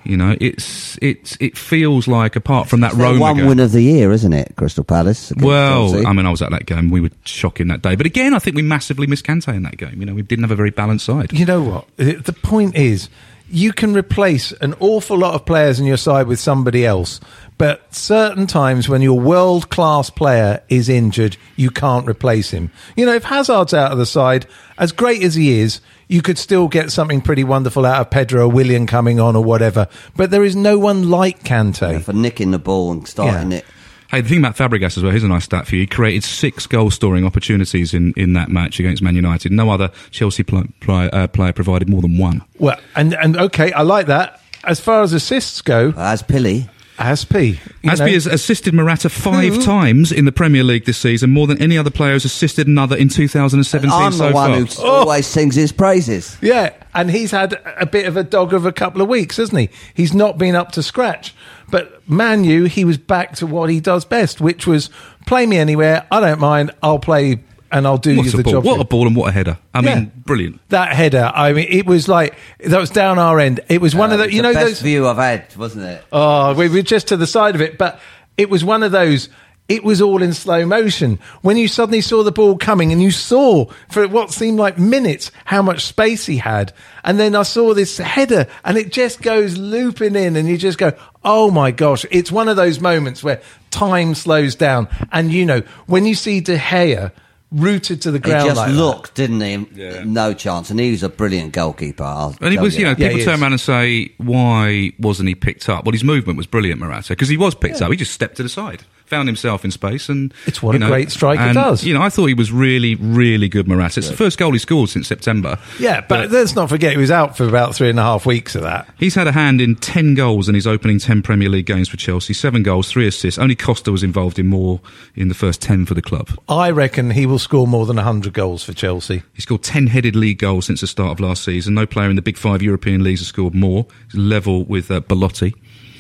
You 0.05 0.19
know, 0.19 0.37
it's 0.39 0.99
it's 1.01 1.37
it 1.41 1.57
feels 1.57 2.07
like 2.07 2.37
apart 2.37 2.69
from 2.69 2.81
that 2.81 2.93
Their 2.93 3.07
Roma 3.07 3.21
one 3.21 3.37
game. 3.37 3.47
win 3.47 3.61
of 3.61 3.73
the 3.73 3.81
year, 3.81 4.13
isn't 4.13 4.33
it? 4.35 4.53
Crystal 4.57 4.85
Palace. 4.85 5.33
well, 5.39 5.91
Chelsea. 5.91 6.07
I 6.07 6.13
mean, 6.13 6.27
I 6.27 6.31
was 6.31 6.43
at 6.43 6.51
that 6.51 6.67
game. 6.67 6.91
We 6.91 7.01
were 7.01 7.11
shocking 7.25 7.69
that 7.69 7.81
day. 7.81 7.95
But 7.95 8.05
again, 8.05 8.35
I 8.35 8.39
think 8.39 8.55
we 8.55 8.63
massively 8.63 9.07
missed 9.07 9.25
Kante 9.25 9.55
in 9.55 9.63
that 9.63 9.79
game. 9.79 10.01
You 10.01 10.07
know, 10.07 10.15
we 10.15 10.23
didn't 10.23 10.43
have 10.43 10.51
a 10.51 10.57
very 10.57 10.71
balanced 10.71 11.07
side. 11.07 11.33
You 11.33 11.47
know 11.47 11.63
what? 11.63 11.97
The 11.97 12.37
point 12.43 12.77
is, 12.77 13.09
you 13.51 13.73
can 13.73 13.95
replace 13.95 14.53
an 14.53 14.75
awful 14.81 15.17
lot 15.17 15.35
of 15.35 15.47
players 15.47 15.79
in 15.79 15.87
your 15.87 15.97
side 15.97 16.27
with 16.27 16.39
somebody 16.41 16.85
else, 16.85 17.21
but 17.57 17.95
certain 17.95 18.47
times 18.47 18.89
when 18.89 19.01
your 19.03 19.19
world 19.21 19.71
class 19.71 20.11
player 20.11 20.63
is 20.69 20.89
injured, 20.89 21.37
you 21.57 21.71
can't 21.71 22.07
replace 22.09 22.51
him. 22.51 22.71
You 22.97 23.07
know, 23.07 23.15
if 23.15 23.25
Hazard's 23.25 23.73
out 23.75 23.93
of 23.93 23.99
the 23.99 24.07
side, 24.07 24.47
as 24.79 24.91
great 24.93 25.23
as 25.23 25.35
he 25.37 25.61
is, 25.61 25.81
you 26.09 26.21
could 26.21 26.37
still 26.39 26.69
get 26.69 26.91
something 26.93 27.21
pretty 27.21 27.45
wonderful 27.45 27.87
out 27.87 28.01
of 28.01 28.11
Pedro 28.11 28.45
or 28.47 28.49
Willian 28.49 28.87
coming 28.87 29.21
on 29.21 29.37
or 29.37 29.45
whatever. 29.45 29.87
But 30.17 30.31
there 30.31 30.45
is 30.45 30.57
no 30.57 30.79
one 30.79 31.09
like 31.11 31.43
Kante. 31.45 32.03
for 32.03 32.13
nicking 32.13 32.51
the 32.51 32.59
ball 32.59 32.91
and 32.93 33.07
starting 33.07 33.53
Yeah. 33.53 33.59
it. 33.59 33.65
Hey, 34.11 34.21
the 34.21 34.29
thing 34.29 34.39
about 34.39 34.57
Fabregas 34.57 34.97
as 34.97 35.03
well, 35.03 35.11
here's 35.11 35.25
a 35.25 35.29
nice 35.29 35.45
stat 35.45 35.67
for 35.67 35.75
you. 35.75 35.81
He 35.83 35.87
created 35.87 36.23
six 36.25 36.67
goal 36.67 36.91
scoring 36.91 37.25
opportunities 37.25 37.95
in, 37.95 38.13
in 38.17 38.35
that 38.35 38.49
match 38.49 38.79
against 38.79 39.03
Man 39.03 39.17
United. 39.17 39.51
No 39.51 39.71
other 39.71 39.91
Chelsea 40.11 40.43
pl- 40.43 40.65
pl- 40.81 41.09
uh, 41.13 41.27
player 41.29 41.53
provided 41.53 41.89
more 41.89 42.03
than 42.03 42.19
one. 42.19 42.43
Well, 42.59 42.79
and 42.95 43.15
and 43.15 43.37
okay, 43.37 43.73
I 43.73 43.83
like 43.83 44.07
that. 44.07 44.41
As 44.63 44.79
far 44.79 45.03
as 45.03 45.13
assists 45.15 45.63
go, 45.63 45.93
As 45.97 46.23
Pilly, 46.23 46.69
Azpi, 46.99 47.59
you 47.83 47.91
Azpi 47.91 47.99
know, 47.99 48.07
has 48.07 48.27
assisted 48.27 48.73
Morata 48.73 49.09
five 49.09 49.55
mm-hmm. 49.55 49.63
times 49.63 50.13
in 50.13 50.27
the 50.27 50.33
Premier 50.33 50.63
League 50.63 50.85
this 50.85 50.99
season, 50.99 51.31
more 51.31 51.49
than 51.49 51.61
any 51.61 51.77
other 51.77 51.91
player 51.91 52.13
has 52.13 52.25
assisted 52.25 52.69
another 52.69 52.97
in 52.97 53.09
2017 53.09 53.91
I'm 53.91 54.13
so 54.13 54.29
the 54.29 54.33
one 54.35 54.51
far. 54.51 54.61
who 54.61 54.67
oh! 54.79 55.01
always 55.01 55.27
sings 55.27 55.57
his 55.57 55.73
praises. 55.73 56.37
Yeah, 56.41 56.73
and 56.95 57.11
he's 57.11 57.33
had 57.33 57.61
a 57.77 57.87
bit 57.87 58.07
of 58.07 58.17
a 58.17 58.23
dog 58.23 58.53
of 58.55 58.65
a 58.65 58.73
couple 58.73 59.03
of 59.03 59.09
weeks, 59.09 59.39
hasn't 59.39 59.59
he? 59.59 59.71
He's 59.93 60.15
not 60.15 60.39
been 60.39 60.55
up 60.55 60.71
to 60.73 60.83
scratch. 60.85 61.35
But 61.69 62.09
Manu, 62.09 62.65
he 62.65 62.85
was 62.85 62.99
back 62.99 63.35
to 63.37 63.47
what 63.47 63.71
he 63.71 63.81
does 63.81 64.05
best, 64.05 64.41
which 64.41 64.67
was 64.67 64.91
play 65.27 65.47
me 65.47 65.57
anywhere. 65.57 66.07
I 66.13 66.21
don't 66.21 66.41
mind. 66.41 66.71
I'll 66.81 67.01
play 67.01 67.43
and 67.75 67.87
I'll 67.87 67.99
do 67.99 68.17
What 68.17 68.25
you 68.27 68.33
a 68.33 68.37
the 68.39 68.43
ball! 68.45 68.53
job. 68.55 68.65
What 68.65 68.81
a 68.81 68.85
ball 68.85 69.07
and 69.07 69.15
what 69.15 69.29
a 69.29 69.33
header! 69.33 69.59
I 69.75 69.81
Yeah. 69.81 69.95
mean, 69.97 70.13
brilliant. 70.25 70.61
That 70.71 70.93
header, 70.95 71.31
I 71.35 71.53
mean, 71.53 71.67
it 71.69 71.85
was 71.85 72.09
like 72.09 72.35
that 72.61 72.81
was 72.81 72.89
down 72.91 73.19
our 73.19 73.39
end. 73.39 73.61
It 73.69 73.83
was 73.83 73.95
one 73.95 74.13
of 74.13 74.21
Uh, 74.21 74.25
the, 74.25 74.33
you 74.33 74.39
the 74.41 74.49
know, 74.49 74.55
best 74.55 74.67
those. 74.67 74.81
view 74.81 75.07
I've 75.09 75.17
had, 75.19 75.55
wasn't 75.57 75.85
it? 75.85 76.03
Oh, 76.13 76.55
we 76.55 76.69
were 76.69 76.81
just 76.83 77.09
to 77.09 77.17
the 77.19 77.27
side 77.27 77.55
of 77.55 77.61
it, 77.61 77.77
but 77.77 78.01
it 78.39 78.49
was 78.49 78.65
one 78.65 78.83
of 78.83 78.93
those. 78.93 79.29
It 79.67 79.83
was 79.83 80.03
all 80.03 80.23
in 80.23 80.35
slow 80.35 80.67
motion. 80.67 81.19
When 81.41 81.57
you 81.57 81.69
suddenly 81.69 82.03
saw 82.03 82.23
the 82.23 82.31
ball 82.31 82.59
coming 82.59 82.93
and 82.93 83.03
you 83.03 83.11
saw 83.11 83.65
for 83.89 84.07
what 84.09 84.31
seemed 84.31 84.59
like 84.59 84.77
minutes 84.79 85.31
how 85.47 85.63
much 85.63 85.87
space 85.87 86.27
he 86.27 86.37
had. 86.37 86.75
And 87.03 87.19
then 87.19 87.35
I 87.35 87.45
saw 87.45 87.73
this 87.73 87.97
header 87.97 88.47
and 88.63 88.77
it 88.77 88.93
just 88.93 89.23
goes 89.23 89.57
looping 89.57 90.17
in 90.17 90.37
and 90.37 90.47
you 90.47 90.59
just 90.59 90.77
go, 90.77 90.93
Oh 91.25 91.51
my 91.51 91.71
gosh. 91.71 92.05
It's 92.11 92.31
one 92.31 92.51
of 92.51 92.57
those 92.57 92.79
moments 92.79 93.25
where 93.25 93.41
time 93.71 94.15
slows 94.15 94.55
down. 94.55 94.87
And 95.11 95.33
you 95.33 95.47
know, 95.47 95.63
when 95.87 96.05
you 96.05 96.15
see 96.15 96.41
De 96.41 96.59
Gea 96.59 97.11
rooted 97.55 98.03
to 98.03 98.11
the 98.11 98.19
ground. 98.19 98.43
He 98.43 98.49
just 98.49 98.57
like 98.59 98.71
that- 98.71 98.77
looked, 98.77 99.15
didn't 99.15 99.41
he? 99.41 100.05
No 100.05 100.35
chance. 100.35 100.71
And 100.71 100.81
he 100.81 100.91
was 100.91 101.03
a 101.03 101.09
brilliant 101.09 101.53
goalkeeper. 101.53 102.03
I'll 102.05 102.37
And 102.41 102.53
he 102.53 102.59
was, 102.59 102.77
you 102.77 102.85
know, 102.85 102.95
people 102.95 103.17
he 103.19 103.25
turn 103.25 103.35
is. 103.35 103.41
around 103.43 103.53
and 103.53 103.61
say, 103.61 104.13
why 104.19 104.93
wasn't 104.99 105.29
he 105.29 105.35
picked 105.35 105.69
up? 105.69 105.85
Well, 105.85 105.93
his 105.93 106.05
movement 106.05 106.37
was 106.37 106.47
brilliant, 106.47 106.81
Morata, 106.81 107.11
because 107.11 107.29
he 107.29 107.37
was 107.37 107.55
picked 107.55 107.81
up. 107.81 107.91
He 107.91 107.97
just 107.97 108.13
stepped 108.13 108.37
to 108.39 108.43
the 108.43 108.49
side, 108.49 108.83
found 109.07 109.29
himself 109.29 109.65
in 109.65 109.71
space, 109.71 110.09
and 110.09 110.33
It's 110.47 110.63
what 110.63 110.79
you 110.79 110.85
a 110.85 110.89
great 110.89 111.11
striker 111.11 111.43
and, 111.43 111.55
does. 111.55 111.85
You 111.85 111.95
know, 111.95 112.03
I 112.03 112.09
thought 112.09 112.27
he 112.27 112.35
was 112.35 112.51
really, 112.51 112.95
really 112.95 113.49
good, 113.49 113.69
Morata. 113.69 114.01
It's 114.01 114.09
the 114.09 114.17
first 114.17 114.39
goal 114.39 114.53
he 114.53 114.59
scored 114.59 114.89
since 114.89 115.07
September. 115.09 115.59
Yeah, 115.79 116.01
but, 116.01 116.31
let's 116.31 116.55
not 116.55 116.69
forget 116.69 116.93
he 116.93 116.99
was 116.99 117.11
out 117.11 117.37
for 117.37 117.47
about 117.47 117.75
three 117.75 117.91
and 117.91 117.99
a 117.99 118.03
half 118.03 118.27
weeks 118.27 118.55
of 118.55 118.63
that. 118.63 118.89
He's 118.99 119.15
had 119.15 119.27
a 119.27 119.33
hand 119.33 119.61
in 119.61 119.77
10 119.77 120.15
goals 120.15 120.49
in 120.49 120.55
his 120.55 120.67
opening 120.67 120.99
10 120.99 121.23
Premier 121.23 121.49
League 121.49 121.67
games 121.67 121.89
for 121.89 121.97
Chelsea. 121.97 122.33
Seven 122.35 122.63
goals, 122.63 122.91
three 122.91 123.07
assists. 123.07 123.39
Only 123.39 123.55
Costa 123.55 123.93
was 123.93 124.03
involved 124.03 124.39
in 124.39 124.47
more 124.47 124.81
in 125.15 125.29
the 125.29 125.35
first 125.35 125.61
10 125.61 125.87
for 125.87 125.95
the 125.95 126.03
club. 126.03 126.31
I 126.49 126.71
reckon 126.71 127.11
he 127.11 127.27
will 127.27 127.39
score 127.39 127.67
more 127.67 127.87
than 127.87 127.97
100 127.97 128.33
goals 128.33 128.65
for 128.65 128.73
Chelsea. 128.73 129.23
He 129.35 129.43
scored 129.43 129.63
10 129.63 129.89
headed 129.89 130.17
league 130.17 130.39
goals 130.39 130.67
since 130.67 130.81
the 130.81 130.87
start 130.87 131.13
of 131.13 131.21
last 131.21 131.45
season. 131.45 131.75
No 131.75 131.87
player 131.87 132.11
in 132.11 132.17
the 132.17 132.23
big 132.23 132.39
five 132.39 132.63
European 132.63 133.03
leagues 133.05 133.21
has 133.21 133.29
scored 133.29 133.55
more. 133.55 133.87
He's 134.07 134.21
level 134.21 134.65
with 134.65 134.91
uh, 134.91 135.01
Belotti. 135.01 135.55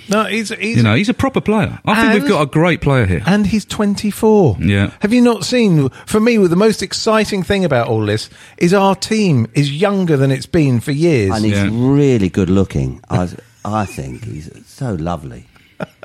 No, 0.08 0.24
he's, 0.24 0.50
he's 0.50 0.76
You 0.76 0.82
know, 0.82 0.94
he's 0.94 1.08
a 1.08 1.14
proper 1.14 1.40
player. 1.40 1.78
I 1.84 2.00
think 2.12 2.22
we've 2.22 2.30
got 2.30 2.42
a 2.42 2.46
great 2.46 2.80
player 2.80 3.06
here. 3.06 3.22
and 3.26 3.46
he's 3.46 3.64
24. 3.64 4.58
Yeah. 4.60 4.90
Have 5.00 5.12
you 5.12 5.20
not 5.22 5.44
seen? 5.44 5.88
For 6.06 6.20
me, 6.20 6.36
the 6.36 6.56
most 6.56 6.82
exciting 6.82 7.42
thing 7.42 7.64
about 7.64 7.88
all 7.88 8.04
this 8.04 8.28
is 8.58 8.74
our 8.74 8.94
team 8.94 9.46
is 9.54 9.72
younger 9.72 10.16
than 10.16 10.30
it's 10.30 10.46
been 10.46 10.80
for 10.80 10.92
years. 10.92 11.34
And 11.34 11.44
he's 11.44 11.54
Yeah. 11.56 11.68
really 11.72 12.28
good 12.28 12.50
looking. 12.50 13.00
I, 13.08 13.28
I 13.64 13.86
think 13.86 14.24
he's 14.24 14.50
so 14.66 14.94
lovely. 14.94 15.46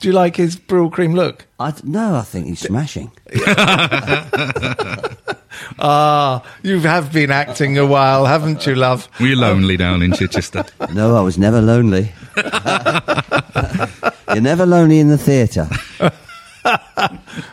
Do 0.00 0.08
you 0.08 0.12
like 0.12 0.36
his 0.36 0.56
Brylcreem 0.56 1.14
look? 1.14 1.46
I, 1.60 1.72
no, 1.84 2.16
I 2.16 2.22
think 2.22 2.46
he's 2.46 2.60
smashing. 2.60 3.10
Ah, 5.78 6.44
you 6.62 6.80
have 6.80 7.12
been 7.12 7.30
acting 7.30 7.78
a 7.78 7.86
while, 7.86 8.26
haven't 8.26 8.66
you, 8.66 8.74
love? 8.74 9.08
Were 9.20 9.26
you 9.26 9.36
lonely 9.36 9.76
down 9.76 10.02
in 10.02 10.12
Chichester? 10.12 10.64
No, 10.92 11.16
I 11.16 11.20
was 11.20 11.38
never 11.38 11.60
lonely. 11.60 12.12
You're 14.28 14.42
never 14.42 14.66
lonely 14.66 14.98
in 14.98 15.08
the 15.08 15.18
theatre. 15.18 15.68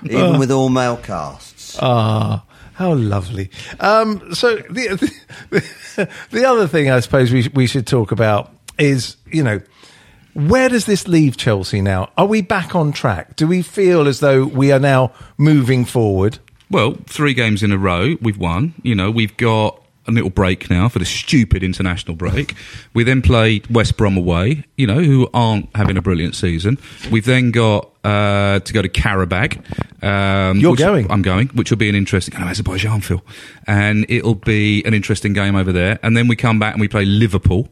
Even 0.04 0.40
with 0.40 0.52
all 0.52 0.70
male 0.70 0.98
casts. 0.98 1.78
Ah, 1.82 2.44
how 2.74 2.94
lovely. 2.94 3.50
Um, 3.80 4.34
so 4.34 4.56
the, 4.56 5.12
the 5.50 6.10
the 6.32 6.46
other 6.46 6.68
thing 6.68 6.90
I 6.90 7.00
suppose 7.00 7.32
we 7.32 7.50
we 7.54 7.68
should 7.68 7.88
talk 7.88 8.12
about 8.12 8.52
is 8.78 9.18
you 9.26 9.44
know 9.44 9.62
where 10.34 10.70
does 10.70 10.86
this 10.86 11.08
leave 11.08 11.36
Chelsea 11.38 11.82
now? 11.82 12.10
Are 12.18 12.26
we 12.26 12.42
back 12.42 12.76
on 12.76 12.92
track? 12.92 13.36
Do 13.36 13.48
we 13.48 13.62
feel 13.62 14.08
as 14.08 14.22
though 14.22 14.46
we 14.46 14.72
are 14.72 14.80
now 14.80 15.12
moving 15.38 15.84
forward? 15.86 16.40
Well, 16.70 16.96
three 17.06 17.34
games 17.34 17.64
in 17.64 17.74
a 17.74 17.78
row, 17.78 18.16
we've 18.22 18.38
won. 18.38 18.74
You 18.82 18.96
know, 18.96 19.12
we've 19.12 19.36
got 19.36 19.81
a 20.12 20.16
little 20.16 20.30
break 20.30 20.70
now 20.70 20.88
for 20.90 21.00
the 21.00 21.06
stupid 21.06 21.64
international 21.64 22.16
break. 22.16 22.54
we 22.94 23.04
then 23.04 23.22
played 23.22 23.68
West 23.68 23.98
Brom 23.98 24.18
away, 24.18 24.64
you 24.78 24.86
know, 24.88 25.00
who 25.00 25.30
aren't 25.34 25.70
having 25.76 25.98
a 25.98 26.02
brilliant 26.02 26.36
season. 26.36 26.78
We've 27.12 27.26
then 27.26 27.52
got 27.52 27.90
uh, 28.04 28.60
to 28.60 28.74
go 28.74 28.82
to 28.82 28.90
Qarabag. 28.90 29.58
Um, 30.04 30.60
You're 30.60 30.72
which- 30.72 30.80
going? 30.80 31.12
I'm 31.12 31.22
going, 31.22 31.48
which 31.50 31.70
will 31.70 31.78
be 31.78 31.90
an 31.90 31.96
interesting. 31.96 32.36
Oh, 32.38 32.44
Azerbaijan, 32.44 33.02
Phil, 33.02 33.24
and 33.68 34.06
it'll 34.10 34.36
be 34.36 34.84
an 34.86 34.94
interesting 34.94 35.34
game 35.34 35.56
over 35.56 35.72
there. 35.72 36.00
And 36.04 36.16
then 36.18 36.28
we 36.28 36.36
come 36.36 36.60
back 36.60 36.74
and 36.74 36.82
we 36.82 36.88
play 36.88 37.06
Liverpool. 37.06 37.70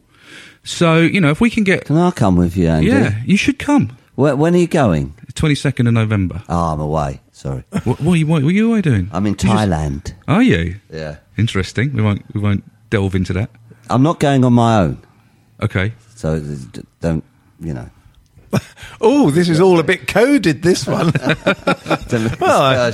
So 0.62 0.98
you 0.98 1.20
know, 1.20 1.30
if 1.30 1.40
we 1.40 1.50
can 1.50 1.64
get, 1.64 1.86
Can 1.86 1.96
I 1.96 2.10
come 2.10 2.36
with 2.36 2.56
you, 2.56 2.68
Andy? 2.68 2.88
yeah, 2.88 3.20
you 3.24 3.36
should 3.36 3.58
come. 3.58 3.96
Where, 4.14 4.36
when 4.36 4.54
are 4.54 4.58
you 4.58 4.66
going? 4.68 5.14
Twenty 5.34 5.54
second 5.54 5.86
of 5.86 5.94
November. 5.94 6.42
Oh, 6.48 6.72
I'm 6.74 6.80
away. 6.80 7.20
Sorry. 7.40 7.64
What, 7.84 8.00
what, 8.00 8.12
are 8.12 8.16
you, 8.16 8.26
what, 8.26 8.42
are 8.42 8.50
you 8.50 8.70
away 8.70 8.82
doing? 8.82 9.08
I'm 9.12 9.24
in 9.26 9.32
You 9.32 9.36
just- 9.38 9.54
Thailand. 9.54 10.12
Are 10.28 10.42
you? 10.42 10.76
Yeah. 10.92 11.16
Interesting. 11.38 11.94
We 11.94 12.02
won't 12.02 12.22
we 12.34 12.40
won't 12.40 12.64
delve 12.90 13.14
into 13.14 13.32
that. 13.32 13.48
I'm 13.88 14.02
not 14.02 14.20
going 14.20 14.44
on 14.44 14.52
my 14.52 14.80
own. 14.80 14.98
Okay. 15.62 15.92
So 16.16 16.38
don't, 17.00 17.24
you 17.60 17.72
know. 17.72 17.88
Oh, 19.02 19.30
this 19.30 19.48
is 19.48 19.60
all 19.60 19.80
a 19.80 19.82
bit 19.82 20.06
coded. 20.06 20.60
This 20.62 20.86
one. 20.86 21.12
Well, 22.40 22.60
I- 22.60 22.92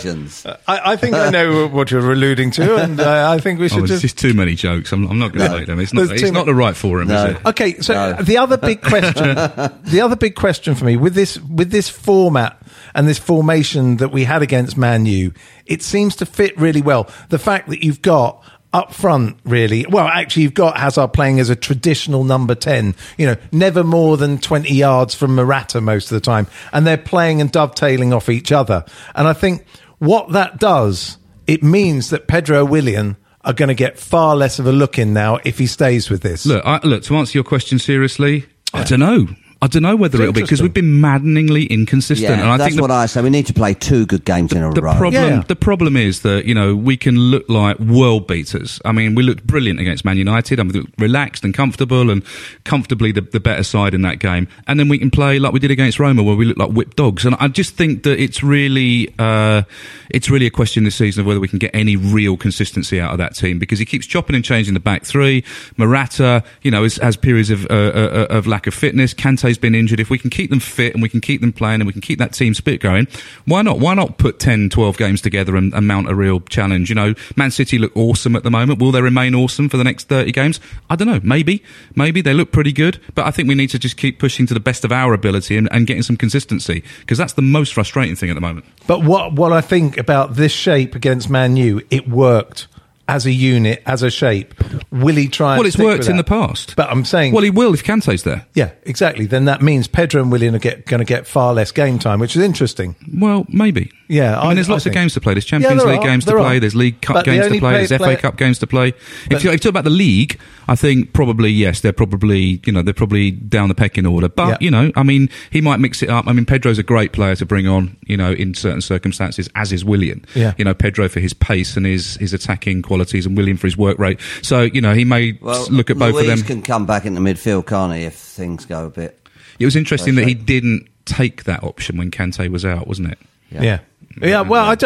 I, 0.68 0.92
I 0.92 0.96
think 0.96 1.14
I 1.16 1.30
know 1.30 1.66
what 1.68 1.90
you're 1.90 2.12
alluding 2.12 2.50
to, 2.52 2.76
and 2.76 3.00
uh, 3.00 3.30
I 3.32 3.38
think 3.40 3.58
we 3.58 3.64
Oh, 3.66 3.68
should 3.68 3.82
it's 3.84 3.88
just. 3.92 4.02
just 4.02 4.18
too 4.18 4.34
many 4.34 4.54
jokes. 4.54 4.92
I'm, 4.92 5.08
I'm 5.10 5.18
not 5.18 5.32
going 5.32 5.46
to 5.46 5.52
No. 5.52 5.58
make 5.58 5.66
them. 5.66 5.80
It's 5.80 5.92
not. 5.92 6.08
There's 6.08 6.22
It's 6.22 6.30
not 6.30 6.40
many- 6.46 6.52
the 6.52 6.54
right 6.54 6.76
forum, 6.76 7.08
No. 7.08 7.24
is 7.24 7.32
it? 7.36 7.46
Okay, 7.46 7.80
so 7.80 7.94
No. 7.94 8.22
the 8.22 8.36
other 8.38 8.56
big 8.58 8.82
question, 8.82 9.34
the 9.34 10.00
other 10.04 10.14
big 10.16 10.34
question 10.36 10.74
for 10.76 10.84
me 10.84 10.96
with 10.96 11.14
this 11.14 11.38
with 11.40 11.70
this 11.70 11.88
format 11.88 12.60
and 12.96 13.06
this 13.06 13.18
formation 13.18 13.98
that 13.98 14.10
we 14.10 14.24
had 14.24 14.42
against 14.42 14.76
Man 14.76 15.06
U, 15.06 15.32
it 15.66 15.82
seems 15.82 16.16
to 16.16 16.26
fit 16.26 16.58
really 16.58 16.82
well. 16.82 17.08
The 17.28 17.38
fact 17.38 17.68
that 17.68 17.84
you've 17.84 18.02
got 18.02 18.42
up 18.72 18.92
front, 18.92 19.38
really, 19.44 19.86
well, 19.88 20.08
actually, 20.08 20.42
you've 20.42 20.54
got 20.54 20.76
Hazard 20.76 21.12
playing 21.12 21.38
as 21.38 21.48
a 21.48 21.56
traditional 21.56 22.24
number 22.24 22.56
ten. 22.56 22.96
You 23.16 23.26
know, 23.26 23.36
never 23.52 23.84
more 23.84 24.16
than 24.16 24.38
twenty 24.38 24.74
yards 24.74 25.14
from 25.14 25.36
Morata 25.36 25.80
most 25.80 26.10
of 26.10 26.16
the 26.16 26.20
time, 26.20 26.48
and 26.72 26.84
they're 26.84 26.96
playing 26.96 27.40
and 27.40 27.52
dovetailing 27.52 28.12
off 28.12 28.28
each 28.28 28.50
other. 28.50 28.84
And 29.14 29.28
I 29.28 29.32
think 29.32 29.64
what 29.98 30.32
that 30.32 30.58
does, 30.58 31.18
it 31.46 31.62
means 31.62 32.10
that 32.10 32.26
Pedro 32.26 32.64
Willian. 32.64 33.16
Are 33.44 33.52
going 33.52 33.68
to 33.68 33.74
get 33.76 33.96
far 33.96 34.34
less 34.34 34.58
of 34.58 34.66
a 34.66 34.72
look 34.72 34.98
in 34.98 35.12
now 35.12 35.38
if 35.44 35.56
he 35.56 35.68
stays 35.68 36.10
with 36.10 36.20
this. 36.20 36.46
Look, 36.46 36.66
I, 36.66 36.80
look. 36.82 37.04
To 37.04 37.14
answer 37.14 37.38
your 37.38 37.44
question 37.44 37.78
seriously, 37.78 38.44
I 38.74 38.82
don't 38.82 38.98
know. 38.98 39.28
I 39.62 39.68
don't 39.68 39.82
know 39.82 39.96
whether 39.96 40.20
it'll 40.20 40.34
be 40.34 40.42
because 40.42 40.60
we've 40.60 40.74
been 40.74 41.00
maddeningly 41.00 41.64
inconsistent, 41.64 42.28
Yeah, 42.28 42.40
and 42.42 42.50
I 42.50 42.56
that's 42.58 42.68
think 42.68 42.76
the, 42.76 42.82
what 42.82 42.90
I 42.90 43.06
say. 43.06 43.22
We 43.22 43.30
need 43.30 43.46
to 43.46 43.54
play 43.54 43.72
two 43.72 44.04
good 44.04 44.24
games 44.24 44.52
in 44.52 44.62
a 44.62 44.70
the 44.72 44.82
row. 44.82 44.94
problem 44.94 45.32
Yeah. 45.32 45.42
the 45.48 45.56
problem 45.56 45.96
is 45.96 46.20
that 46.22 46.44
you 46.44 46.54
know 46.54 46.76
we 46.76 46.96
can 46.98 47.16
look 47.18 47.48
like 47.48 47.78
world 47.78 48.26
beaters. 48.26 48.80
I 48.84 48.92
mean, 48.92 49.14
we 49.14 49.22
looked 49.22 49.46
brilliant 49.46 49.80
against 49.80 50.04
Man 50.04 50.18
United. 50.18 50.60
I 50.60 50.62
mean, 50.64 50.92
relaxed 50.98 51.42
and 51.42 51.54
comfortable 51.54 52.10
and 52.10 52.22
comfortably 52.64 53.12
the, 53.12 53.22
the 53.22 53.40
better 53.40 53.62
side 53.62 53.94
in 53.94 54.02
that 54.02 54.18
game. 54.18 54.46
And 54.66 54.78
then 54.78 54.88
we 54.88 54.98
can 54.98 55.10
play 55.10 55.38
like 55.38 55.54
we 55.54 55.58
did 55.58 55.70
against 55.70 55.98
Roma, 55.98 56.22
where 56.22 56.36
we 56.36 56.44
look 56.44 56.58
like 56.58 56.70
whipped 56.72 56.96
dogs. 56.96 57.24
And 57.24 57.34
I 57.40 57.48
just 57.48 57.76
think 57.76 58.02
that 58.02 58.20
it's 58.20 58.42
really 58.42 59.14
uh, 59.18 59.62
it's 60.10 60.28
really 60.28 60.46
a 60.46 60.50
question 60.50 60.84
this 60.84 60.96
season 60.96 61.22
of 61.22 61.26
whether 61.26 61.40
we 61.40 61.48
can 61.48 61.58
get 61.58 61.70
any 61.74 61.96
real 61.96 62.36
consistency 62.36 63.00
out 63.00 63.12
of 63.12 63.18
that 63.18 63.34
team 63.34 63.58
because 63.58 63.78
he 63.78 63.86
keeps 63.86 64.06
chopping 64.06 64.36
and 64.36 64.44
changing 64.44 64.74
the 64.74 64.80
back 64.80 65.04
three. 65.04 65.44
Morata, 65.78 66.44
you 66.62 66.70
know, 66.70 66.82
has, 66.82 66.96
has 66.96 67.16
periods 67.16 67.48
of 67.48 67.64
uh, 67.70 67.74
uh, 67.74 68.26
of 68.28 68.46
lack 68.46 68.66
of 68.66 68.74
fitness. 68.74 69.14
Kante's 69.46 69.58
been 69.58 69.74
injured. 69.74 70.00
If 70.00 70.10
we 70.10 70.18
can 70.18 70.30
keep 70.30 70.50
them 70.50 70.60
fit 70.60 70.92
and 70.94 71.02
we 71.02 71.08
can 71.08 71.20
keep 71.20 71.40
them 71.40 71.52
playing 71.52 71.80
and 71.80 71.86
we 71.86 71.92
can 71.92 72.02
keep 72.02 72.18
that 72.18 72.32
team 72.32 72.54
spirit 72.54 72.80
going, 72.80 73.06
why 73.44 73.62
not? 73.62 73.78
Why 73.78 73.94
not 73.94 74.18
put 74.18 74.38
10, 74.38 74.70
12 74.70 74.96
games 74.96 75.20
together 75.20 75.56
and, 75.56 75.72
and 75.72 75.86
mount 75.86 76.10
a 76.10 76.14
real 76.14 76.40
challenge? 76.40 76.88
You 76.88 76.94
know, 76.94 77.14
Man 77.36 77.50
City 77.50 77.78
look 77.78 77.96
awesome 77.96 78.34
at 78.36 78.42
the 78.42 78.50
moment. 78.50 78.80
Will 78.80 78.92
they 78.92 79.02
remain 79.02 79.34
awesome 79.34 79.68
for 79.68 79.76
the 79.76 79.84
next 79.84 80.08
30 80.08 80.32
games? 80.32 80.60
I 80.90 80.96
don't 80.96 81.08
know. 81.08 81.20
Maybe. 81.22 81.62
Maybe. 81.94 82.20
They 82.20 82.34
look 82.34 82.52
pretty 82.52 82.72
good. 82.72 83.00
But 83.14 83.26
I 83.26 83.30
think 83.30 83.48
we 83.48 83.54
need 83.54 83.70
to 83.70 83.78
just 83.78 83.96
keep 83.96 84.18
pushing 84.18 84.46
to 84.46 84.54
the 84.54 84.60
best 84.60 84.84
of 84.84 84.92
our 84.92 85.12
ability 85.12 85.56
and, 85.56 85.68
and 85.70 85.86
getting 85.86 86.02
some 86.02 86.16
consistency 86.16 86.82
because 87.00 87.18
that's 87.18 87.34
the 87.34 87.42
most 87.42 87.74
frustrating 87.74 88.16
thing 88.16 88.30
at 88.30 88.34
the 88.34 88.40
moment. 88.40 88.66
But 88.86 89.04
what 89.04 89.34
what 89.34 89.52
I 89.52 89.60
think 89.60 89.96
about 89.96 90.34
this 90.34 90.52
shape 90.52 90.94
against 90.94 91.30
Man 91.30 91.56
U, 91.56 91.82
it 91.90 92.08
worked 92.08 92.68
as 93.08 93.26
a 93.26 93.32
unit, 93.32 93.82
as 93.86 94.02
a 94.02 94.10
shape. 94.10 94.54
Will 94.90 95.16
he 95.16 95.28
try? 95.28 95.52
And 95.52 95.60
Well, 95.60 95.66
it's 95.66 95.78
worked 95.78 96.08
in 96.08 96.16
the 96.16 96.24
past. 96.24 96.74
But 96.76 96.90
I'm 96.90 97.04
saying, 97.04 97.32
Well, 97.32 97.44
he 97.44 97.50
will 97.50 97.74
if 97.74 97.84
Kante's 97.84 98.22
there. 98.24 98.46
yeah, 98.54 98.72
exactly. 98.82 99.26
Then 99.26 99.44
that 99.44 99.62
means 99.62 99.86
Pedro 99.86 100.22
and 100.22 100.32
Willian 100.32 100.54
are 100.54 100.58
get, 100.60 100.86
going 100.86 100.98
to 100.98 101.04
get 101.04 101.26
far 101.26 101.54
less 101.54 101.72
game 101.72 101.98
time, 101.98 102.18
which 102.18 102.36
is 102.36 102.42
interesting. 102.42 102.96
Well, 103.14 103.46
maybe. 103.48 103.92
Yeah, 104.08 104.38
I 104.38 104.42
mean, 104.42 104.50
I- 104.50 104.54
there's 104.54 104.68
I 104.68 104.72
lots 104.72 104.86
of 104.86 104.92
games 104.92 105.14
to 105.14 105.20
play. 105.20 105.34
There's 105.34 105.44
Champions 105.44 105.82
there 105.82 105.90
League 105.92 106.00
are, 106.00 106.04
games 106.06 106.24
to 106.26 106.32
play. 106.32 106.56
are. 106.56 106.60
There's 106.60 106.74
League 106.76 107.00
Cup 107.00 107.14
But 107.16 107.24
games 107.24 107.46
to 107.48 107.58
play. 107.58 107.72
There's 107.86 107.88
play- 108.00 108.14
FA 108.14 108.20
Cup 108.22 108.36
games 108.36 108.58
to 108.60 108.66
play. 108.66 108.88
If 109.30 109.42
you, 109.42 109.50
if 109.50 109.54
you 109.54 109.58
talk 109.58 109.70
about 109.70 109.84
the 109.84 109.90
league, 109.90 110.38
I 110.68 110.76
think 110.76 111.12
probably 111.12 111.50
yes, 111.50 111.80
they're 111.80 111.92
probably 111.92 112.60
you 112.64 112.72
know 112.72 112.82
they're 112.82 112.94
probably 112.94 113.30
down 113.32 113.68
the 113.68 113.74
pecking 113.74 114.06
order. 114.06 114.28
But 114.28 114.48
Yeah. 114.48 114.56
you 114.60 114.70
know, 114.70 114.92
I 114.96 115.02
mean, 115.02 115.28
he 115.50 115.60
might 115.60 115.80
mix 115.80 116.02
it 116.02 116.08
up. 116.10 116.28
I 116.28 116.32
mean, 116.32 116.44
Pedro's 116.44 116.78
a 116.78 116.82
great 116.82 117.12
player 117.12 117.34
to 117.36 117.46
bring 117.46 117.66
on. 117.66 117.96
You 118.06 118.16
know, 118.16 118.32
in 118.32 118.54
certain 118.54 118.80
circumstances, 118.80 119.48
as 119.56 119.72
is 119.72 119.84
Willian. 119.84 120.24
Yeah. 120.34 120.54
You 120.56 120.64
know, 120.64 120.74
Pedro 120.74 121.08
for 121.08 121.20
his 121.20 121.32
pace 121.32 121.76
and 121.76 121.84
his 121.86 122.16
his 122.16 122.32
attacking 122.32 122.82
qualities, 122.82 123.26
and 123.26 123.36
Willian 123.36 123.56
for 123.56 123.66
his 123.66 123.76
work 123.76 123.98
rate. 123.98 124.20
So 124.42 124.62
you 124.62 124.80
know, 124.80 124.94
he 124.94 125.04
may 125.04 125.38
Well, 125.40 125.66
look 125.70 125.90
at 125.90 125.98
both 125.98 126.14
Luiz 126.14 126.28
of 126.30 126.38
them. 126.38 126.46
can 126.46 126.62
come 126.62 126.86
back 126.86 127.06
into 127.06 127.20
midfield, 127.20 127.66
can't 127.66 127.92
he, 127.94 128.02
if 128.04 128.14
things 128.14 128.64
go 128.66 128.86
a 128.86 128.90
bit. 128.90 129.18
It 129.58 129.64
was 129.64 129.74
interesting 129.74 130.14
that 130.16 130.28
he 130.28 130.34
didn't 130.34 130.86
take 131.06 131.44
that 131.44 131.62
option 131.64 131.96
when 131.96 132.10
Kante 132.10 132.48
was 132.50 132.64
out, 132.64 132.86
wasn't 132.86 133.12
it? 133.12 133.18
Yeah. 133.50 133.62
Yeah, 133.62 133.78
well, 134.20 134.64
I 134.70 134.76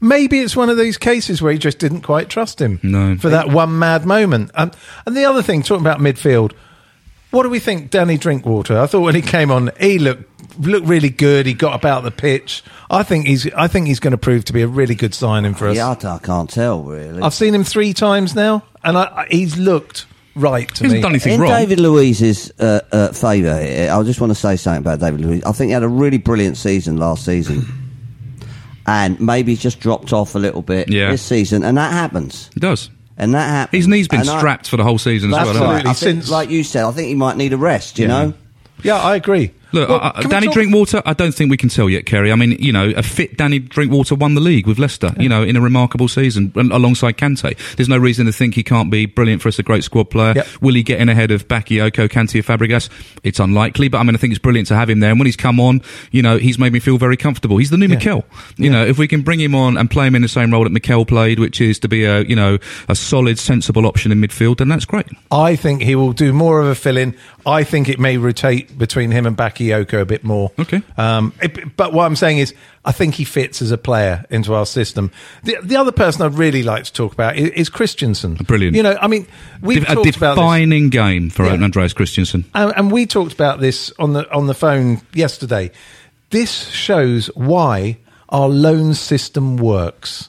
maybe 0.00 0.40
it's 0.40 0.56
one 0.56 0.70
of 0.70 0.76
these 0.78 0.96
cases 0.96 1.42
where 1.42 1.52
he 1.52 1.58
just 1.58 1.78
didn't 1.78 2.02
quite 2.02 2.28
trust 2.28 2.60
him 2.60 2.80
No. 2.82 3.16
for 3.16 3.28
that 3.30 3.48
one 3.48 3.78
mad 3.78 4.06
moment. 4.06 4.50
Um, 4.54 4.70
and 5.06 5.16
the 5.16 5.24
other 5.24 5.42
thing, 5.42 5.62
talking 5.62 5.84
about 5.84 5.98
midfield, 6.00 6.52
what 7.30 7.42
do 7.42 7.50
we 7.50 7.58
think, 7.58 7.90
Danny 7.90 8.16
Drinkwater? 8.16 8.78
I 8.78 8.86
thought 8.86 9.00
when 9.00 9.14
he 9.14 9.20
came 9.22 9.50
on, 9.50 9.70
he 9.78 9.98
looked 9.98 10.24
looked 10.58 10.86
really 10.86 11.10
good. 11.10 11.44
He 11.46 11.52
got 11.54 11.74
about 11.74 12.02
the 12.02 12.10
pitch. 12.10 12.64
I 12.90 13.02
think 13.02 13.26
he's 13.26 13.52
I 13.52 13.68
think 13.68 13.86
he's 13.86 14.00
going 14.00 14.12
to 14.12 14.18
prove 14.18 14.46
to 14.46 14.52
be 14.54 14.62
a 14.62 14.66
really 14.66 14.94
good 14.94 15.12
signing 15.14 15.52
for 15.54 15.68
us. 15.68 15.76
Yeah, 15.76 15.88
I, 15.88 16.14
I 16.14 16.18
can't 16.18 16.48
tell, 16.48 16.82
really. 16.82 17.20
I've 17.22 17.34
seen 17.34 17.54
him 17.54 17.64
three 17.64 17.92
times 17.92 18.34
now, 18.34 18.62
and 18.82 18.96
I, 18.96 19.02
I, 19.02 19.26
he's 19.30 19.58
looked 19.58 20.06
right 20.34 20.66
to 20.76 20.78
He 20.78 20.84
hasn't 20.84 20.98
me. 20.98 21.02
done 21.02 21.10
anything 21.12 21.32
in 21.34 21.40
wrong. 21.42 21.50
David 21.50 21.80
Luiz's 21.80 22.50
uh, 22.58 22.80
uh, 22.90 23.12
favour 23.12 23.60
here, 23.60 23.92
I 23.92 24.02
just 24.04 24.20
want 24.22 24.30
to 24.30 24.34
say 24.34 24.56
something 24.56 24.80
about 24.80 25.00
David 25.00 25.20
Luiz. 25.20 25.44
I 25.44 25.52
think 25.52 25.68
he 25.68 25.72
had 25.74 25.82
a 25.82 25.88
really 25.88 26.18
brilliant 26.18 26.56
season 26.56 26.96
last 26.96 27.24
season. 27.26 27.66
And 28.88 29.20
maybe 29.20 29.52
he's 29.52 29.60
just 29.60 29.80
dropped 29.80 30.12
off 30.14 30.34
a 30.34 30.38
little 30.38 30.62
bit 30.62 30.88
Yeah. 30.88 31.10
this 31.10 31.20
season, 31.22 31.62
and 31.62 31.76
that 31.76 31.92
happens. 31.92 32.48
It 32.56 32.60
does. 32.60 32.88
And 33.18 33.34
that 33.34 33.48
happens. 33.48 33.78
His 33.80 33.88
knee's 33.88 34.08
been 34.08 34.20
And 34.20 34.30
I- 34.30 34.38
strapped 34.38 34.66
for 34.68 34.76
the 34.78 34.84
whole 34.84 34.96
season 34.98 35.28
as 35.30 35.36
well. 35.36 35.46
hasn't 35.46 35.64
right. 35.64 35.80
I 35.86 35.92
think, 35.92 35.96
Since- 36.22 36.30
like 36.30 36.48
you 36.50 36.64
said, 36.64 36.84
I 36.84 36.90
think 36.92 37.08
he 37.08 37.14
might 37.14 37.36
need 37.36 37.52
a 37.52 37.56
rest. 37.58 37.98
You 37.98 38.06
Yeah. 38.06 38.08
know, 38.22 38.32
yeah, 38.82 38.96
I 38.96 39.14
agree. 39.16 39.50
Look, 39.72 39.88
Well, 39.88 40.12
can 40.12 40.30
Danny 40.30 40.46
talk- 40.46 40.54
Drinkwater, 40.54 41.02
I 41.04 41.12
don't 41.12 41.32
think 41.34 41.50
we 41.50 41.56
can 41.56 41.68
tell 41.68 41.90
yet, 41.90 42.06
Ceri. 42.06 42.32
I 42.32 42.36
mean, 42.36 42.52
you 42.58 42.72
know, 42.72 42.90
a 42.96 43.02
fit 43.02 43.36
Danny 43.36 43.58
Drinkwater 43.58 44.14
won 44.14 44.34
the 44.34 44.40
league 44.40 44.66
with 44.66 44.78
Leicester, 44.78 45.12
you 45.18 45.28
know, 45.28 45.42
in 45.42 45.56
a 45.56 45.60
remarkable 45.60 46.08
season 46.08 46.52
alongside 46.56 47.18
Kante. 47.18 47.56
There's 47.76 47.88
no 47.88 47.98
reason 47.98 48.24
to 48.26 48.32
think 48.32 48.54
he 48.54 48.62
can't 48.62 48.90
be 48.90 49.04
brilliant 49.06 49.42
for 49.42 49.48
us, 49.48 49.58
a 49.58 49.62
great 49.62 49.84
squad 49.84 50.04
player. 50.10 50.32
Yep. 50.36 50.46
Will 50.62 50.74
he 50.74 50.82
get 50.82 51.00
in 51.00 51.08
ahead 51.10 51.30
of 51.30 51.46
Bakayoko, 51.48 52.08
Kante, 52.08 52.40
or 52.40 52.42
Fabregas? 52.42 52.88
It's 53.22 53.38
unlikely, 53.40 53.88
but 53.88 53.98
I 53.98 54.04
mean, 54.04 54.14
I 54.14 54.18
think 54.18 54.30
it's 54.32 54.38
brilliant 54.38 54.68
to 54.68 54.74
have 54.76 54.88
him 54.88 55.00
there. 55.00 55.10
And 55.10 55.18
when 55.20 55.26
he's 55.26 55.36
come 55.36 55.60
on, 55.60 55.82
you 56.12 56.22
know, 56.22 56.38
he's 56.38 56.58
made 56.58 56.72
me 56.72 56.80
feel 56.80 56.96
very 56.96 57.16
comfortable. 57.18 57.58
He's 57.58 57.70
the 57.70 57.76
new 57.76 57.86
Yeah. 57.88 57.96
Mikel. 57.96 58.24
You 58.56 58.70
know, 58.70 58.86
if 58.86 58.96
we 58.98 59.06
can 59.06 59.20
bring 59.20 59.38
him 59.40 59.54
on 59.54 59.76
and 59.76 59.90
play 59.90 60.06
him 60.06 60.14
in 60.14 60.22
the 60.22 60.28
same 60.28 60.50
role 60.50 60.64
that 60.64 60.72
Mikel 60.72 61.04
played, 61.04 61.38
which 61.38 61.60
is 61.60 61.78
to 61.80 61.88
be 61.88 62.04
a, 62.04 62.22
you 62.22 62.36
know, 62.36 62.56
a 62.88 62.94
solid, 62.94 63.38
sensible 63.38 63.86
option 63.86 64.12
in 64.12 64.20
midfield, 64.20 64.58
then 64.58 64.68
that's 64.68 64.86
great. 64.86 65.06
I 65.30 65.56
think 65.56 65.82
he 65.82 65.94
will 65.94 66.12
do 66.14 66.32
more 66.32 66.60
of 66.62 66.68
a 66.68 66.74
fill 66.74 66.96
in. 66.96 67.14
I 67.44 67.64
think 67.64 67.88
it 67.88 67.98
may 67.98 68.16
rotate 68.16 68.78
between 68.78 69.10
him 69.10 69.26
and 69.26 69.36
Bakayoko 69.36 69.57
a 69.66 70.04
bit 70.06 70.24
more. 70.24 70.50
Okay. 70.58 70.82
Um, 70.96 71.32
it- 71.42 71.76
but 71.76 71.92
what 71.92 72.04
I'm 72.04 72.16
saying 72.16 72.38
is, 72.38 72.54
I 72.84 72.92
think 72.92 73.14
he 73.14 73.24
fits 73.24 73.60
as 73.60 73.70
a 73.70 73.78
player 73.78 74.24
into 74.30 74.54
our 74.54 74.64
system. 74.66 75.10
The, 75.44 75.58
the 75.62 75.76
other 75.76 75.92
person 75.92 76.22
I'd 76.22 76.34
really 76.34 76.62
like 76.62 76.84
to 76.84 76.92
talk 76.92 77.12
about 77.12 77.36
is, 77.36 77.50
is 77.50 77.68
Christensen. 77.68 78.34
Brilliant. 78.36 78.76
You 78.76 78.82
know, 78.82 78.96
I 79.00 79.06
mean, 79.08 79.26
we've 79.60 79.82
a 79.82 79.94
talked 79.94 80.16
about 80.16 80.34
this. 80.34 80.42
defining 80.42 80.88
game 80.88 81.30
for 81.30 81.44
Yeah. 81.44 81.52
Andreas 81.62 81.92
Christensen. 81.92 82.44
And, 82.54 82.72
and 82.76 82.90
we 82.92 83.06
talked 83.06 83.32
about 83.32 83.60
this 83.60 83.92
on 83.98 84.12
the 84.14 84.30
on 84.32 84.46
the 84.46 84.54
phone 84.54 85.02
yesterday. 85.12 85.70
This 86.30 86.68
shows 86.68 87.26
why 87.34 87.98
our 88.28 88.48
loan 88.48 88.94
system 88.94 89.56
works. 89.56 90.28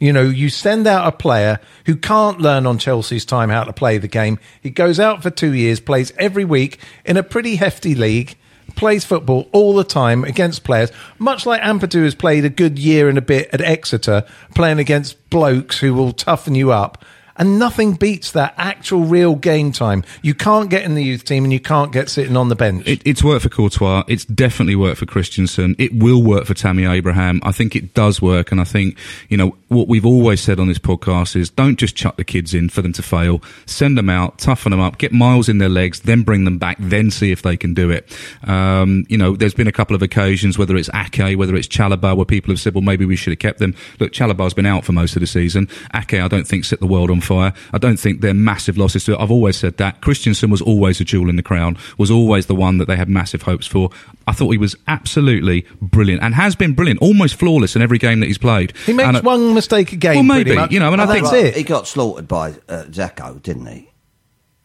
You 0.00 0.12
know, 0.12 0.22
you 0.22 0.50
send 0.50 0.86
out 0.86 1.06
a 1.06 1.12
player 1.12 1.60
who 1.86 1.96
can't 1.96 2.38
learn 2.40 2.66
on 2.66 2.78
Chelsea's 2.78 3.24
time 3.24 3.48
how 3.48 3.64
to 3.64 3.72
play 3.72 3.96
the 3.96 4.08
game. 4.08 4.38
He 4.60 4.68
goes 4.70 5.00
out 5.00 5.22
for 5.22 5.30
two 5.30 5.52
years, 5.54 5.80
plays 5.80 6.12
every 6.18 6.44
week 6.44 6.78
in 7.06 7.16
a 7.16 7.22
pretty 7.22 7.56
hefty 7.56 7.94
league, 7.94 8.36
plays 8.76 9.04
football 9.04 9.48
all 9.52 9.74
the 9.74 9.84
time 9.84 10.24
against 10.24 10.64
players, 10.64 10.90
much 11.18 11.46
like 11.46 11.62
Ampadu 11.62 12.04
has 12.04 12.14
played 12.14 12.44
a 12.44 12.50
good 12.50 12.78
year 12.78 13.08
and 13.08 13.18
a 13.18 13.22
bit 13.22 13.48
at 13.52 13.60
Exeter, 13.60 14.24
playing 14.54 14.78
against 14.78 15.30
blokes 15.30 15.78
who 15.78 15.94
will 15.94 16.12
toughen 16.12 16.54
you 16.54 16.72
up. 16.72 17.04
And 17.36 17.58
nothing 17.58 17.94
beats 17.94 18.30
that 18.32 18.54
actual 18.56 19.04
real 19.04 19.34
game 19.34 19.72
time. 19.72 20.04
You 20.22 20.34
can't 20.34 20.70
get 20.70 20.84
in 20.84 20.94
the 20.94 21.02
youth 21.02 21.24
team 21.24 21.44
and 21.44 21.52
you 21.52 21.60
can't 21.60 21.92
get 21.92 22.08
sitting 22.08 22.36
on 22.36 22.48
the 22.48 22.54
bench. 22.54 22.86
It, 22.86 23.02
it's 23.04 23.24
worked 23.24 23.42
for 23.42 23.48
Courtois. 23.48 24.04
It's 24.06 24.24
definitely 24.24 24.76
worked 24.76 24.98
for 24.98 25.06
Christensen. 25.06 25.74
It 25.78 25.92
will 25.94 26.22
work 26.22 26.44
for 26.44 26.54
Tammy 26.54 26.84
Abraham. 26.84 27.40
I 27.42 27.52
think 27.52 27.74
it 27.74 27.92
does 27.92 28.22
work. 28.22 28.52
And 28.52 28.60
I 28.60 28.64
think, 28.64 28.96
you 29.28 29.36
know, 29.36 29.56
what 29.68 29.88
we've 29.88 30.06
always 30.06 30.40
said 30.40 30.60
on 30.60 30.68
this 30.68 30.78
podcast 30.78 31.34
is 31.34 31.50
don't 31.50 31.76
just 31.76 31.96
chuck 31.96 32.16
the 32.16 32.24
kids 32.24 32.54
in 32.54 32.68
for 32.68 32.82
them 32.82 32.92
to 32.92 33.02
fail. 33.02 33.42
Send 33.66 33.98
them 33.98 34.08
out, 34.08 34.38
toughen 34.38 34.70
them 34.70 34.80
up, 34.80 34.98
get 34.98 35.12
miles 35.12 35.48
in 35.48 35.58
their 35.58 35.68
legs, 35.68 36.00
then 36.00 36.22
bring 36.22 36.44
them 36.44 36.58
back, 36.58 36.76
then 36.78 37.10
see 37.10 37.32
if 37.32 37.42
they 37.42 37.56
can 37.56 37.74
do 37.74 37.90
it. 37.90 38.16
Um, 38.44 39.06
you 39.08 39.18
know, 39.18 39.34
there's 39.34 39.54
been 39.54 39.66
a 39.66 39.72
couple 39.72 39.96
of 39.96 40.02
occasions, 40.02 40.56
whether 40.56 40.76
it's 40.76 40.90
Ake, 40.94 41.36
whether 41.36 41.56
it's 41.56 41.66
Chalobah, 41.66 42.16
where 42.16 42.24
people 42.24 42.52
have 42.52 42.60
said, 42.60 42.74
well, 42.74 42.82
maybe 42.82 43.04
we 43.04 43.16
should 43.16 43.32
have 43.32 43.40
kept 43.40 43.58
them. 43.58 43.74
Look, 43.98 44.12
Chalobah's 44.12 44.54
been 44.54 44.66
out 44.66 44.84
for 44.84 44.92
most 44.92 45.16
of 45.16 45.20
the 45.20 45.26
season. 45.26 45.68
Ake, 45.94 46.14
I 46.14 46.28
don't 46.28 46.46
think, 46.46 46.64
set 46.64 46.78
the 46.78 46.86
world 46.86 47.10
on 47.10 47.20
fire. 47.24 47.52
I 47.72 47.78
don't 47.78 47.96
think 47.98 48.20
they're 48.20 48.34
massive 48.34 48.76
losses 48.78 49.04
to 49.04 49.14
it. 49.14 49.18
I've 49.20 49.30
always 49.30 49.56
said 49.56 49.76
that. 49.78 50.00
Christensen 50.00 50.50
was 50.50 50.60
always 50.62 51.00
a 51.00 51.04
jewel 51.04 51.28
in 51.28 51.36
the 51.36 51.42
crown, 51.42 51.76
was 51.98 52.10
always 52.10 52.46
the 52.46 52.54
one 52.54 52.78
that 52.78 52.86
they 52.86 52.96
had 52.96 53.08
massive 53.08 53.42
hopes 53.42 53.66
for. 53.66 53.90
I 54.28 54.32
thought 54.32 54.50
he 54.50 54.58
was 54.58 54.76
absolutely 54.86 55.66
brilliant 55.82 56.22
and 56.22 56.34
has 56.34 56.54
been 56.54 56.74
brilliant, 56.74 57.00
almost 57.00 57.34
flawless 57.36 57.74
in 57.76 57.82
every 57.82 57.98
game 57.98 58.20
that 58.20 58.26
he's 58.26 58.38
played. 58.38 58.72
He 58.86 58.92
makes 58.92 59.08
And, 59.08 59.16
uh, 59.18 59.22
one 59.22 59.54
mistake 59.54 59.92
a 59.92 59.96
game. 59.96 60.14
Well, 60.26 60.38
maybe, 60.38 60.54
much. 60.54 60.70
you 60.72 60.80
know, 60.80 60.92
and 60.92 61.00
I 61.00 61.04
And 61.04 61.12
think- 61.12 61.24
that's 61.24 61.36
it. 61.36 61.56
he 61.56 61.62
got 61.62 61.86
slaughtered 61.88 62.28
by 62.28 62.50
uh, 62.68 62.84
Dzeko, 62.90 63.42
didn't 63.42 63.66
he, 63.66 63.90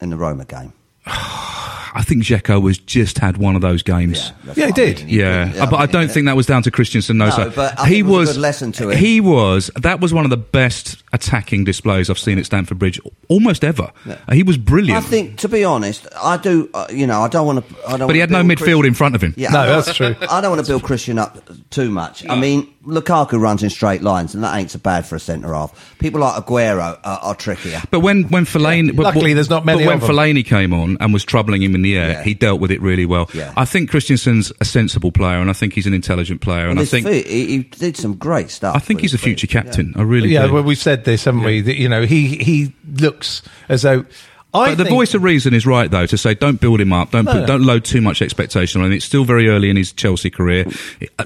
in 0.00 0.10
the 0.10 0.16
Roma 0.16 0.44
game? 0.44 0.72
I 1.94 2.02
think 2.02 2.22
Dzeko 2.24 2.60
was 2.62 2.78
just 2.78 3.18
had 3.18 3.36
one 3.36 3.56
of 3.56 3.62
those 3.62 3.82
games. 3.82 4.32
That's 4.44 4.58
Yeah, 4.58 4.66
he 4.66 4.70
what 4.70 4.80
I 4.80 4.84
did. 4.84 4.98
mean. 5.00 5.08
Yeah, 5.08 5.48
couldn't- 5.52 5.70
but 5.70 5.76
I 5.76 5.80
mean, 5.80 5.88
don't 5.92 6.10
think 6.10 6.26
that 6.26 6.36
was 6.36 6.46
down 6.46 6.62
to 6.64 6.70
Christensen. 6.70 7.18
No, 7.18 7.26
No, 7.26 7.30
so 7.30 7.50
but 7.50 7.72
I 7.78 7.84
think 7.84 7.88
he 7.88 7.98
it 8.00 8.02
was 8.06 8.12
a 8.12 8.18
was 8.18 8.32
good 8.34 8.40
lesson 8.40 8.72
to 8.72 8.90
him. 8.90 8.98
He 8.98 9.20
was. 9.20 9.70
That 9.76 10.00
was 10.00 10.12
one 10.14 10.24
of 10.24 10.30
the 10.30 10.36
best 10.36 11.02
attacking 11.12 11.64
displays 11.64 12.08
I've 12.08 12.18
seen 12.18 12.38
at 12.38 12.46
Stamford 12.46 12.78
Bridge 12.78 13.00
almost 13.28 13.64
ever. 13.64 13.90
He 14.32 14.42
was 14.42 14.56
brilliant. 14.56 15.04
I 15.04 15.06
think, 15.08 15.38
to 15.38 15.48
be 15.48 15.64
honest, 15.64 16.06
I 16.22 16.36
do. 16.36 16.68
Uh, 16.72 16.86
you 16.90 17.06
know, 17.06 17.22
I 17.22 17.28
don't 17.28 17.46
want 17.46 17.68
to. 17.68 17.74
I 17.88 17.96
don't. 17.96 18.06
but 18.06 18.14
he 18.14 18.20
had 18.20 18.30
no 18.30 18.42
midfield 18.42 18.86
in 18.86 18.94
front 18.94 19.14
of 19.14 19.22
him. 19.22 19.34
Yeah, 19.36 19.50
No, 19.50 19.66
that's 19.66 19.94
true. 19.96 20.14
I 20.30 20.40
don't 20.40 20.50
want 20.50 20.64
to 20.64 20.70
build 20.70 20.82
Christian 20.82 21.18
up 21.18 21.38
too 21.70 21.90
much. 21.90 22.24
I 22.28 22.38
mean, 22.38 22.72
Lukaku 22.86 23.40
runs 23.40 23.62
in 23.62 23.70
straight 23.70 24.02
lines, 24.02 24.34
and 24.34 24.44
that 24.44 24.56
ain't 24.56 24.70
so 24.70 24.78
bad 24.78 25.04
for 25.06 25.16
a 25.16 25.20
centre 25.20 25.52
half. 25.52 25.96
People 25.98 26.20
like 26.20 26.44
Aguero 26.44 26.98
are, 27.02 27.18
are 27.22 27.34
trickier. 27.34 27.82
But 27.90 28.00
when 28.00 28.24
when 28.24 28.44
Fellaini, 28.44 28.94
but- 28.94 29.02
Luckily, 29.04 29.32
but- 29.32 29.34
there's 29.36 29.50
not 29.50 29.64
many 29.64 29.80
But 29.80 29.86
when 29.88 29.94
of 29.96 30.00
them. 30.02 30.10
Fellaini 30.10 30.44
came 30.44 30.72
on 30.72 30.96
and 31.00 31.12
was 31.12 31.24
troubling 31.24 31.62
him 31.62 31.74
in 31.80 31.82
the 31.82 31.96
air, 31.96 32.10
Yeah. 32.10 32.22
he 32.22 32.34
dealt 32.34 32.60
with 32.60 32.70
it 32.70 32.80
really 32.80 33.06
well. 33.06 33.28
Yeah. 33.34 33.52
I 33.56 33.64
think 33.64 33.90
Christensen's 33.90 34.52
a 34.60 34.64
sensible 34.64 35.10
player, 35.12 35.38
and 35.40 35.48
I 35.50 35.52
think 35.54 35.72
he's 35.72 35.86
an 35.86 35.94
intelligent 35.94 36.40
player, 36.40 36.68
and 36.68 36.72
And 36.72 36.80
I 36.80 36.84
think 36.84 37.06
feet, 37.06 37.26
he, 37.26 37.46
he 37.46 37.58
did 37.64 37.96
some 37.96 38.14
great 38.14 38.50
stuff. 38.50 38.76
I 38.76 38.78
think 38.78 39.00
he's 39.00 39.12
a 39.12 39.16
his 39.16 39.20
feet. 39.24 39.40
future 39.40 39.46
captain. 39.46 39.94
I 39.96 40.02
really 40.02 40.28
yeah, 40.30 40.46
do. 40.46 40.52
well, 40.52 40.62
we've 40.62 40.78
said 40.78 41.04
this, 41.04 41.24
haven't 41.24 41.42
we? 41.44 41.60
That, 41.62 41.76
you 41.76 41.88
know, 41.88 42.02
he 42.04 42.36
he 42.36 42.72
looks 43.00 43.42
as 43.68 43.82
though. 43.82 44.04
I 44.52 44.74
But 44.74 44.82
the 44.84 44.90
voice 44.90 45.14
of 45.14 45.22
reason 45.22 45.54
is 45.54 45.64
right, 45.66 45.90
though, 45.90 46.06
to 46.06 46.18
say 46.18 46.34
don't 46.34 46.60
build 46.60 46.80
him 46.80 46.92
up, 46.92 47.12
don't 47.12 47.24
No, 47.24 47.32
put, 47.32 47.40
no. 47.42 47.46
don't 47.46 47.62
load 47.62 47.84
too 47.84 48.00
much 48.00 48.20
expectation 48.20 48.80
on 48.80 48.88
him. 48.88 48.92
It's 48.94 49.04
still 49.04 49.24
very 49.24 49.48
early 49.48 49.70
in 49.70 49.76
his 49.76 49.92
Chelsea 49.92 50.28
career. 50.30 50.66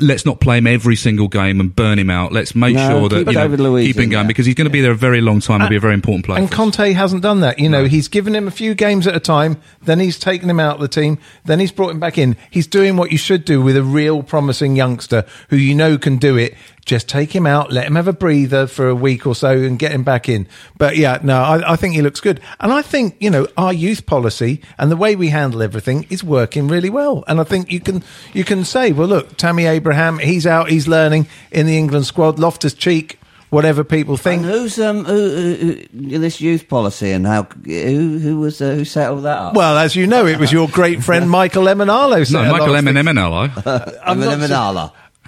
Let's 0.00 0.26
not 0.26 0.40
play 0.40 0.58
him 0.58 0.66
every 0.66 0.96
single 0.96 1.28
game 1.28 1.60
and 1.60 1.74
burn 1.74 1.98
him 1.98 2.10
out. 2.10 2.32
Let's 2.32 2.54
make 2.54 2.74
No, 2.74 2.88
sure 2.88 3.08
that 3.08 3.18
keep 3.24 3.26
you 3.28 3.32
know, 3.32 3.46
Luiz 3.46 3.86
keep 3.86 3.96
him 3.96 4.10
going 4.10 4.24
there. 4.24 4.28
because 4.28 4.46
he's 4.46 4.54
going 4.54 4.66
to 4.66 4.70
be 4.70 4.80
there 4.82 4.92
a 4.92 4.96
very 4.96 5.20
long 5.20 5.40
time. 5.40 5.60
He'll 5.60 5.70
be 5.70 5.76
a 5.76 5.80
very 5.80 5.94
important 5.94 6.26
player. 6.26 6.38
And. 6.40 6.50
Conte 6.50 6.92
hasn't 6.92 7.22
done 7.22 7.40
that. 7.40 7.58
You 7.58 7.68
know, 7.68 7.84
he's 7.86 8.08
given 8.08 8.34
him 8.34 8.46
a 8.46 8.50
few 8.50 8.74
games 8.74 9.06
at 9.06 9.14
a 9.16 9.20
time, 9.20 9.56
then 9.82 10.00
he's 10.00 10.18
taken 10.18 10.48
him 10.50 10.60
out 10.60 10.76
of 10.76 10.80
the 10.82 10.88
team, 10.88 11.18
then 11.44 11.60
he's 11.60 11.72
brought 11.72 11.90
him 11.90 12.00
back 12.00 12.18
in. 12.18 12.36
He's 12.50 12.66
doing 12.66 12.96
what 12.96 13.10
you 13.10 13.18
should 13.18 13.44
do 13.44 13.60
with 13.62 13.76
a 13.76 13.82
real 13.82 14.22
promising 14.22 14.76
youngster 14.76 15.24
who 15.48 15.56
you 15.56 15.74
know 15.74 15.98
can 15.98 16.18
do 16.18 16.36
it. 16.36 16.54
Just 16.84 17.08
take 17.08 17.34
him 17.34 17.46
out, 17.46 17.72
let 17.72 17.86
him 17.86 17.94
have 17.94 18.08
a 18.08 18.12
breather 18.12 18.66
for 18.66 18.88
a 18.88 18.94
week 18.94 19.26
or 19.26 19.34
so 19.34 19.50
and 19.50 19.78
get 19.78 19.92
him 19.92 20.04
back 20.04 20.28
in. 20.28 20.46
But 20.76 20.96
yeah, 20.96 21.18
no, 21.22 21.40
I, 21.40 21.72
I 21.72 21.76
think 21.76 21.94
he 21.94 22.02
looks 22.02 22.20
good. 22.20 22.40
And 22.60 22.72
I 22.72 22.82
think, 22.82 23.16
you 23.20 23.30
know, 23.30 23.46
our 23.56 23.72
youth 23.72 24.04
policy 24.04 24.60
and 24.78 24.90
the 24.90 24.96
way 24.96 25.16
we 25.16 25.30
handle 25.30 25.62
everything 25.62 26.06
is 26.10 26.22
working 26.22 26.68
really 26.68 26.90
well. 26.90 27.24
And 27.26 27.40
I 27.40 27.44
think 27.44 27.70
you 27.70 27.80
can, 27.80 28.04
you 28.34 28.44
can 28.44 28.64
say, 28.64 28.92
well, 28.92 29.08
look, 29.08 29.36
Tammy 29.36 29.64
Abraham, 29.64 30.18
he's 30.18 30.46
out, 30.46 30.68
he's 30.68 30.86
learning 30.86 31.26
in 31.50 31.66
the 31.66 31.78
England 31.78 32.06
squad, 32.06 32.38
Loftus 32.38 32.74
Cheek, 32.74 33.18
whatever 33.54 33.84
people 33.84 34.16
think. 34.16 34.42
And 34.42 34.50
who's 34.50 34.78
um 34.78 35.04
who, 35.04 35.30
who, 35.30 35.56
who, 35.92 36.18
this 36.18 36.40
youth 36.40 36.68
policy 36.68 37.12
and 37.12 37.26
how 37.26 37.44
who 37.64 38.18
who 38.18 38.40
was 38.40 38.60
uh, 38.60 38.74
who 38.74 38.84
set 38.84 39.10
all 39.10 39.20
that 39.22 39.38
up? 39.38 39.54
Well, 39.54 39.78
as 39.78 39.96
you 39.96 40.06
know, 40.06 40.26
it 40.26 40.38
was 40.38 40.52
your 40.52 40.68
great 40.68 41.02
friend 41.02 41.30
Michael 41.40 41.64
Emenalo. 41.64 42.30
no, 42.32 42.50
Michael 42.50 42.76
M 42.76 42.88
and 42.88 42.98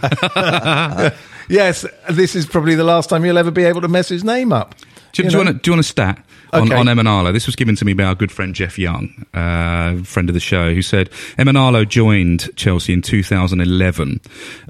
Emenalo. 0.03 0.13
I'm 0.37 0.53
not 0.63 0.63
Emenala. 1.13 1.17
Yes, 1.49 1.87
this 2.11 2.35
is 2.35 2.45
probably 2.47 2.75
the 2.75 2.85
last 2.85 3.09
time 3.09 3.25
you'll 3.25 3.39
ever 3.39 3.51
be 3.53 3.63
able 3.65 3.81
to 3.83 3.89
mess 3.89 4.09
his 4.09 4.25
name 4.25 4.53
up. 4.53 4.75
Do, 5.13 5.23
You 5.23 5.31
do 5.31 5.39
you 5.39 5.45
want 5.45 5.49
a, 5.49 5.53
do 5.61 5.71
you 5.71 5.73
want 5.73 5.81
a 5.81 5.89
stat 5.89 6.25
on, 6.53 6.65
Okay. 6.65 6.75
on 6.75 6.87
Emenalo? 6.87 7.33
This 7.33 7.47
was 7.47 7.55
given 7.57 7.77
to 7.77 7.85
me 7.85 7.95
by 7.95 8.03
our 8.05 8.15
good 8.17 8.33
friend 8.33 8.53
Jeff 8.55 8.79
Young, 8.79 9.25
uh, 9.33 9.97
friend 10.03 10.29
of 10.29 10.35
the 10.35 10.41
show, 10.41 10.75
who 10.75 10.83
said 10.83 11.09
Emenalo 11.39 11.89
joined 11.89 12.51
Chelsea 12.57 12.93
in 12.93 13.01
2011, 13.01 14.21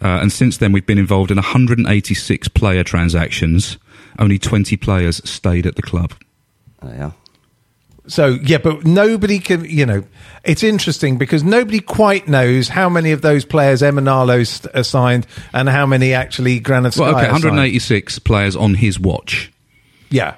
uh, 0.03 0.07
and 0.07 0.31
since 0.31 0.59
then 0.59 0.71
we've 0.73 0.87
been 0.87 0.99
involved 0.99 1.31
in 1.31 1.37
186 1.39 2.49
player 2.49 2.85
transactions. 2.85 3.79
Only 4.19 4.39
20 4.39 4.77
players 4.77 5.21
stayed 5.29 5.67
at 5.67 5.77
the 5.77 5.83
club. 5.83 6.13
Oh, 6.83 6.91
yeah. 6.91 7.11
So 8.09 8.39
yeah, 8.43 8.59
but 8.59 8.85
nobody 8.85 9.39
can. 9.39 9.65
You 9.65 9.87
know, 9.87 10.05
it's 10.45 10.63
interesting 10.63 11.19
because 11.19 11.43
nobody 11.43 11.81
quite 11.81 12.29
knows 12.29 12.69
how 12.69 12.89
many 12.89 13.13
of 13.13 13.23
those 13.23 13.45
players 13.45 13.83
Emenalo 13.83 14.47
st- 14.47 14.75
uh, 14.75 14.81
assigned 14.81 15.27
and 15.53 15.69
how 15.69 15.87
many 15.87 16.15
actually 16.15 16.61
Granit 16.61 16.97
Well, 16.97 17.11
okay, 17.11 17.27
assigned. 17.27 17.45
186 17.45 18.19
players 18.21 18.57
on 18.57 18.75
his 18.75 18.99
watch. 19.01 19.53
Yeah, 20.11 20.37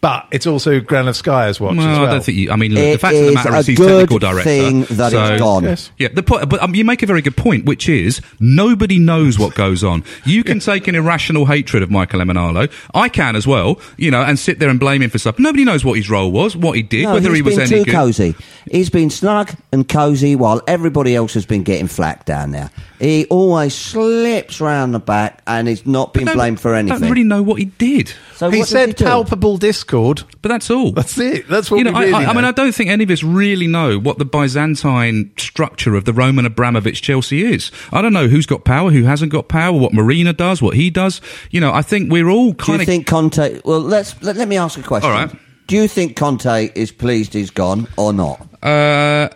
but 0.00 0.26
it's 0.30 0.46
also 0.46 0.80
Granovskaia's 0.80 1.58
watch 1.60 1.76
Well, 1.76 1.88
as 1.88 1.98
well. 1.98 2.06
I 2.08 2.10
don't 2.12 2.24
think 2.24 2.38
you. 2.38 2.50
I 2.50 2.56
mean, 2.56 2.72
look, 2.72 2.82
the 2.92 2.98
fact 2.98 3.16
of 3.16 3.26
the 3.26 3.32
matter 3.32 3.54
is 3.56 3.66
he's 3.66 3.78
good 3.78 3.88
technical 4.08 4.18
director. 4.18 4.42
thing 4.44 4.80
that 4.96 5.10
so- 5.12 5.24
it's 5.32 5.40
gone. 5.40 5.64
Yes. 5.64 5.90
Yeah, 5.98 6.08
the 6.12 6.22
point, 6.22 6.48
but 6.48 6.62
um, 6.62 6.74
you 6.74 6.84
make 6.84 7.02
a 7.02 7.06
very 7.06 7.22
good 7.22 7.36
point, 7.36 7.64
which 7.64 7.88
is 7.88 8.20
nobody 8.38 8.98
knows 8.98 9.38
what 9.38 9.54
goes 9.54 9.82
on. 9.82 10.04
You 10.24 10.44
can 10.44 10.60
take 10.60 10.86
an 10.88 10.94
irrational 10.94 11.46
hatred 11.46 11.82
of 11.82 11.90
Michael 11.90 12.20
Emenalo. 12.20 12.70
I 12.94 13.08
can 13.08 13.36
as 13.36 13.46
well, 13.46 13.80
you 13.96 14.10
know, 14.10 14.22
and 14.22 14.38
sit 14.38 14.58
there 14.58 14.68
and 14.68 14.78
blame 14.78 15.02
him 15.02 15.10
for 15.10 15.18
stuff. 15.18 15.38
Nobody 15.38 15.64
knows 15.64 15.84
what 15.84 15.94
his 15.96 16.08
role 16.10 16.30
was, 16.30 16.56
what 16.56 16.76
he 16.76 16.82
did, 16.82 17.04
No, 17.04 17.14
whether 17.14 17.28
he's 17.30 17.36
he 17.38 17.42
was 17.42 17.54
been 17.56 17.60
any 17.62 17.70
too 17.78 17.84
good. 17.84 17.94
cosy. 17.94 18.34
He's 18.70 18.90
been 18.90 19.10
snug 19.10 19.52
and 19.72 19.88
cosy 19.88 20.36
while 20.36 20.60
everybody 20.66 21.14
else 21.14 21.34
has 21.34 21.46
been 21.46 21.62
getting 21.62 21.86
flack 21.88 22.24
down 22.24 22.50
there. 22.50 22.70
He 23.00 23.26
always 23.26 23.74
slips 23.74 24.60
round 24.60 24.94
the 24.94 24.98
back 24.98 25.42
and 25.46 25.68
he's 25.68 25.86
not 25.86 26.12
been 26.14 26.24
Don't- 26.26 26.34
blamed 26.36 26.60
for 26.60 26.74
anything. 26.74 27.00
Don't 27.00 27.10
really 27.10 27.24
know 27.24 27.42
what 27.42 27.58
he 27.58 27.66
did, 27.66 28.12
so 28.34 28.50
he 28.50 28.62
said 28.62 28.88
he 28.88 28.92
do? 28.94 29.04
palpable 29.04 29.56
discord. 29.86 30.22
but 30.42 30.48
that's 30.48 30.70
all. 30.70 30.92
That's 30.92 31.16
it. 31.18 31.48
That's 31.48 31.70
what 31.70 31.78
you 31.78 31.84
know, 31.84 31.92
we 31.92 32.00
really 32.06 32.14
I, 32.14 32.24
I, 32.24 32.30
I 32.30 32.32
mean. 32.34 32.44
I 32.44 32.52
don't 32.52 32.74
think 32.74 32.90
any 32.90 33.04
of 33.04 33.10
us 33.10 33.22
really 33.22 33.66
know 33.66 33.98
what 33.98 34.18
the 34.18 34.24
Byzantine 34.24 35.32
structure 35.36 35.94
of 35.94 36.04
the 36.04 36.12
Roman 36.12 36.44
Abramovich 36.46 37.02
Chelsea 37.02 37.44
is. 37.44 37.70
I 37.92 38.02
don't 38.02 38.12
know 38.12 38.28
who's 38.28 38.46
got 38.46 38.64
power, 38.64 38.90
who 38.90 39.04
hasn't 39.04 39.32
got 39.32 39.48
power, 39.48 39.76
what 39.78 39.92
Marina 39.92 40.32
does, 40.32 40.60
what 40.60 40.74
he 40.74 40.90
does. 40.90 41.20
You 41.50 41.60
know, 41.60 41.72
I 41.72 41.82
think 41.82 42.10
we're 42.10 42.28
all 42.28 42.52
Do 42.52 42.54
kind 42.64 42.78
you 42.78 42.82
of. 42.82 42.86
think 42.86 43.06
Conte? 43.06 43.60
Well, 43.64 43.80
let's 43.80 44.20
let, 44.22 44.36
let 44.36 44.48
me 44.48 44.56
ask 44.56 44.78
a 44.78 44.82
question. 44.82 45.10
All 45.10 45.16
right. 45.16 45.32
Do 45.66 45.76
you 45.76 45.88
think 45.88 46.16
Conte 46.16 46.70
is 46.74 46.92
pleased 46.92 47.32
he's 47.34 47.50
gone 47.50 47.88
or 47.96 48.12
not? 48.12 48.40
uh, 48.62 49.28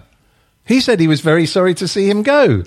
he 0.65 0.81
said 0.81 1.01
he 1.01 1.09
was 1.09 1.21
very 1.21 1.47
sorry 1.47 1.75
to 1.75 1.89
see 1.89 2.09
him 2.09 2.23
go. 2.23 2.63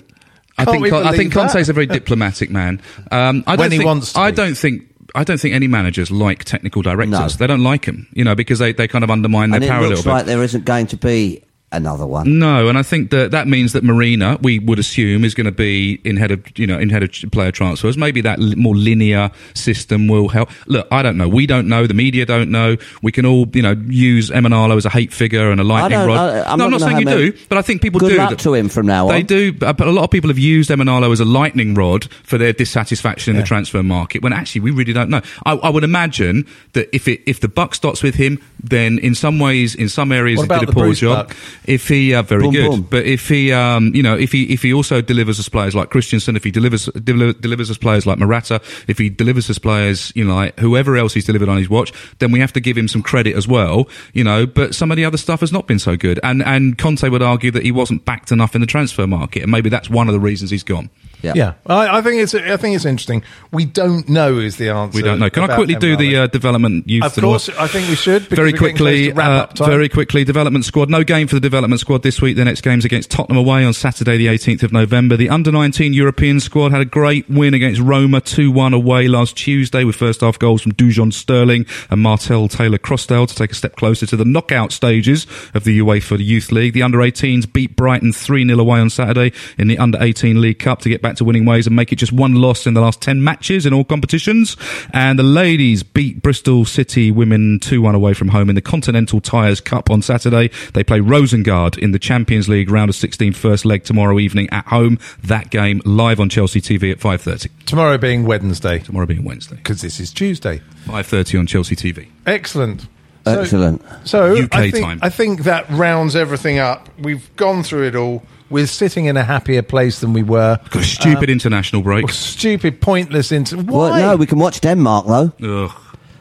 I 0.56 0.64
Can't 0.64 0.70
think 0.74 0.82
we 0.84 0.90
Con- 0.90 1.00
I 1.00 1.04
believe 1.06 1.18
think 1.18 1.32
that? 1.34 1.40
Conte's 1.50 1.68
a 1.68 1.72
very 1.72 1.86
diplomatic 1.86 2.48
man. 2.50 2.80
Um, 3.10 3.42
I 3.46 3.56
don't 3.56 3.64
When 3.64 3.72
he 3.72 3.78
think, 3.78 3.86
wants 3.86 4.12
to 4.12 4.20
I 4.20 4.30
be. 4.30 4.36
don't 4.36 4.54
think. 4.56 4.93
I 5.14 5.24
don't 5.24 5.38
think 5.38 5.54
any 5.54 5.68
managers 5.68 6.10
like 6.10 6.44
technical 6.44 6.82
directors. 6.82 7.10
No. 7.12 7.28
They 7.28 7.46
don't 7.46 7.62
like 7.62 7.86
them, 7.86 8.08
you 8.12 8.24
know, 8.24 8.34
because 8.34 8.58
they, 8.58 8.72
they 8.72 8.88
kind 8.88 9.04
of 9.04 9.10
undermine 9.10 9.50
their 9.50 9.56
and 9.58 9.64
it 9.64 9.68
power 9.68 9.84
a 9.84 9.88
little 9.88 10.02
bit. 10.04 10.10
like 10.10 10.26
there 10.26 10.42
isn't 10.42 10.64
going 10.64 10.88
to 10.88 10.96
be 10.96 11.44
another 11.72 12.06
one. 12.06 12.38
No, 12.38 12.68
and 12.68 12.78
I 12.78 12.82
think 12.82 13.10
that 13.10 13.32
that 13.32 13.48
means 13.48 13.72
that 13.72 13.82
Marina, 13.82 14.38
we 14.42 14.58
would 14.60 14.78
assume, 14.78 15.24
is 15.24 15.34
going 15.34 15.46
to 15.46 15.52
be 15.52 16.00
in 16.04 16.16
head 16.16 16.30
of 16.30 16.42
you 16.58 16.66
know 16.66 16.78
in 16.78 16.88
head 16.88 17.02
of 17.02 17.10
player 17.32 17.50
transfers. 17.50 17.96
Maybe 17.96 18.20
that 18.20 18.38
li- 18.38 18.54
more 18.54 18.76
linear 18.76 19.30
system 19.54 20.06
will 20.06 20.28
help. 20.28 20.50
Look, 20.66 20.86
I 20.92 21.02
don't 21.02 21.16
know. 21.16 21.28
We 21.28 21.46
don't 21.46 21.66
know. 21.68 21.86
The 21.86 21.94
media 21.94 22.26
don't 22.26 22.50
know. 22.50 22.76
We 23.02 23.10
can 23.12 23.26
all 23.26 23.48
you 23.52 23.62
know 23.62 23.72
use 23.88 24.30
Emenalo 24.30 24.76
as 24.76 24.84
a 24.84 24.90
hate 24.90 25.12
figure 25.12 25.50
and 25.50 25.60
a 25.60 25.64
lightning 25.64 25.98
rod. 25.98 26.18
I- 26.18 26.52
I'm 26.52 26.58
no, 26.58 26.66
I'm 26.66 26.70
not 26.70 26.80
not 26.80 26.88
saying 26.90 26.98
you 27.08 27.32
do, 27.32 27.38
but 27.48 27.58
I 27.58 27.62
think 27.62 27.82
people 27.82 27.98
Good 28.00 28.10
do. 28.10 28.16
luck 28.18 28.30
that- 28.30 28.38
to 28.40 28.54
him 28.54 28.68
from 28.68 28.86
now 28.86 29.08
They 29.08 29.22
do, 29.22 29.52
but 29.52 29.76
but 29.76 29.88
a 29.88 29.92
lot 29.92 30.04
of 30.04 30.10
people 30.10 30.28
have 30.30 30.38
used 30.38 30.70
Emenalo 30.70 31.12
as 31.12 31.20
a 31.20 31.24
lightning 31.24 31.74
rod 31.74 32.04
for 32.22 32.38
their 32.38 32.52
dissatisfaction 32.52 33.34
in 33.34 33.40
the 33.40 33.46
transfer 33.46 33.82
market. 33.82 34.22
When 34.22 34.32
actually 34.32 34.60
we 34.62 34.70
really 34.70 34.92
don't 34.92 35.10
know. 35.10 35.22
I, 35.44 35.52
I 35.54 35.68
would 35.70 35.84
imagine 35.84 36.46
that 36.74 36.94
if 36.94 37.08
it 37.08 37.22
if 37.26 37.40
the 37.40 37.48
buck 37.48 37.74
stops 37.74 38.02
with 38.02 38.14
him, 38.14 38.40
then 38.62 38.98
in 38.98 39.14
some 39.14 39.38
ways, 39.38 39.74
in 39.74 39.88
some 39.88 40.12
areas, 40.12 40.38
What 40.38 40.44
he 40.44 40.48
did 40.48 40.54
about 40.54 40.62
a 40.62 40.66
the 40.66 40.72
poor 40.72 40.84
Bruce 40.84 41.00
job. 41.00 41.28
Buck? 41.28 41.36
If 41.66 41.88
he 41.88 42.14
uh, 42.14 42.22
very 42.22 42.42
Boom, 42.42 42.52
good, 42.52 42.70
boom. 42.70 42.82
but 42.82 43.04
if 43.06 43.28
he, 43.28 43.50
um, 43.52 43.94
you 43.94 44.02
know, 44.02 44.16
if 44.16 44.32
he 44.32 44.52
if 44.52 44.62
he 44.62 44.72
also 44.74 45.00
delivers 45.00 45.40
us 45.40 45.48
players 45.48 45.74
like 45.74 45.88
Christensen, 45.90 46.36
if 46.36 46.44
he 46.44 46.50
delivers 46.50 46.86
deliver, 46.86 47.32
delivers 47.32 47.70
us 47.70 47.78
players 47.78 48.06
like 48.06 48.18
Morata, 48.18 48.60
if 48.86 48.98
he 48.98 49.08
delivers 49.08 49.48
us 49.48 49.58
players, 49.58 50.12
you 50.14 50.24
know, 50.24 50.34
like 50.34 50.58
whoever 50.58 50.96
else 50.96 51.14
he's 51.14 51.24
delivered 51.24 51.48
on 51.48 51.56
his 51.56 51.70
watch, 51.70 51.92
then 52.18 52.32
we 52.32 52.40
have 52.40 52.52
to 52.52 52.60
give 52.60 52.76
him 52.76 52.86
some 52.86 53.02
credit 53.02 53.34
as 53.34 53.48
well, 53.48 53.88
you 54.12 54.22
know. 54.22 54.46
But 54.46 54.74
some 54.74 54.90
of 54.90 54.96
the 54.96 55.04
other 55.06 55.16
stuff 55.16 55.40
has 55.40 55.52
not 55.52 55.66
been 55.66 55.78
so 55.78 55.96
good, 55.96 56.20
and 56.22 56.42
and 56.42 56.76
Conte 56.76 57.08
would 57.08 57.22
argue 57.22 57.50
that 57.52 57.62
he 57.62 57.72
wasn't 57.72 58.04
backed 58.04 58.30
enough 58.30 58.54
in 58.54 58.60
the 58.60 58.66
transfer 58.66 59.06
market, 59.06 59.42
and 59.42 59.50
maybe 59.50 59.70
that's 59.70 59.88
one 59.88 60.08
of 60.08 60.12
the 60.12 60.20
reasons 60.20 60.50
he's 60.50 60.64
gone. 60.64 60.90
Yeah. 61.24 61.32
Yeah, 61.34 61.54
I, 61.66 61.98
I 61.98 62.02
think 62.02 62.20
it's 62.22 62.34
I 62.34 62.56
think 62.58 62.76
it's 62.76 62.84
interesting. 62.84 63.22
We 63.50 63.64
don't 63.64 64.08
know 64.08 64.38
is 64.38 64.56
the 64.56 64.68
answer. 64.68 64.94
We 64.96 65.02
don't 65.02 65.18
know. 65.18 65.30
Can 65.30 65.50
I 65.50 65.56
quickly 65.56 65.74
do 65.76 65.96
the 65.96 66.16
uh, 66.18 66.26
development 66.26 66.88
youth? 66.88 67.04
Of 67.04 67.14
course, 67.16 67.48
I 67.48 67.66
think 67.66 67.88
we 67.88 67.96
should. 67.96 68.22
very 68.22 68.52
we're 68.52 68.58
getting 68.58 68.76
close 68.76 69.12
quickly, 69.12 69.12
uh, 69.12 69.46
very 69.56 69.88
quickly, 69.88 70.24
development 70.24 70.64
squad. 70.66 70.90
No 70.90 71.02
game 71.02 71.26
for 71.26 71.34
the 71.36 71.40
development 71.40 71.80
squad 71.80 72.02
this 72.02 72.20
week. 72.20 72.36
The 72.36 72.44
next 72.44 72.60
game's 72.60 72.84
against 72.84 73.10
Tottenham 73.10 73.38
away 73.38 73.64
on 73.64 73.72
Saturday, 73.72 74.16
the 74.16 74.26
18th 74.26 74.62
of 74.62 74.72
November. 74.72 75.16
The 75.16 75.30
under 75.30 75.50
19 75.50 75.94
European 75.94 76.40
squad 76.40 76.72
had 76.72 76.82
a 76.82 76.84
great 76.84 77.28
win 77.30 77.54
against 77.54 77.80
Roma, 77.80 78.20
2-1 78.20 78.74
away 78.74 79.08
last 79.08 79.36
Tuesday 79.36 79.84
with 79.84 79.96
first 79.96 80.20
half 80.20 80.38
goals 80.38 80.62
from 80.62 80.72
Dujon 80.72 81.12
Sterling 81.12 81.64
and 81.90 82.00
Martell 82.02 82.48
Taylor 82.48 82.78
Crossdale 82.78 83.26
to 83.26 83.34
take 83.34 83.52
a 83.52 83.54
step 83.54 83.76
closer 83.76 84.06
to 84.06 84.16
the 84.16 84.24
knockout 84.24 84.72
stages 84.72 85.26
of 85.54 85.64
the 85.64 85.78
UEFA 85.80 86.22
Youth 86.22 86.52
League. 86.52 86.74
The 86.74 86.82
under 86.82 86.98
18s 86.98 87.50
beat 87.50 87.76
Brighton 87.76 88.10
3-0 88.10 88.60
away 88.60 88.80
on 88.80 88.90
Saturday 88.90 89.32
in 89.56 89.68
the 89.68 89.78
under 89.78 90.02
18 90.02 90.40
League 90.40 90.58
Cup 90.58 90.80
to 90.80 90.88
get 90.88 91.00
back 91.02 91.13
to 91.16 91.24
winning 91.24 91.44
ways 91.44 91.66
and 91.66 91.74
make 91.76 91.92
it 91.92 91.96
just 91.96 92.12
one 92.12 92.34
loss 92.34 92.66
in 92.66 92.74
the 92.74 92.80
last 92.80 93.00
10 93.00 93.22
matches 93.22 93.66
in 93.66 93.72
all 93.72 93.84
competitions. 93.84 94.56
And 94.92 95.18
the 95.18 95.22
ladies 95.22 95.82
beat 95.82 96.22
Bristol 96.22 96.64
City 96.64 97.10
women 97.10 97.58
2-1 97.60 97.94
away 97.94 98.14
from 98.14 98.28
home 98.28 98.48
in 98.48 98.54
the 98.54 98.62
Continental 98.62 99.20
Tires 99.20 99.60
Cup 99.60 99.90
on 99.90 100.02
Saturday. 100.02 100.50
They 100.72 100.84
play 100.84 101.00
Rosengard 101.00 101.78
in 101.78 101.92
the 101.92 101.98
Champions 101.98 102.48
League 102.48 102.70
round 102.70 102.88
of 102.88 102.94
16 102.96 103.32
first 103.32 103.64
leg 103.64 103.84
tomorrow 103.84 104.18
evening 104.18 104.48
at 104.50 104.66
home. 104.66 104.98
That 105.22 105.50
game 105.50 105.80
live 105.84 106.20
on 106.20 106.28
Chelsea 106.28 106.60
TV 106.60 106.90
at 106.92 106.98
5.30. 106.98 107.48
Tomorrow 107.66 107.98
being 107.98 108.24
Wednesday 108.24 108.78
Tomorrow 108.78 109.06
being 109.06 109.24
Wednesday. 109.24 109.56
because 109.56 109.80
this 109.80 110.00
is 110.00 110.12
Tuesday. 110.12 110.60
5.30 110.86 111.40
on 111.40 111.46
Chelsea 111.46 111.76
TV. 111.76 112.08
Excellent. 112.26 112.86
Excellent. 113.26 113.82
So 114.04 114.36
UK 114.36 114.54
I 114.54 114.70
think, 114.70 114.84
time. 114.84 114.98
I 115.02 115.08
think 115.08 115.44
that 115.44 115.68
rounds 115.70 116.16
everything 116.16 116.58
up. 116.58 116.88
We've 116.98 117.34
gone 117.36 117.62
through 117.62 117.88
it 117.88 117.96
all. 117.96 118.22
We're 118.50 118.66
sitting 118.66 119.06
in 119.06 119.16
a 119.16 119.24
happier 119.24 119.62
place 119.62 120.00
than 120.00 120.12
we 120.12 120.22
were. 120.22 120.58
Got 120.70 120.82
a 120.82 120.84
stupid 120.84 121.28
uh, 121.28 121.32
international 121.32 121.82
break. 121.82 122.10
Stupid, 122.10 122.80
pointless. 122.80 123.32
Into 123.32 123.56
why? 123.56 123.90
Well, 123.90 124.10
no, 124.10 124.16
we 124.16 124.26
can 124.26 124.38
watch 124.38 124.60
Denmark 124.60 125.06
though, 125.06 125.32
Ugh. 125.42 125.72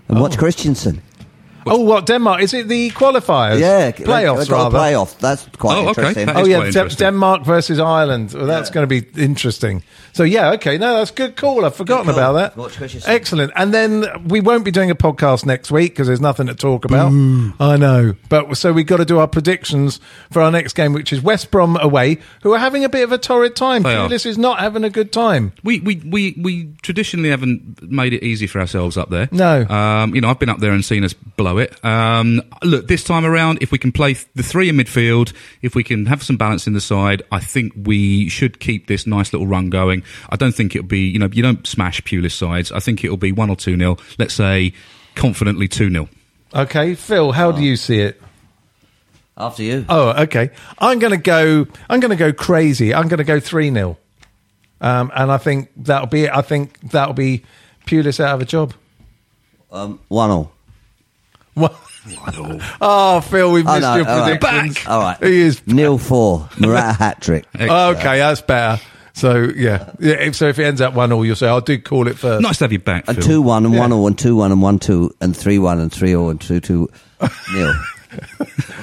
and 0.08 0.20
watch 0.20 0.36
oh. 0.36 0.40
Christensen. 0.40 1.02
Oh, 1.66 1.82
what 1.82 2.06
Denmark? 2.06 2.42
Is 2.42 2.54
it 2.54 2.68
the 2.68 2.90
qualifiers? 2.92 3.60
Yeah, 3.60 3.92
playoffs 3.92 4.40
They've 4.40 4.50
got 4.50 4.74
rather. 4.74 4.78
a 4.78 4.82
playoff. 4.82 5.18
That's 5.20 5.46
quite 5.58 5.78
Oh, 5.78 5.90
okay. 5.90 6.02
interesting. 6.02 6.26
That 6.28 6.36
Oh 6.38 6.46
yeah, 6.46 6.56
quite 6.58 6.64
De- 6.74 6.80
interesting. 6.80 7.06
Denmark 7.06 7.44
versus 7.46 7.80
Ireland. 7.80 8.34
Well, 8.34 8.46
that's 8.46 8.70
going 8.70 8.88
to 8.88 9.02
be 9.02 9.22
interesting. 9.22 9.84
So 10.14 10.24
yeah, 10.24 10.52
okay, 10.54 10.78
no, 10.78 10.96
that's 10.98 11.12
good 11.12 11.36
call. 11.36 11.66
I've 11.66 11.76
forgotten 11.76 12.06
call. 12.06 12.14
about 12.14 12.34
that. 12.34 12.58
Watch 12.58 12.78
Christensen. 12.78 13.10
Excellent. 13.12 13.52
And 13.56 13.74
then 13.74 14.06
we 14.28 14.42
won't 14.42 14.64
be 14.66 14.72
doing 14.72 14.92
a 14.92 14.96
podcast 14.96 15.46
next 15.46 15.72
week 15.72 15.94
because 15.94 16.08
there's 16.08 16.22
nothing 16.22 16.48
to 16.48 16.56
talk 16.56 16.86
about. 16.86 17.08
I 17.60 17.78
know, 17.78 18.14
but 18.30 18.56
so 18.58 18.72
we've 18.74 18.86
got 18.86 18.98
to 18.98 19.06
do 19.06 19.20
our 19.20 19.28
predictions 19.28 20.00
for 20.32 20.42
our 20.42 20.52
next 20.52 20.74
game, 20.74 20.94
which 20.94 21.12
is 21.12 21.22
West 21.22 21.50
Brom 21.52 21.78
away, 21.78 22.20
who 22.44 22.54
are 22.54 22.60
having 22.60 22.84
a 22.84 22.90
bit 22.90 23.04
of 23.04 23.12
a 23.12 23.18
torrid 23.18 23.56
time. 23.56 23.84
They 23.84 23.96
are. 23.96 24.08
Pulis 24.08 24.26
is 24.26 24.38
not 24.38 24.60
having 24.60 24.84
a 24.84 24.90
good 24.90 25.12
time. 25.12 25.52
We, 25.64 25.80
we, 25.80 25.96
we, 26.06 26.36
we 26.40 26.74
traditionally 26.82 27.30
haven't 27.30 27.82
made 27.82 28.14
it 28.14 28.24
easy 28.24 28.48
for 28.48 28.60
ourselves 28.60 28.98
up 28.98 29.10
there. 29.10 29.30
No. 29.32 29.66
Um, 29.68 30.14
you 30.16 30.22
know, 30.22 30.30
I've 30.30 30.40
been 30.40 30.50
up 30.50 30.60
there 30.60 30.72
and 30.72 30.84
seen 30.86 31.04
us 31.04 31.14
blow 31.14 31.53
it. 31.58 31.84
Um, 31.84 32.42
look, 32.62 32.88
this 32.88 33.04
time 33.04 33.26
around, 33.26 33.60
if 33.62 33.72
we 33.72 33.78
can 33.78 33.92
play 33.92 34.14
th- 34.14 34.28
the 34.36 34.44
three 34.44 34.70
in 34.70 34.78
midfield, 34.78 35.34
if 35.62 35.76
we 35.76 35.84
can 35.84 36.06
have 36.08 36.24
some 36.24 36.38
balance 36.38 36.68
in 36.68 36.74
the 36.74 36.82
side, 36.82 37.24
I 37.32 37.40
think 37.40 37.74
we 37.76 38.30
should 38.30 38.60
keep 38.60 38.88
this 38.88 39.08
nice 39.08 39.34
little 39.34 39.48
run 39.48 39.70
going. 39.70 40.04
I 40.30 40.36
don't 40.36 40.54
think 40.54 40.76
it'll 40.76 40.88
be, 40.88 41.08
you 41.08 41.20
know, 41.20 41.30
you 41.32 41.44
don't 41.44 41.66
smash 41.66 42.02
Pulis 42.02 42.32
sides. 42.32 42.72
I 42.72 42.80
think 42.80 43.04
it'll 43.04 43.18
be 43.18 43.32
1 43.32 43.50
or 43.50 43.56
2 43.56 43.76
nil. 43.76 44.00
Let's 44.18 44.34
say 44.34 44.74
confidently 45.16 45.68
2 45.68 45.90
nil. 45.90 46.10
Okay, 46.54 46.96
Phil, 46.96 47.32
how 47.32 47.52
do 47.52 47.64
you 47.64 47.76
see 47.76 48.00
it? 48.00 48.22
After 49.36 49.64
you. 49.64 49.86
Oh, 49.90 50.24
okay. 50.24 50.52
I'm 50.78 51.00
going 51.00 51.12
to 51.12 51.18
go. 51.18 51.66
I'm 51.90 52.00
going 52.00 52.12
to 52.12 52.16
go 52.16 52.32
crazy. 52.32 52.94
I'm 52.94 53.08
going 53.08 53.18
to 53.18 53.24
go 53.24 53.40
three 53.40 53.72
0 53.72 53.98
um, 54.84 55.12
and 55.16 55.32
I 55.32 55.38
think 55.38 55.72
that'll 55.78 56.08
be 56.08 56.26
it. 56.26 56.32
I 56.32 56.42
think 56.42 56.80
that'll 56.92 57.14
be 57.14 57.44
Pulis 57.88 58.20
out 58.20 58.36
of 58.36 58.42
a 58.42 58.46
job. 58.46 58.74
Um, 59.72 60.00
one 60.10 60.30
all. 60.30 60.53
What? 61.56 61.76
oh, 62.82 63.22
Phil, 63.22 63.52
we've 63.52 63.66
Oh, 63.68 63.72
missed 63.74 63.82
no, 63.82 63.96
your 63.96 64.08
all 64.10 64.20
right. 64.20 64.40
predictions. 64.42 64.88
All 64.88 65.00
right. 65.02 65.24
He 65.24 65.42
is 65.42 65.66
Nil 65.68 65.98
four. 65.98 66.50
Morata 66.60 66.94
hat 66.94 67.22
trick. 67.22 67.46
okay. 67.60 68.18
That's 68.20 68.42
better. 68.42 68.82
So 69.16 69.36
yeah, 69.56 69.92
yeah. 70.00 70.32
So 70.32 70.48
if 70.48 70.58
it 70.58 70.64
ends 70.66 70.82
up 70.82 70.96
one 70.96 71.12
all, 71.12 71.24
you'll 71.24 71.36
say, 71.36 71.48
"I 71.48 71.60
did 71.60 71.86
call 71.86 72.08
it 72.08 72.18
first. 72.18 72.42
Nice 72.42 72.58
to 72.58 72.64
have 72.64 72.72
you 72.72 72.80
back, 72.80 73.08
And 73.08 73.18
Phil. 73.18 73.26
two 73.28 73.42
one 73.44 73.64
and 73.66 73.74
Yeah. 73.76 73.82
one 73.82 73.94
all 73.94 74.08
and 74.08 74.18
two 74.18 74.36
one 74.36 74.52
and 74.52 74.60
one 74.62 74.80
two 74.80 75.12
and 75.22 75.38
three 75.38 75.60
one 75.60 75.80
and 75.80 75.92
three 75.92 76.16
all 76.16 76.32
and 76.32 76.42
two 76.42 76.60
two 76.60 76.90
nil. 77.54 77.74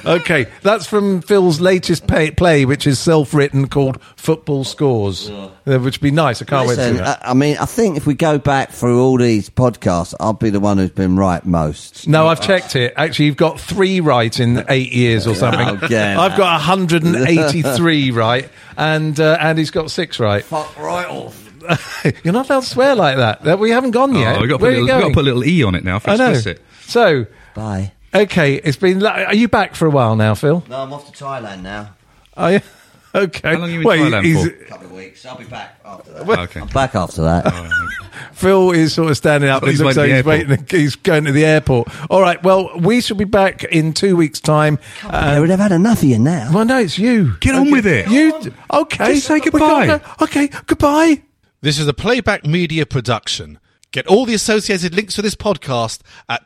Okay, 0.03 0.47
that's 0.63 0.87
from 0.87 1.21
Phil's 1.21 1.61
latest 1.61 2.07
pay, 2.07 2.31
play, 2.31 2.65
which 2.65 2.87
is 2.87 2.97
self-written 2.97 3.67
called 3.67 4.01
Football 4.15 4.63
Scores, 4.63 5.29
uh, 5.29 5.51
which 5.63 5.99
would 5.99 6.01
be 6.01 6.09
nice. 6.09 6.41
I 6.41 6.45
can't 6.45 6.67
wait 6.67 6.75
to 6.77 6.89
see 6.89 6.97
that. 6.97 7.23
I, 7.23 7.31
I 7.31 7.33
mean, 7.35 7.55
I 7.59 7.65
think 7.65 7.97
if 7.97 8.07
we 8.07 8.15
go 8.15 8.39
back 8.39 8.71
through 8.71 8.99
all 8.99 9.17
these 9.19 9.51
podcasts, 9.51 10.15
I'll 10.19 10.33
be 10.33 10.49
the 10.49 10.59
one 10.59 10.79
who's 10.79 10.89
been 10.89 11.17
right 11.17 11.45
most. 11.45 12.07
No, 12.07 12.27
I've 12.27 12.41
checked 12.41 12.75
it. 12.75 12.95
Actually, 12.97 13.25
you've 13.25 13.37
got 13.37 13.59
three 13.59 13.99
right 13.99 14.37
in 14.39 14.65
eight 14.69 14.91
years 14.91 15.27
or 15.27 15.35
something. 15.35 15.67
Okay. 15.83 16.13
I've 16.15 16.35
got 16.35 16.53
183 16.67 18.11
right, 18.11 18.49
and 18.77 19.19
uh, 19.19 19.37
Andy's 19.39 19.69
got 19.71 19.91
six 19.91 20.19
right. 20.19 20.43
Fuck 20.43 20.77
right 20.79 21.05
off. 21.07 21.47
You're 22.23 22.33
not 22.33 22.49
allowed 22.49 22.61
to 22.61 22.65
swear 22.69 22.95
like 22.95 23.17
that. 23.17 23.43
That- 23.43 23.59
We 23.59 23.69
haven't 23.69 23.91
gone 23.91 24.15
yet. 24.15 24.37
Oh, 24.37 24.41
we've 24.41 24.49
got 24.49 24.57
to 24.57 24.63
Where 24.63 24.71
put, 24.71 24.77
are 24.77 24.77
a 24.77 24.79
you 24.79 24.85
little, 24.85 24.85
we've 24.85 24.87
got 24.87 24.99
going? 25.01 25.11
to 25.13 25.15
put 25.15 25.21
a 25.21 25.29
little 25.29 25.43
E 25.45 25.63
on 25.63 25.75
it 25.75 25.83
now 25.83 25.99
for 25.99 26.09
I 26.09 26.15
know. 26.15 26.29
explicit. 26.31 26.61
So, 26.87 27.27
Bye. 27.53 27.91
Okay, 28.13 28.55
it's 28.55 28.77
been. 28.77 28.99
lo- 28.99 29.09
Are 29.09 29.33
you 29.35 29.47
back 29.47 29.75
for 29.75 29.85
a 29.85 29.89
while 29.91 30.15
now, 30.15 30.35
Phil? 30.35 30.63
No, 30.69 30.81
I'm 30.81 30.93
off 30.93 31.11
to 31.11 31.23
Thailand 31.23 31.61
now. 31.63 31.91
Are 32.37 32.53
you? 32.53 32.59
Okay. 33.13 33.41
How 33.49 33.59
long 33.59 33.69
are 33.69 33.73
you 33.73 33.79
in 33.81 33.85
Wait, 33.85 33.99
Thailand 33.99 34.23
he's- 34.23 34.41
for? 34.47 34.53
A 34.53 34.65
couple 34.67 34.85
of 34.85 34.91
weeks. 34.93 35.25
I'll 35.25 35.37
be 35.37 35.43
back 35.43 35.77
after 35.83 36.13
that. 36.13 36.39
Okay. 36.39 36.61
I'm 36.61 36.67
back 36.67 36.95
after 36.95 37.23
that. 37.23 37.43
Phil 38.31 38.71
is 38.71 38.93
sort 38.93 39.11
of 39.11 39.17
standing 39.17 39.49
up. 39.49 39.63
It 39.63 39.71
he's 39.71 39.81
looks 39.81 39.97
waiting 39.97 40.13
like 40.15 40.19
at 40.19 40.25
the 40.25 40.31
he's 40.33 40.47
airport. 40.47 40.59
waiting. 40.71 40.79
He's 40.79 40.95
going 40.95 41.25
to 41.25 41.33
the 41.33 41.43
airport. 41.43 41.89
All 42.09 42.21
right. 42.21 42.41
Well, 42.41 42.69
we 42.79 43.01
shall 43.01 43.17
be 43.17 43.25
back 43.25 43.65
in 43.65 43.91
two 43.91 44.15
weeks' 44.15 44.39
time. 44.39 44.79
I 45.03 45.41
would 45.41 45.49
have 45.49 45.59
had 45.59 45.73
enough 45.73 45.97
of 45.97 46.03
you 46.05 46.19
now. 46.19 46.51
Well, 46.53 46.63
no, 46.63 46.77
it's 46.79 46.97
you. 46.97 47.35
Get 47.41 47.53
on 47.53 47.69
with 47.69 47.85
it. 47.85 48.07
You 48.09 48.33
okay? 48.71 49.15
Just 49.15 49.27
say 49.27 49.41
We 49.43 49.51
gotta 49.51 49.51
goodbye. 49.51 49.87
go. 49.97 50.01
Okay, 50.23 50.47
goodbye. 50.67 51.21
This 51.59 51.79
is 51.79 51.89
a 51.89 51.93
playback 51.93 52.45
media 52.45 52.85
production. 52.85 53.59
Get 53.91 54.07
all 54.07 54.25
the 54.25 54.35
associated 54.35 54.95
links 54.95 55.17
for 55.17 55.21
this 55.21 55.35
podcast 55.35 55.99
at 56.29 56.45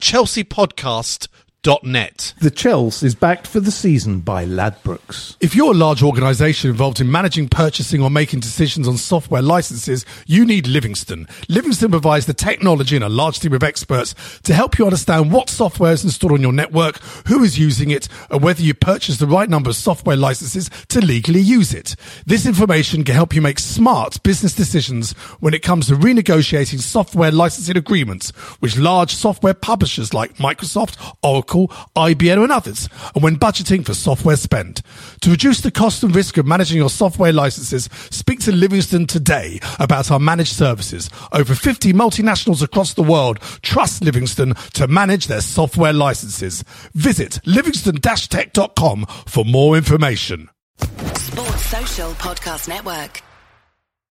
chelseapodcast.net. 1.65 2.33
The 2.39 2.51
Chels 2.51 3.03
is 3.03 3.15
backed 3.15 3.47
for 3.47 3.59
the 3.59 3.71
season 3.71 4.19
by 4.19 4.45
Ladbrokes. 4.45 5.35
If 5.39 5.55
you're 5.55 5.71
a 5.71 5.77
large 5.77 6.03
organization 6.03 6.69
involved 6.69 7.01
in 7.01 7.11
managing, 7.11 7.49
purchasing, 7.49 8.01
or 8.01 8.09
making 8.09 8.39
decisions 8.41 8.87
on 8.87 8.97
software 8.97 9.41
licenses, 9.41 10.05
you 10.27 10.45
need 10.45 10.67
Livingston. 10.67 11.27
Livingston 11.49 11.91
provides 11.91 12.25
the 12.25 12.33
technology 12.33 12.95
and 12.95 13.05
a 13.05 13.09
large 13.09 13.39
team 13.39 13.53
of 13.53 13.63
experts 13.63 14.15
to 14.43 14.53
help 14.53 14.77
you 14.77 14.85
understand 14.85 15.31
what 15.31 15.49
software 15.49 15.93
is 15.93 16.03
installed 16.03 16.33
on 16.33 16.41
your 16.41 16.53
network, 16.53 16.99
who 17.27 17.43
is 17.43 17.57
using 17.57 17.91
it, 17.91 18.07
and 18.29 18.41
whether 18.41 18.61
you 18.61 18.73
purchase 18.73 19.17
the 19.17 19.27
right 19.27 19.49
number 19.49 19.69
of 19.69 19.75
software 19.75 20.15
licenses 20.15 20.69
to 20.89 21.01
legally 21.01 21.41
use 21.41 21.73
it. 21.73 21.95
This 22.25 22.45
information 22.45 23.03
can 23.03 23.15
help 23.15 23.35
you 23.35 23.41
make 23.41 23.59
smart 23.59 24.21
business 24.23 24.53
decisions 24.53 25.13
when 25.39 25.53
it 25.53 25.63
comes 25.63 25.87
to 25.87 25.95
renegotiating 25.95 26.79
software 26.79 27.31
licensing 27.31 27.77
agreements 27.77 28.31
with 28.61 28.77
large 28.77 29.15
software 29.15 29.53
publishers 29.53 30.13
like 30.13 30.35
Microsoft, 30.35 31.15
Oracle, 31.55 31.75
IBM, 31.95 32.43
and 32.43 32.51
others, 32.51 32.89
and 33.13 33.23
when 33.23 33.37
budgeting 33.37 33.85
for 33.85 33.93
software 33.93 34.35
spend. 34.35 34.81
To 35.21 35.29
reduce 35.29 35.61
the 35.61 35.71
cost 35.71 36.03
and 36.03 36.15
risk 36.15 36.37
of 36.37 36.45
managing 36.45 36.77
your 36.77 36.89
software 36.89 37.31
licenses, 37.31 37.89
speak 38.11 38.39
to 38.41 38.51
Livingston 38.51 39.07
today 39.07 39.59
about 39.79 40.11
our 40.11 40.19
managed 40.19 40.53
services. 40.53 41.09
Over 41.31 41.55
50 41.55 41.93
multinationals 41.93 42.61
across 42.61 42.93
the 42.93 43.03
world 43.03 43.39
trust 43.61 44.03
Livingston 44.03 44.53
to 44.73 44.87
manage 44.87 45.27
their 45.27 45.41
software 45.41 45.93
licenses. 45.93 46.63
Visit 46.93 47.39
livingston-tech.com 47.45 49.05
for 49.25 49.45
more 49.45 49.77
information. 49.77 50.49
Sports 50.77 51.65
Social 51.65 52.11
Podcast 52.11 52.67
Network. 52.67 53.24